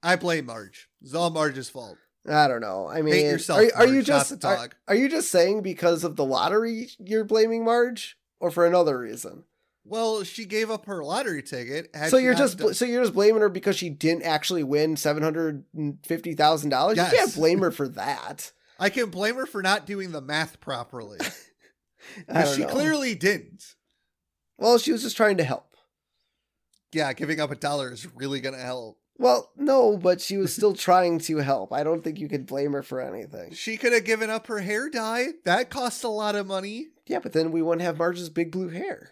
[0.01, 0.89] I blame Marge.
[1.01, 1.97] It's all Marge's fault.
[2.27, 2.87] I don't know.
[2.87, 6.15] I mean, Hate yourself, are, are you just are, are you just saying because of
[6.15, 9.43] the lottery you're blaming Marge, or for another reason?
[9.85, 11.89] Well, she gave up her lottery ticket.
[11.93, 14.95] had so you're just done- so you're just blaming her because she didn't actually win
[14.95, 16.97] seven hundred and fifty thousand dollars.
[16.97, 18.51] You can't blame her for that.
[18.79, 21.19] I can blame her for not doing the math properly.
[22.29, 22.67] I 'Cause don't she know.
[22.69, 23.75] clearly didn't.
[24.57, 25.75] Well, she was just trying to help.
[26.93, 28.99] Yeah, giving up a dollar is really gonna help.
[29.17, 31.73] Well, no, but she was still trying to help.
[31.73, 33.53] I don't think you could blame her for anything.
[33.53, 35.27] She could have given up her hair dye.
[35.45, 36.87] That cost a lot of money.
[37.05, 39.11] Yeah, but then we wouldn't have Marge's big blue hair.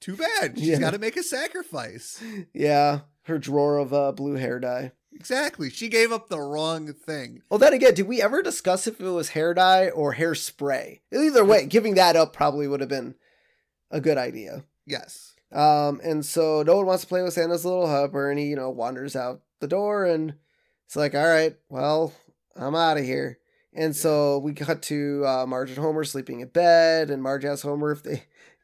[0.00, 0.58] Too bad.
[0.58, 0.78] She's Yeah.
[0.78, 2.22] got to make a sacrifice.
[2.54, 4.92] Yeah, her drawer of uh, blue hair dye.
[5.12, 5.68] Exactly.
[5.70, 7.42] She gave up the wrong thing.
[7.50, 11.00] Well, then again, did we ever discuss if it was hair dye or hairspray?
[11.12, 13.16] Either way, giving that up probably would have been
[13.90, 14.64] a good idea.
[14.86, 15.34] Yes.
[15.52, 18.56] Um, and so no one wants to play with Santa's little helper, and he, you
[18.56, 20.34] know, wanders out the door, and
[20.86, 22.12] it's like, all right, well,
[22.56, 23.38] I'm out of here.
[23.74, 27.62] And so we cut to uh, Marge and Homer sleeping in bed, and Marge asks
[27.62, 28.20] Homer if the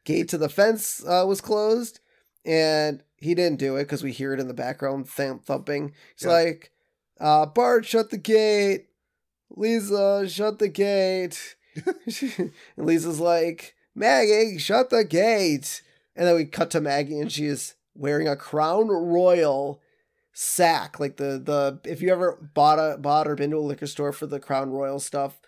[0.07, 1.99] gate to the fence uh, was closed,
[2.45, 5.93] and he didn't do it because we hear it in the background th- thumping.
[6.13, 6.31] It's Yeah.
[6.31, 6.71] like,
[7.19, 8.87] uh, "Bart, shut the gate.
[9.49, 15.81] Lisa, shut the gate." and Lisa's like, "Maggie, shut the gate."
[16.15, 19.81] And then we cut to Maggie, and she is wearing a Crown Royal
[20.33, 23.87] sack, like the the if you ever bought a bought or been to a liquor
[23.87, 25.39] store for the Crown Royal stuff.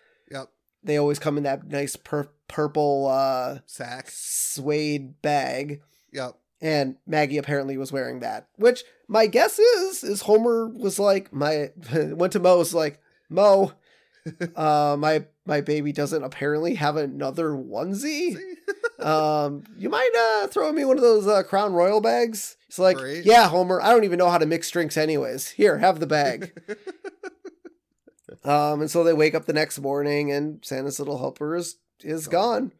[0.83, 4.07] They always come in that nice pur- purple uh Sack.
[4.09, 5.81] suede bag.
[6.13, 6.35] Yep.
[6.61, 11.71] And Maggie apparently was wearing that, which my guess is is Homer was like my
[11.93, 12.99] went to Moe was like
[13.29, 13.73] Moe,
[14.55, 18.37] uh, my my baby doesn't apparently have another onesie.
[18.99, 22.57] Um, you mind uh throwing me one of those uh, Crown Royal bags?
[22.67, 23.23] It's like, Great.
[23.25, 23.81] yeah, Homer.
[23.81, 25.47] I don't even know how to mix drinks, anyways.
[25.51, 26.51] Here, have the bag.
[28.43, 32.27] Um, and so they wake up the next morning, and Santa's little helper is is
[32.27, 32.71] gone,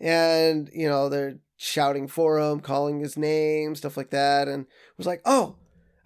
[0.00, 4.66] and you know they're shouting for him, calling his name, stuff like that, and
[4.96, 5.56] was like, "Oh,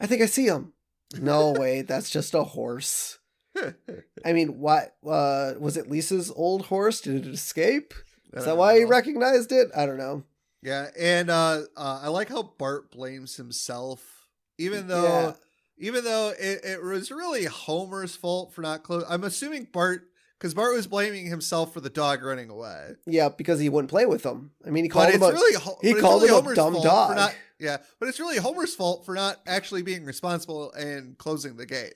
[0.00, 0.72] I think I see him."
[1.20, 3.18] No, wait, that's just a horse.
[4.24, 5.88] I mean, what uh, was it?
[5.88, 7.00] Lisa's old horse?
[7.00, 7.94] Did it escape?
[8.32, 9.68] Is that why he recognized it?
[9.74, 10.24] I don't know.
[10.62, 14.26] Yeah, and uh, uh, I like how Bart blames himself,
[14.58, 15.32] even though Yeah.
[15.78, 19.04] Even though it, it was really Homer's fault for not close.
[19.08, 20.08] I'm assuming Bart
[20.38, 22.92] because Bart was blaming himself for the dog running away.
[23.06, 24.50] Yeah, because he wouldn't play with him.
[24.66, 26.74] I mean, he called But him it's a really he called really him a dumb
[26.74, 27.10] dog.
[27.10, 31.56] For not, yeah, but it's really Homer's fault for not actually being responsible and closing
[31.56, 31.94] the gate.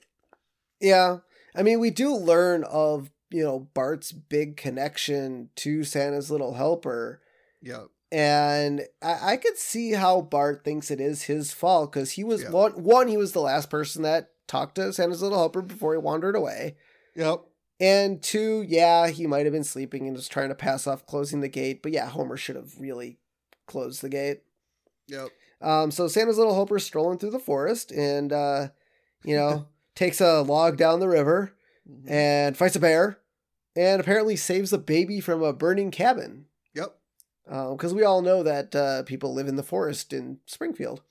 [0.79, 1.17] Yeah.
[1.55, 7.21] I mean, we do learn of, you know, Bart's big connection to Santa's little helper.
[7.61, 12.23] Yeah, And I, I could see how Bart thinks it is his fault because he
[12.23, 12.49] was Yeah.
[12.51, 15.97] one, one, he was the last person that talked to Santa's little helper before he
[15.99, 16.75] wandered away.
[17.15, 17.41] yep,
[17.79, 21.39] And two, yeah, he might have been sleeping and just trying to pass off closing
[21.39, 21.81] the gate.
[21.81, 23.17] But yeah, Homer should have really
[23.65, 24.41] closed the gate.
[25.07, 25.29] yep.
[25.61, 28.69] Um, so Santa's little helper is strolling through the forest and, uh,
[29.23, 31.53] you know, takes a log down the river
[31.89, 32.09] Mhm.
[32.09, 33.19] and fights a bear
[33.75, 36.45] and apparently saves a baby from a burning cabin.
[37.51, 41.01] Because we all know that uh, people live in the forest in Springfield,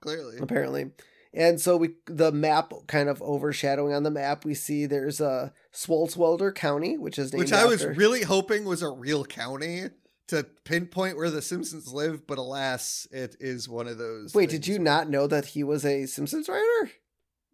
[0.00, 0.38] clearly.
[0.40, 0.92] apparently.
[1.34, 5.52] And so we, the map kind of overshadowing on the map, we see there's a
[5.74, 9.90] Swartzwelder County, which is named Which I was really hoping was a real county
[10.28, 14.34] to pinpoint where the Simpsons live, but alas, it is one of those.
[14.34, 16.92] Wait, did you not know that he was a Simpsons writer?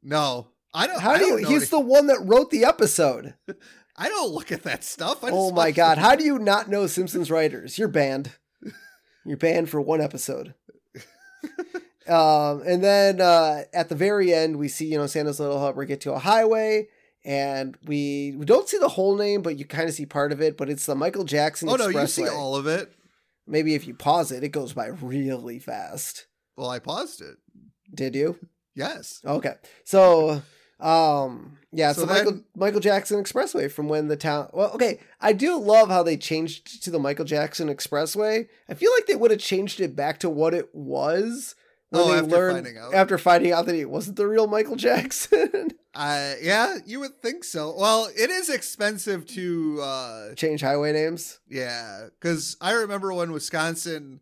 [0.02, 1.00] No, I don't.
[1.00, 1.46] How do you?
[1.48, 3.34] He's the one that wrote the episode.
[3.96, 5.18] I don't look at that stuff.
[5.22, 5.98] Oh my god!
[5.98, 7.78] How do you not know Simpsons writers?
[7.78, 8.32] You're banned.
[9.24, 10.54] You're banned for one episode.
[12.08, 15.84] um, and then uh, at the very end, we see you know Santa's little helper
[15.84, 16.88] get to a highway,
[17.24, 20.40] and we we don't see the whole name, but you kind of see part of
[20.40, 20.56] it.
[20.56, 22.92] But it's the Michael Jackson Oh no, you see all of it.
[23.46, 26.26] Maybe if you pause it, it goes by really fast.
[26.56, 27.36] Well, I paused it.
[27.92, 28.38] Did you?
[28.74, 29.20] Yes.
[29.24, 29.54] Okay.
[29.84, 30.42] So,
[30.78, 34.48] um, yeah, So so Michael then- Michael Jackson Expressway from when the town.
[34.52, 38.48] Well, okay, I do love how they changed to the Michael Jackson Expressway.
[38.68, 41.54] I feel like they would have changed it back to what it was
[41.90, 42.94] when Oh, they after learned finding out.
[42.94, 45.70] after finding out that he wasn't the real Michael Jackson.
[45.92, 47.74] Uh, yeah, you would think so.
[47.76, 49.80] Well, it is expensive to.
[49.82, 51.40] uh Change highway names.
[51.48, 54.20] Yeah, because I remember when Wisconsin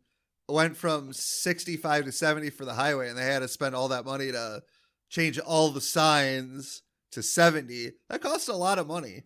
[0.49, 4.07] went from 65 to 70 for the highway, and they had to spend all that
[4.07, 4.62] money to
[5.11, 6.81] change all the signs
[7.13, 7.93] to 70.
[8.09, 9.25] That costs a lot of money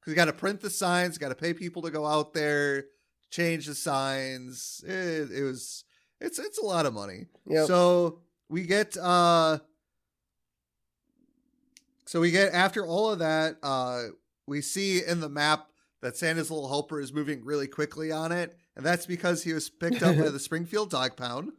[0.00, 2.84] because you got to print the signs, got to pay people to go out there,
[3.30, 4.84] change the signs.
[4.86, 5.84] It, it was
[6.20, 7.26] it's it's a lot of money.
[7.46, 7.66] Yep.
[7.66, 9.58] So we get uh
[12.06, 14.04] so we get after all of that, uh
[14.46, 15.68] we see in the map
[16.02, 19.70] that Santa's little helper is moving really quickly on it, and that's because he was
[19.70, 21.52] picked up by the Springfield Dog Pound.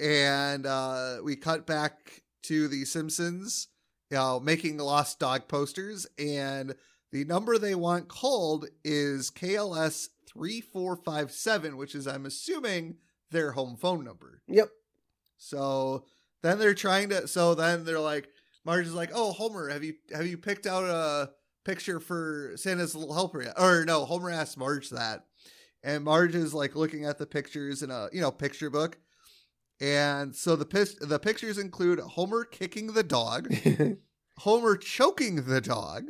[0.00, 3.68] And uh we cut back to the Simpsons,
[4.10, 6.74] you know, making lost dog posters, and
[7.12, 12.96] the number they want called is KLS 3457, which is I'm assuming
[13.30, 14.42] their home phone number.
[14.48, 14.68] Yep.
[15.38, 16.04] So
[16.42, 17.26] then they're trying to.
[17.28, 18.28] So then they're like,
[18.64, 21.30] Marge is like, "Oh, Homer, have you have you picked out a
[21.64, 25.26] picture for Santa's little helper yet?" Or no, Homer asks Marge that,
[25.82, 28.98] and Marge is like looking at the pictures in a you know picture book,
[29.80, 33.52] and so the pis- the pictures include Homer kicking the dog,
[34.38, 36.04] Homer choking the dog,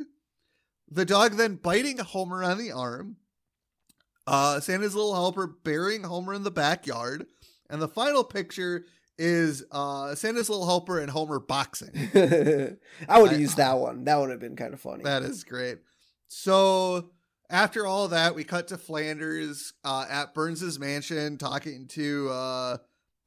[0.89, 3.17] the dog then biting Homer on the arm,
[4.25, 7.25] uh, Santa's little helper burying Homer in the backyard,
[7.69, 8.85] and the final picture
[9.17, 11.91] is uh Santa's Little Helper and Homer boxing.
[13.09, 14.03] I would have used that one.
[14.03, 15.03] That would have been kind of funny.
[15.03, 15.79] That is great.
[16.27, 17.09] So
[17.49, 22.77] after all that, we cut to Flanders uh, at Burns's mansion talking to uh,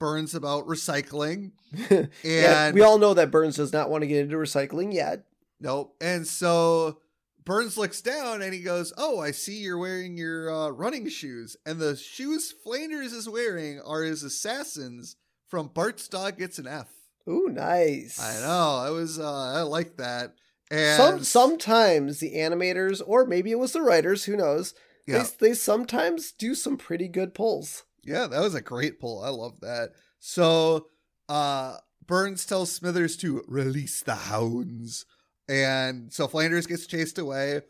[0.00, 1.52] Burns about recycling.
[1.90, 5.24] And yeah, we all know that Burns does not want to get into recycling yet.
[5.60, 5.94] nope.
[6.00, 6.98] And so
[7.44, 11.56] Burns looks down and he goes, "Oh, I see you're wearing your uh, running shoes."
[11.64, 15.14] And the shoes Flanders is wearing are his assassins
[15.48, 16.88] from Bart's Dog Gets an F.
[17.28, 18.18] Ooh, nice.
[18.20, 18.82] I know.
[18.84, 20.34] I was uh, I like that.
[20.72, 24.74] And Some sometimes the animators, or maybe it was the writers, who knows?
[25.06, 25.22] yeah.
[25.38, 27.84] They they sometimes do some pretty good pulls.
[28.04, 29.22] Yeah, that was a great pull.
[29.22, 29.90] I love that.
[30.18, 30.86] So,
[31.28, 35.06] uh Burns tells Smithers to release the hounds.
[35.48, 37.60] And so Flanders gets chased away,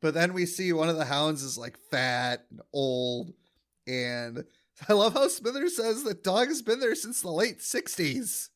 [0.00, 3.32] but then we see one of the hounds is like fat and old.
[3.86, 4.44] And
[4.88, 8.48] I love how Smithers says the dog has been there since the late 60s.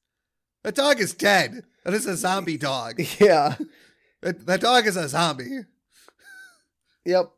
[0.62, 1.64] That dog is dead.
[1.84, 3.00] That is a zombie dog.
[3.20, 3.56] Yeah.
[4.22, 5.60] That, that dog is a zombie.
[7.04, 7.30] Yep.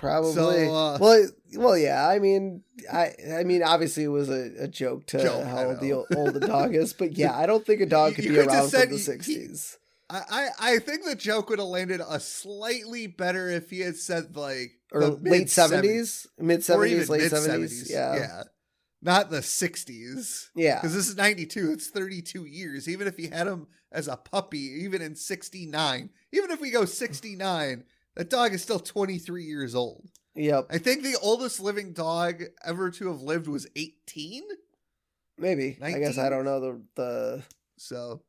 [0.00, 0.32] Probably.
[0.32, 2.08] So, uh, well, well, yeah.
[2.08, 2.62] I mean,
[2.92, 6.08] I, I mean, obviously it was a, a joke to Joke, how old the old
[6.34, 8.68] the dog is, but yeah, I don't think a dog could you be could around
[8.70, 9.76] said from the he- he- sixties.
[10.08, 13.94] I, I I think the joke would have landed a slightly better if he had
[13.96, 16.26] said like Or the late mid-seventies.
[16.38, 17.88] mid seventies, late seventies.
[17.88, 18.42] Yeah, yeah,
[19.02, 20.50] not the sixties.
[20.56, 21.70] yeah, Because this is ninety two.
[21.72, 22.88] It's thirty two years.
[22.88, 26.70] Even if he had him as a puppy, even in sixty nine, even if we
[26.70, 27.84] go sixty nine,
[28.20, 30.10] that dog is still twenty three years old.
[30.34, 30.66] yep.
[30.68, 34.42] I think the oldest living dog ever to have lived was eighteen.
[35.38, 35.78] Maybe.
[35.82, 37.42] I guess I don't know the the.
[37.78, 38.20] So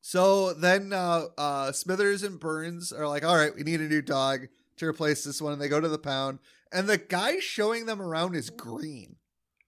[0.00, 4.00] so then uh uh Smithers and Burns are like, all right, we need a new
[4.00, 4.46] dog
[4.78, 5.52] to replace this one.
[5.52, 6.38] And they go to the pound.
[6.72, 9.16] And the guy showing them around is green.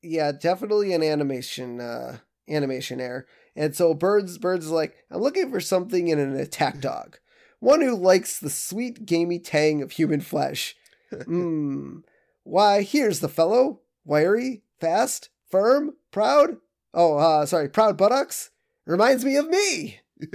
[0.03, 3.27] Yeah, definitely an animation uh animation error.
[3.55, 7.19] And so Burns Burns is like, I'm looking for something in an attack dog.
[7.61, 10.77] One who likes the sweet gamey tang of human flesh.
[11.25, 11.99] Hmm.
[12.43, 13.81] Why, here's the fellow.
[14.05, 16.57] Wiry, fast, firm, proud.
[16.93, 18.51] Oh, uh, sorry, proud buttocks.
[18.87, 20.01] Reminds me of me.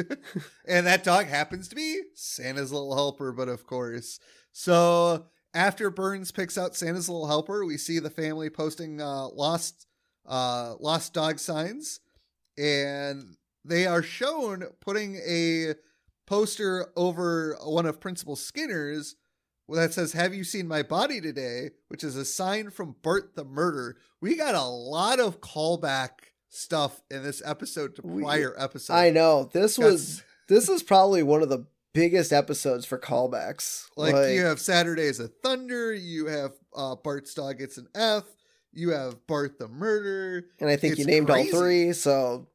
[0.67, 4.19] and that dog happens to be Santa's little helper, but of course.
[4.51, 9.87] So after Burns picks out Santa's little helper, we see the family posting uh lost
[10.25, 11.99] uh lost dog signs
[12.57, 13.35] and
[13.65, 15.75] they are shown putting a
[16.31, 19.15] poster over one of Principal Skinner's
[19.67, 23.43] that says "Have you seen my body today?" which is a sign from Bart the
[23.43, 23.97] Murder.
[24.21, 26.09] We got a lot of callback
[26.49, 28.91] stuff in this episode to We- prior episodes.
[28.97, 29.49] I know.
[29.53, 33.87] This Got was this is probably one of the biggest episodes for callbacks.
[33.97, 38.23] Like, you have Saturdays of Thunder, you have uh, Bart's dog gets an F,
[38.71, 40.45] you have Bart the Murder.
[40.61, 41.51] and I think it's you named crazy.
[41.51, 42.47] all three, so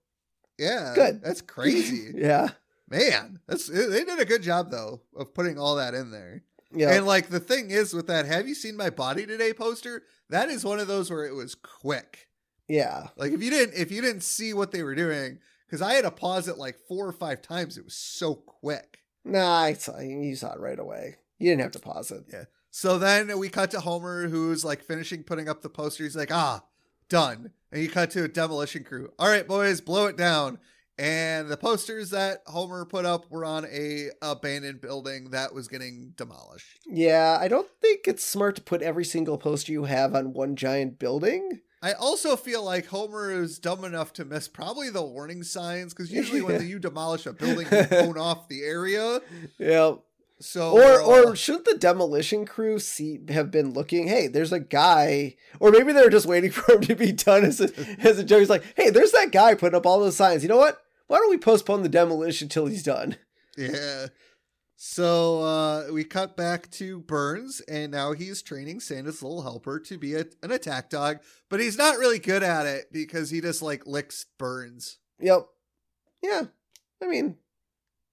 [0.58, 1.22] Yeah, Good.
[1.22, 2.48] That's crazy, yeah.
[2.88, 3.40] Man.
[3.46, 6.42] That's they did a good job though of putting all that in there.
[6.72, 6.92] Yeah.
[6.92, 10.02] And like the thing is with that, have you seen my body today poster?
[10.30, 12.28] That is one of those where it was quick.
[12.68, 13.08] yeah.
[13.16, 16.04] Like if you didn't if you didn't see what they were doing, because I had
[16.04, 17.78] to pause it like four or five times.
[17.78, 18.98] It was so quick.
[19.24, 21.16] Nah, I saw you saw it right away.
[21.38, 22.24] You didn't have to pause it.
[22.32, 22.44] Yeah.
[22.70, 26.04] So then we cut to Homer, who's like finishing putting up the poster.
[26.04, 26.62] He's like, ah,
[27.08, 27.52] done.
[27.72, 29.12] And you cut to a demolition crew.
[29.18, 30.58] All right, boys, blow it down.
[30.98, 36.14] And the posters that Homer put up were on a abandoned building that was getting
[36.16, 36.80] demolished.
[36.86, 40.56] Yeah, I don't think it's smart to put every single poster you have on one
[40.56, 41.60] giant building.
[41.82, 46.10] I also feel like Homer is dumb enough to miss probably the warning signs because
[46.10, 49.20] usually when you demolish a building, you own off the area.
[49.58, 49.96] Yeah.
[50.38, 54.60] So Or we're or should the demolition crew see have been looking, hey, there's a
[54.60, 57.70] guy or maybe they're just waiting for him to be done as a
[58.00, 58.40] as a joke.
[58.40, 60.42] He's like, hey, there's that guy putting up all those signs.
[60.42, 60.82] You know what?
[61.06, 63.16] Why don't we postpone the demolition till he's done?
[63.56, 64.06] Yeah.
[64.76, 69.96] So uh, we cut back to Burns, and now he's training Santa's little helper to
[69.96, 73.62] be a, an attack dog, but he's not really good at it because he just
[73.62, 74.98] like licks Burns.
[75.20, 75.46] Yep.
[76.22, 76.42] Yeah.
[77.02, 77.36] I mean,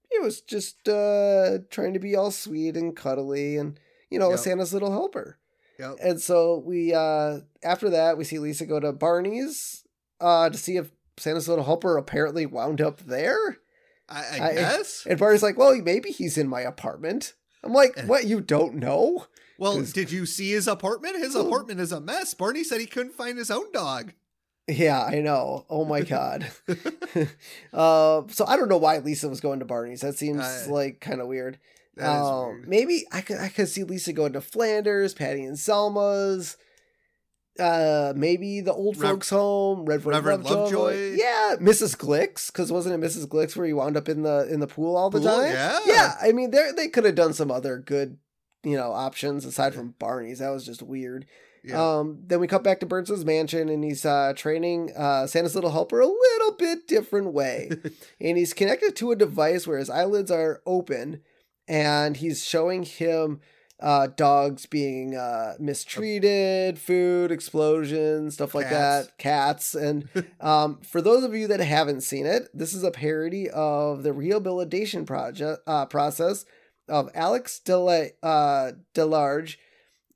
[0.10, 3.78] he was just uh trying to be all sweet and cuddly and
[4.10, 4.40] you know, Yep.
[4.40, 5.40] Santa's little helper.
[5.80, 5.98] Yep.
[6.02, 9.84] And so we uh after that we see Lisa go to Barney's
[10.22, 13.58] uh to see if Santa's little helper apparently wound up there.
[14.10, 15.06] I, I, I- guess.
[15.10, 17.34] And Barney's like, "Well, maybe he's in my apartment."
[17.64, 18.06] I'm like, Eh.
[18.06, 18.26] "What?
[18.26, 19.28] You don't know?"
[19.58, 21.18] Well, did you see his apartment?
[21.18, 22.34] His apartment is a mess.
[22.34, 24.14] Barney said he couldn't find his own dog.
[24.68, 25.66] Yeah, I know.
[25.70, 26.48] Oh my god.
[27.74, 30.02] uh, so I don't know why Lisa was going to Barney's.
[30.02, 31.60] That seems Uh, like kind of weird.
[32.00, 32.68] Um, weird.
[32.68, 36.58] Maybe I could I could see Lisa going to Flanders, Patty and Selma's.
[37.60, 40.78] Uh maybe the old Rev- folks home reverend, Reverend lovejoy.
[40.80, 41.16] Lovejoy.
[41.18, 44.60] yeah mrs glicks because wasn't it mrs glicks where he wound up in the in
[44.60, 45.80] the pool all the Pool, time yeah.
[45.86, 48.18] yeah i mean they they could have done some other good
[48.64, 51.28] you know options aside from barney's that was just weird
[51.64, 52.00] Yeah.
[52.00, 55.72] um then we cut back to burns's mansion and he's uh training uh santa's little
[55.72, 57.70] helper a little bit different way
[58.20, 61.22] and he's connected to a device where his eyelids are open
[61.68, 63.40] and he's showing him
[63.84, 69.08] uh, dogs being uh, mistreated, food explosions, stuff like Cats.
[69.08, 69.76] that, cats.
[69.76, 70.08] And
[70.42, 74.14] um, for those of you that haven't seen it, this is a parody of the
[74.14, 76.46] rehabilitation project uh, process
[76.88, 79.60] of Alex Dela- uh, Delarge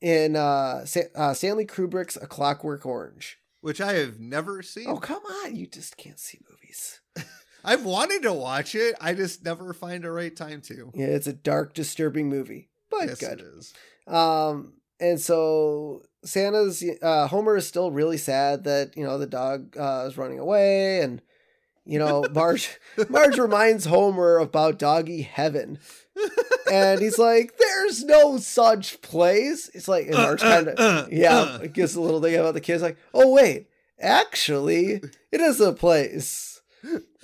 [0.02, 3.38] in uh, Sa- uh, Stanley Kubrick's A Clockwork Orange.
[3.62, 4.86] Which I have never seen.
[4.88, 7.02] Oh come on, you just can't see movies.
[7.66, 8.96] I've wanted to watch it.
[9.02, 10.92] I just never find a right time to.
[10.94, 13.40] Yeah, it's a dark, disturbing movie, but yes, good.
[13.40, 13.74] it is.
[14.08, 19.76] Um, and so Santa's uh, Homer is still really sad that you know the dog
[19.78, 21.22] uh, is running away, and
[21.86, 25.80] you know Marge Marge reminds Homer about doggy heaven,
[26.72, 31.38] and he's like, "There's no such place." It's like and Marge kind of Uh, yeah,
[31.40, 31.60] uh.
[31.64, 33.68] it gives a little thing about the kids like, "Oh wait,
[34.00, 35.02] actually,
[35.32, 36.62] it is a place."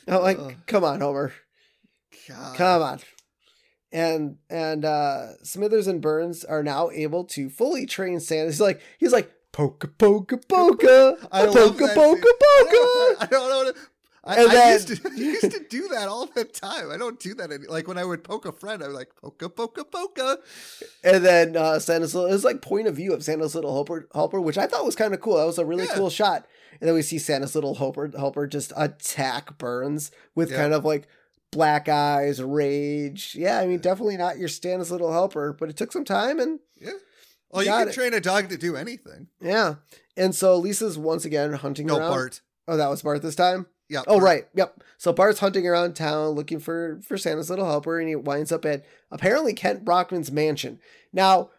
[0.08, 0.66] I'm like.
[0.68, 1.34] "Come on, Homer."
[2.28, 2.56] God.
[2.56, 3.00] Come on.
[3.94, 8.48] And and uh Smithers and Burns are now able to fully train Santa.
[8.50, 12.26] He's like he's like poka poka poka I poka poka.
[12.26, 12.72] I poka.
[12.72, 13.64] don't, I don't know.
[13.66, 13.82] What to,
[14.26, 16.90] I, And I used to I used to do that all the time.
[16.92, 18.82] I don't do that any, like when I would poke a friend.
[18.84, 20.38] I was like poka poka poka.
[21.04, 24.08] And then uh Santa's little it was like point of view of Santa's little helper
[24.16, 25.38] helper, which I thought was kind of cool.
[25.38, 25.94] That was a really Yeah.
[25.96, 26.48] cool shot.
[26.82, 30.58] And then we see Santa's little helper helper just attack Burns with Yeah.
[30.58, 31.08] kind of like
[31.54, 33.36] black eyes, rage.
[33.38, 36.60] Yeah, I mean definitely not your Santa's little helper, but it took some time and
[36.80, 36.92] yeah.
[37.52, 37.94] Well, you can it.
[37.94, 39.28] train a dog to do anything.
[39.40, 39.76] yeah.
[40.18, 42.10] And so Lisa's once again hunting No around.
[42.12, 42.42] Bart.
[42.68, 43.68] Oh, that was Bart this time?
[43.90, 44.02] Yeah.
[44.08, 44.24] Oh, Bart.
[44.24, 44.48] right.
[44.56, 44.84] Yep.
[44.98, 48.66] So Bart's hunting around town looking for for Santa's little helper, and he winds up
[48.66, 50.80] at apparently Kent Brockman's mansion.
[51.12, 51.50] Now,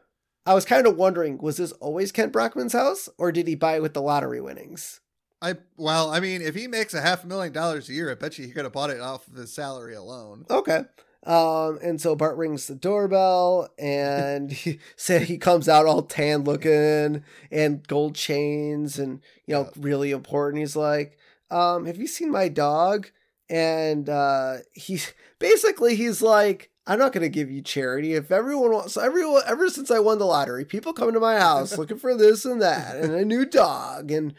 [0.46, 3.76] I was kind of wondering, was this always Kent Brockman's house, or did he buy
[3.76, 5.00] it with the lottery winnings?
[5.44, 8.14] I well, I mean, if he makes a half a million dollars a year, I
[8.14, 10.46] bet you he could have bought it off of his salary alone.
[10.48, 10.84] Okay.
[11.26, 16.44] Um, and so Bart rings the doorbell, and he say he comes out all tan
[16.44, 19.70] looking and gold chains, and you know, Yeah.
[19.76, 20.60] really important.
[20.60, 21.18] He's like,
[21.50, 23.10] um, "Have you seen my dog?"
[23.50, 28.14] And uh, he's basically he's like, "I'm not gonna give you charity.
[28.14, 31.76] If everyone wants, everyone ever since I won the lottery, people come to my house
[31.78, 34.34] looking for this and that, and a new dog, and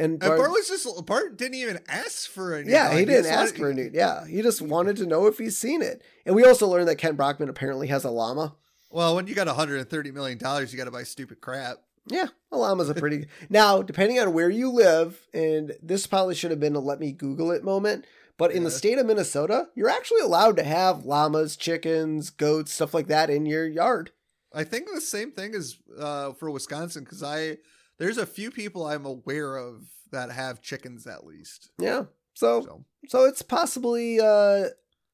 [0.00, 2.98] and And Bart- Bart was just Bart didn't even ask for a new yeah, dog.
[2.98, 3.94] he didn't ask wanted- for a nude.
[3.94, 6.02] Yeah, he just wanted to know if he's seen it.
[6.26, 8.56] And we also learned that Kent Brockman apparently has a llama.
[8.90, 11.78] Well, when you got 130 million dollars, you got to buy stupid crap.
[12.06, 13.26] Yeah, a llama's a pretty.
[13.50, 17.12] now, depending on where you live, and this probably should have been a let me
[17.12, 18.04] Google it moment,
[18.38, 22.94] but in the state of Minnesota, you're actually allowed to have llamas, chickens, goats, stuff
[22.94, 24.10] like that in your yard.
[24.52, 27.58] I think the same thing is uh, for Wisconsin because I
[28.00, 31.70] there's a few people I'm aware of that have chickens at least.
[31.78, 32.06] Yeah.
[32.34, 34.64] So, So so it's possibly uh,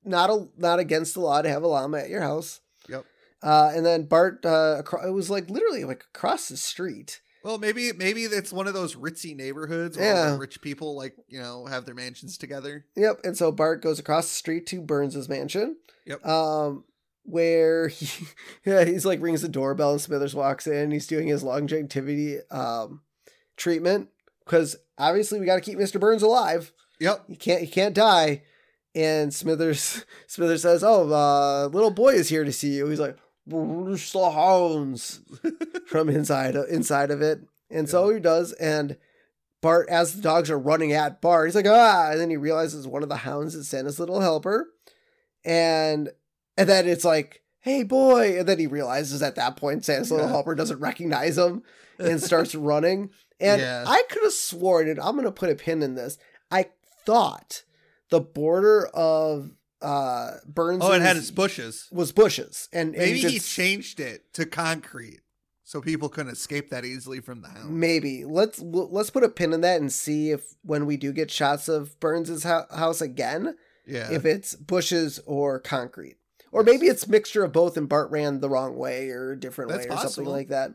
[0.05, 2.61] not a not against the law to have a llama at your house.
[2.89, 3.05] Yep.
[3.43, 7.21] Uh, and then Bart, uh, it was like literally like across the street.
[7.45, 10.37] well, maybe maybe it's one of those ritzy neighborhoods where Yeah.
[10.39, 12.87] rich people like you know have their mansions together.
[12.97, 13.21] Yep.
[13.25, 15.77] And so Bart goes across the street to Burns's mansion.
[16.07, 16.25] Yep.
[16.27, 16.85] Um,
[17.27, 18.27] where he,
[18.65, 20.91] yeah, he's like rings the doorbell and Smithers walks in.
[20.91, 23.03] He's doing his longevity um
[23.57, 24.09] treatment
[24.45, 25.99] because obviously we got to keep Mr.
[25.99, 26.73] Burns alive.
[27.01, 27.25] Yep.
[27.29, 28.43] He can't he can't die.
[28.95, 33.19] And Smithers Smithers says, "Oh, uh, little boy is here to see you." He's like,
[33.45, 35.21] "Where's the hounds?"
[35.87, 37.41] from inside inside of it.
[37.71, 38.53] And so he does.
[38.55, 38.97] And
[39.61, 42.87] Bart, as the dogs are running at Bart, he's like, "Ah!" And then he realizes
[42.87, 44.69] one of the hounds is Santa's little helper.
[45.45, 46.11] And
[46.57, 50.27] and then it's like, "Hey, boy!" And then he realizes at that point Santa's little
[50.27, 50.33] Yeah.
[50.33, 51.63] helper doesn't recognize him
[51.99, 53.11] and starts running.
[53.41, 53.85] And Yeah.
[53.87, 56.17] I could have sworn, and I'm going to put a pin in this.
[56.51, 56.67] I
[57.05, 57.65] thought
[58.11, 59.51] the border of
[59.83, 61.87] uh Burns Oh, it had its bushes.
[61.93, 65.21] was bushes, and and Maybe you he changed it to concrete
[65.65, 67.67] so people couldn't escape that easily from the house.
[67.69, 71.31] Maybe let's let's put a pin in that and see if when we do get
[71.31, 73.57] shots of Burns's hou- house again,
[73.87, 74.11] Yeah.
[74.11, 76.17] if it's bushes or concrete,
[76.57, 79.71] or maybe it's mixture of both, and Bart ran the wrong way or a different
[79.71, 80.71] That's way or something like that.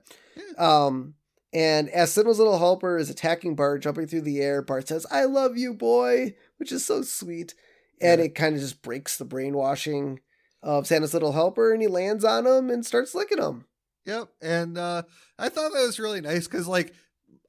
[0.58, 1.16] Um,
[1.52, 5.24] and as Santa's little helper is attacking Bart, jumping through the air, Bart says, "I
[5.26, 7.56] love you, boy," which is so sweet,
[8.00, 8.26] and Yeah.
[8.26, 10.20] it kind of just breaks the brainwashing
[10.62, 13.66] of Santa's little helper, and he lands on him and starts licking him.
[14.06, 14.30] Yep.
[14.40, 15.02] And uh,
[15.40, 16.94] I thought that was really nice because, like,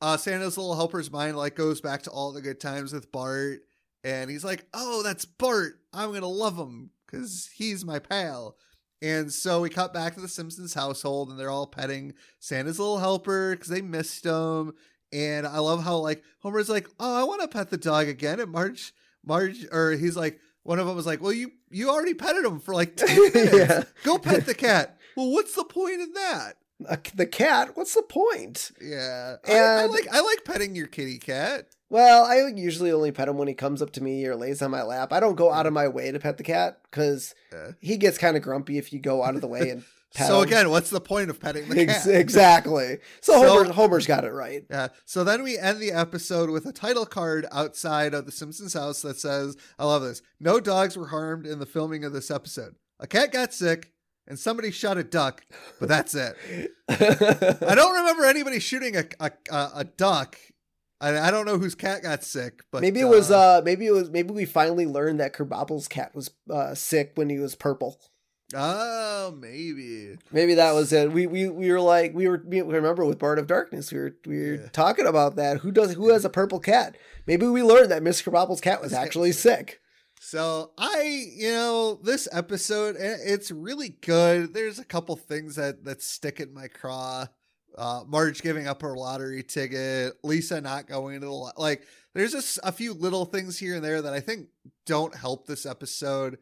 [0.01, 3.61] uh, Santa's little helper's mind like goes back to all the good times with Bart,
[4.03, 5.75] and he's like, "Oh, that's Bart.
[5.93, 8.57] I'm gonna love him because he's my pal."
[9.03, 12.99] And so we cut back to the Simpsons household, and they're all petting Santa's little
[12.99, 14.73] helper because they missed him.
[15.13, 18.41] And I love how like Homer's like, "Oh, I want to pet the dog again."
[18.41, 18.95] And Marge,
[19.25, 22.61] Marge, or he's like, one of them was like, "Well, you you already petted him
[22.61, 23.55] for like ten minutes.
[23.55, 23.83] Yeah.
[24.05, 26.55] Go pet the cat." well, what's the point in that?
[26.89, 27.77] Uh, the cat.
[27.77, 28.73] What's the point?
[28.81, 31.67] Yeah, I, I like I like petting your kitty cat.
[31.93, 34.71] Well, I usually only pet him when he comes up to me or lays on
[34.71, 35.13] my lap.
[35.13, 35.75] I don't go out of mm.
[35.75, 37.73] my way to pet the cat because Yeah.
[37.81, 40.39] he gets kind of grumpy if you go out of the way and pet So
[40.41, 40.49] him.
[40.49, 42.07] again, what's the point of petting the cat?
[42.07, 42.97] exactly.
[43.21, 44.65] So, So- Homer, Homer's got it right.
[44.71, 44.89] Yeah.
[45.05, 49.03] So then we end the episode with a title card outside of the Simpsons house
[49.03, 50.23] that says, I love this.
[50.41, 52.75] No dogs were harmed in the filming of this episode.
[53.01, 53.93] A cat got sick
[54.27, 55.45] and somebody shot a duck,
[55.79, 56.37] but that's it.
[56.89, 59.31] I don't remember anybody shooting a, a,
[59.75, 60.39] a duck.
[61.03, 63.91] I, I don't know whose cat got sick, but maybe it was uh maybe it
[63.93, 68.01] was maybe we finally learned that Krabappel's cat was uh sick when he was purple.
[68.55, 71.11] oh maybe Maybe that was it.
[71.13, 74.17] We we we were like we were we remember with Bart of Darkness we were
[74.27, 74.69] we were Yeah.
[74.73, 75.59] talking about that.
[75.59, 76.97] Who does who has a purple cat?
[77.27, 78.31] Maybe we learned that Mr.
[78.31, 79.81] Krabappel's cat was actually sick.
[80.21, 84.55] So I, you know, this episode it's really good.
[84.55, 87.27] There's a couple things that that stick in my craw.
[87.77, 91.83] Uh, Marge giving up her lottery ticket, Lisa not going to the lo- like.
[92.15, 94.49] There's just a few little things here and there that I think
[94.85, 96.39] don't help this episode.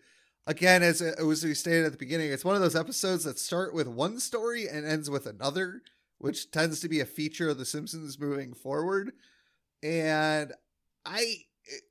[0.46, 3.38] Again, as it as we stated at the beginning, it's one of those episodes that
[3.38, 5.82] start with one story and ends with another,
[6.18, 9.12] which tends to be a feature of The Simpsons moving forward.
[9.82, 10.52] And
[11.04, 11.44] I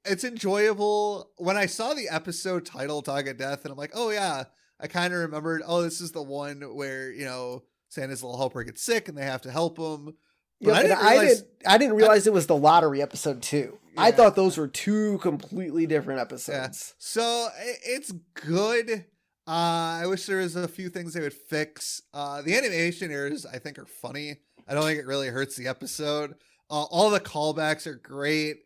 [0.06, 1.32] it's enjoyable.
[1.38, 4.45] When I saw the episode title Dog of Death, and I'm like, oh yeah,
[4.80, 8.64] I kind of remembered, oh, this is the one where, you know, Santa's little helper
[8.64, 10.14] gets sick and they have to help him.
[10.61, 13.41] But Yep, I didn't I realize didn't I didn't realize it was the lottery episode
[13.41, 13.78] too.
[13.98, 16.95] I thought those were two completely different episodes.
[16.98, 19.06] So it's good.
[19.48, 22.02] Uh, I wish there was a few things they would fix.
[22.14, 24.38] Uh, the animation errors I think are funny.
[24.68, 26.36] I don't think it really hurts the episode.
[26.70, 28.57] Uh, all the callbacks are great.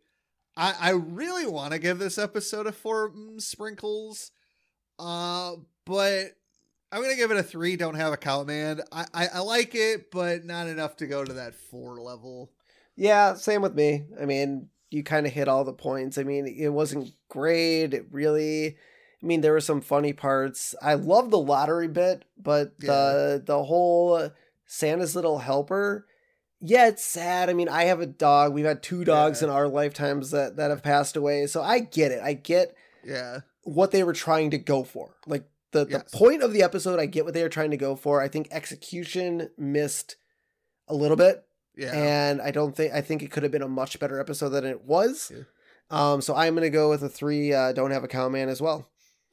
[0.58, 4.32] I, I really want to give this episode a four mm, sprinkles,
[5.00, 5.54] uh,
[5.86, 6.34] but
[6.94, 7.76] I'm gonna give it a three.
[7.76, 8.82] Don't have a cowman.
[8.92, 12.52] I, I I like it, but not enough to go to that four level.
[12.96, 14.06] Yeah, same with me.
[14.22, 16.18] I mean, you kind of hit all the points.
[16.18, 17.94] I mean, it wasn't great.
[17.94, 18.78] It really
[19.22, 20.76] I mean, there were some funny parts.
[20.82, 24.30] I love the lottery bit, but the the whole
[24.66, 26.06] Santa's little helper
[26.66, 27.50] yeah, it's sad.
[27.50, 28.54] I mean, I have a dog.
[28.54, 29.50] We've had two dogs Yeah.
[29.50, 31.46] in our lifetimes that, that have passed away.
[31.48, 32.22] So I get it.
[32.24, 35.18] I get Yeah, what they were trying to go for.
[35.28, 35.44] Like
[35.74, 36.10] the, Yes.
[36.12, 38.22] the point of the episode, I get what they are trying to go for.
[38.22, 40.16] I think execution missed
[40.88, 41.44] a little bit,
[41.76, 41.92] yeah.
[41.94, 44.66] and I don't think I think it could have been a much better episode than
[44.66, 45.32] it was.
[45.36, 45.44] Yeah.
[45.90, 47.54] Um, so I'm gonna go with a three.
[47.54, 48.90] Uh, don't have a cowman as well.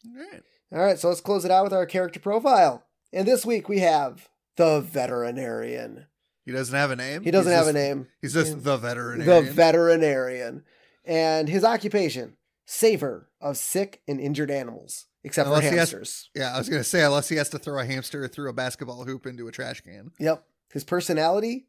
[0.06, 0.42] All right.
[0.72, 2.84] All right, so let's close it out with our character profile.
[3.12, 6.06] And this week we have the veterinarian.
[6.44, 7.22] He doesn't have a name.
[7.22, 8.06] He doesn't He's have just- a name.
[8.22, 8.58] He's just Yeah.
[8.62, 9.44] the veterinarian.
[9.46, 10.64] The veterinarian.
[11.04, 12.36] And his occupation,
[12.66, 16.30] saver of sick and injured animals, except Unless for he has- hamsters.
[16.34, 19.04] yeah, I was gonna say unless he has to throw a hamster through a basketball
[19.04, 20.12] hoop into a trash can.
[20.18, 20.44] Yep.
[20.72, 21.66] His personality,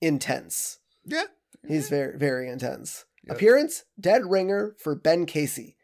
[0.00, 0.78] intense.
[1.04, 1.24] Yeah.
[1.66, 3.06] He's very, very intense.
[3.26, 3.36] Yep.
[3.36, 5.76] Appearance, dead ringer for Ben Casey.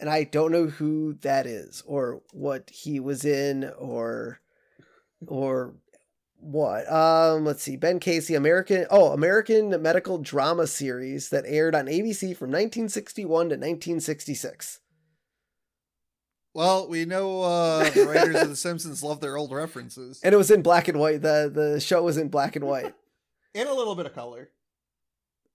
[0.00, 4.40] And I don't know who that is or what he was in or
[5.26, 5.74] or
[6.38, 6.90] what.
[6.92, 7.76] Um, let's see.
[7.76, 13.54] Ben Casey, American oh, American medical drama series that aired on ABC from 1961 to
[13.56, 14.80] 1966.
[16.56, 20.38] Well, we know uh, the writers of The Simpsons love their old references And it
[20.38, 21.20] was in black and white.
[21.20, 22.94] The the show was in black and white.
[23.54, 24.48] and a little bit of color.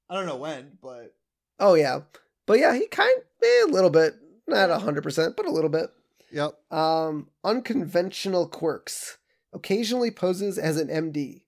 [0.07, 1.15] I don't know when, but
[1.57, 2.01] Oh yeah.
[2.45, 4.13] But yeah, he kind eh, a little bit,
[4.47, 5.89] not 100%, but a little bit.
[6.31, 6.53] yep.
[6.71, 9.17] Um, unconventional quirks.
[9.53, 11.41] Occasionally poses as an MD.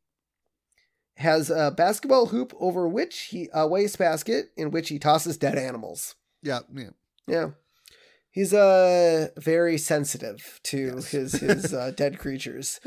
[1.18, 6.16] Has a basketball hoop over which he a wastebasket in which he tosses dead animals.
[6.42, 6.90] Yeah, yeah.
[7.28, 7.50] Yeah,
[8.34, 11.12] he's uh very sensitive to Yes.
[11.12, 12.82] his his uh, dead creatures,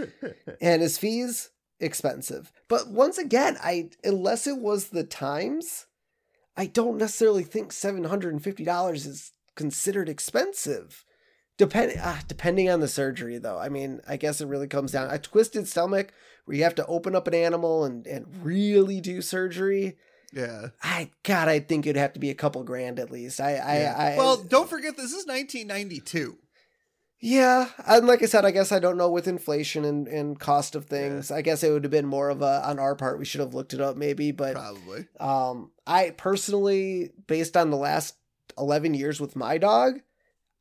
[0.60, 1.50] and his fees
[1.80, 2.52] expensive.
[2.68, 5.86] But once again, I unless it was the times,
[6.56, 11.04] I don't necessarily think seven hundred and fifty dollars is considered expensive.
[11.58, 13.58] Depend ah, depending on the surgery, though.
[13.58, 16.12] I mean, I guess it really comes down a twisted stomach
[16.44, 19.96] where you have to open up an animal and and really do surgery.
[20.36, 20.68] Yeah.
[20.82, 23.40] I God, I think it'd have to be a couple grand at least.
[23.40, 23.94] I I, yeah.
[23.96, 26.36] I well, don't forget this is 1992.
[27.18, 30.74] Yeah, and like I said, I guess I don't know with inflation and, and cost
[30.74, 31.30] of things.
[31.30, 33.18] I guess it would have been more of a on our part.
[33.18, 35.06] We should have looked it up maybe, but Probably.
[35.18, 38.16] um, I personally, based on the last
[38.58, 40.00] eleven years with my dog,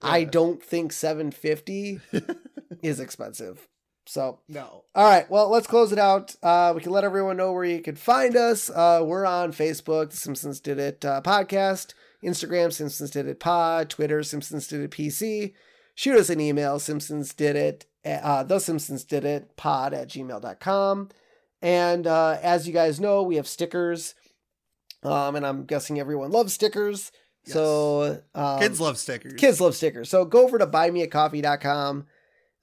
[0.02, 2.00] I don't think seven fifty
[2.82, 3.68] is expensive.
[4.06, 4.84] So No.
[4.94, 6.36] All right, well, let's close it out.
[6.44, 8.70] Uh, we can let everyone know where you can find us.
[8.70, 13.90] Uh, we're on Facebook, The Simpsons Did It uh, podcast, Instagram, Simpsons Did It pod,
[13.90, 15.54] Twitter, Simpsons Did It PC.
[15.96, 21.10] Shoot us an email, Simpsons Did It, uh, The Simpsons Did It pod at gmail.com.
[21.62, 24.14] And uh, as you guys know, we have stickers.
[25.04, 27.12] Um, and I'm guessing everyone loves stickers.
[27.46, 29.34] So um, Kids love stickers.
[29.34, 30.10] Kids love stickers.
[30.10, 32.06] So go over to buymeacoffee.com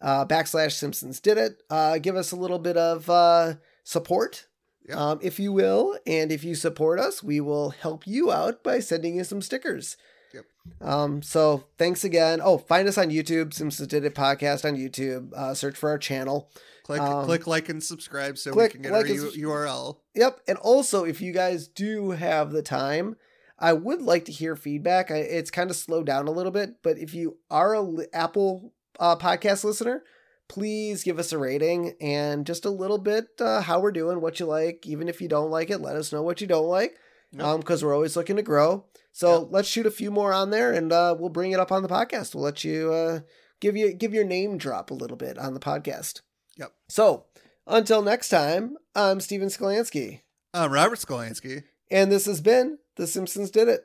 [0.02, 1.62] uh, backslash Simpsons did it.
[1.70, 3.54] Uh, give us a little bit of uh,
[3.84, 4.46] support,
[4.92, 5.98] um, if you will.
[6.06, 9.96] And if you support us, we will help you out by sending you some stickers.
[10.34, 10.44] Yep.
[10.80, 12.40] Um, so thanks again.
[12.42, 15.32] Oh, find us on YouTube, Simpsons Did It podcast on YouTube.
[15.32, 16.50] Uh, search for our channel.
[16.84, 19.98] Click, um, click like and subscribe so click we can get like our U- URL.
[20.14, 20.40] Yep.
[20.48, 23.16] And also, if you guys do have the time,
[23.56, 25.12] I would like to hear feedback.
[25.12, 28.72] I, it's kind of slowed down a little bit, but if you are a Apple
[29.00, 30.02] uh, podcast listener,
[30.48, 34.38] please give us a rating and just a little bit uh, how we're doing, what
[34.40, 34.86] you like.
[34.86, 36.96] Even if you don't like it, let us know what you don't like,
[37.32, 37.44] Yep.
[37.46, 38.84] um, because we're always looking to grow.
[39.12, 39.48] So Yep.
[39.52, 41.88] let's shoot a few more on there, and uh, we'll bring it up on the
[41.88, 42.34] podcast.
[42.34, 43.20] We'll let you uh,
[43.60, 46.20] give you give your name drop a little bit on the podcast.
[46.58, 46.72] Yep.
[46.88, 47.24] So
[47.66, 50.20] until next time, I'm Steven Skolansky.
[50.52, 51.64] I'm Robert Skolansky.
[51.90, 53.84] And this has been The Simpsons Did It.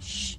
[0.00, 0.36] Shh,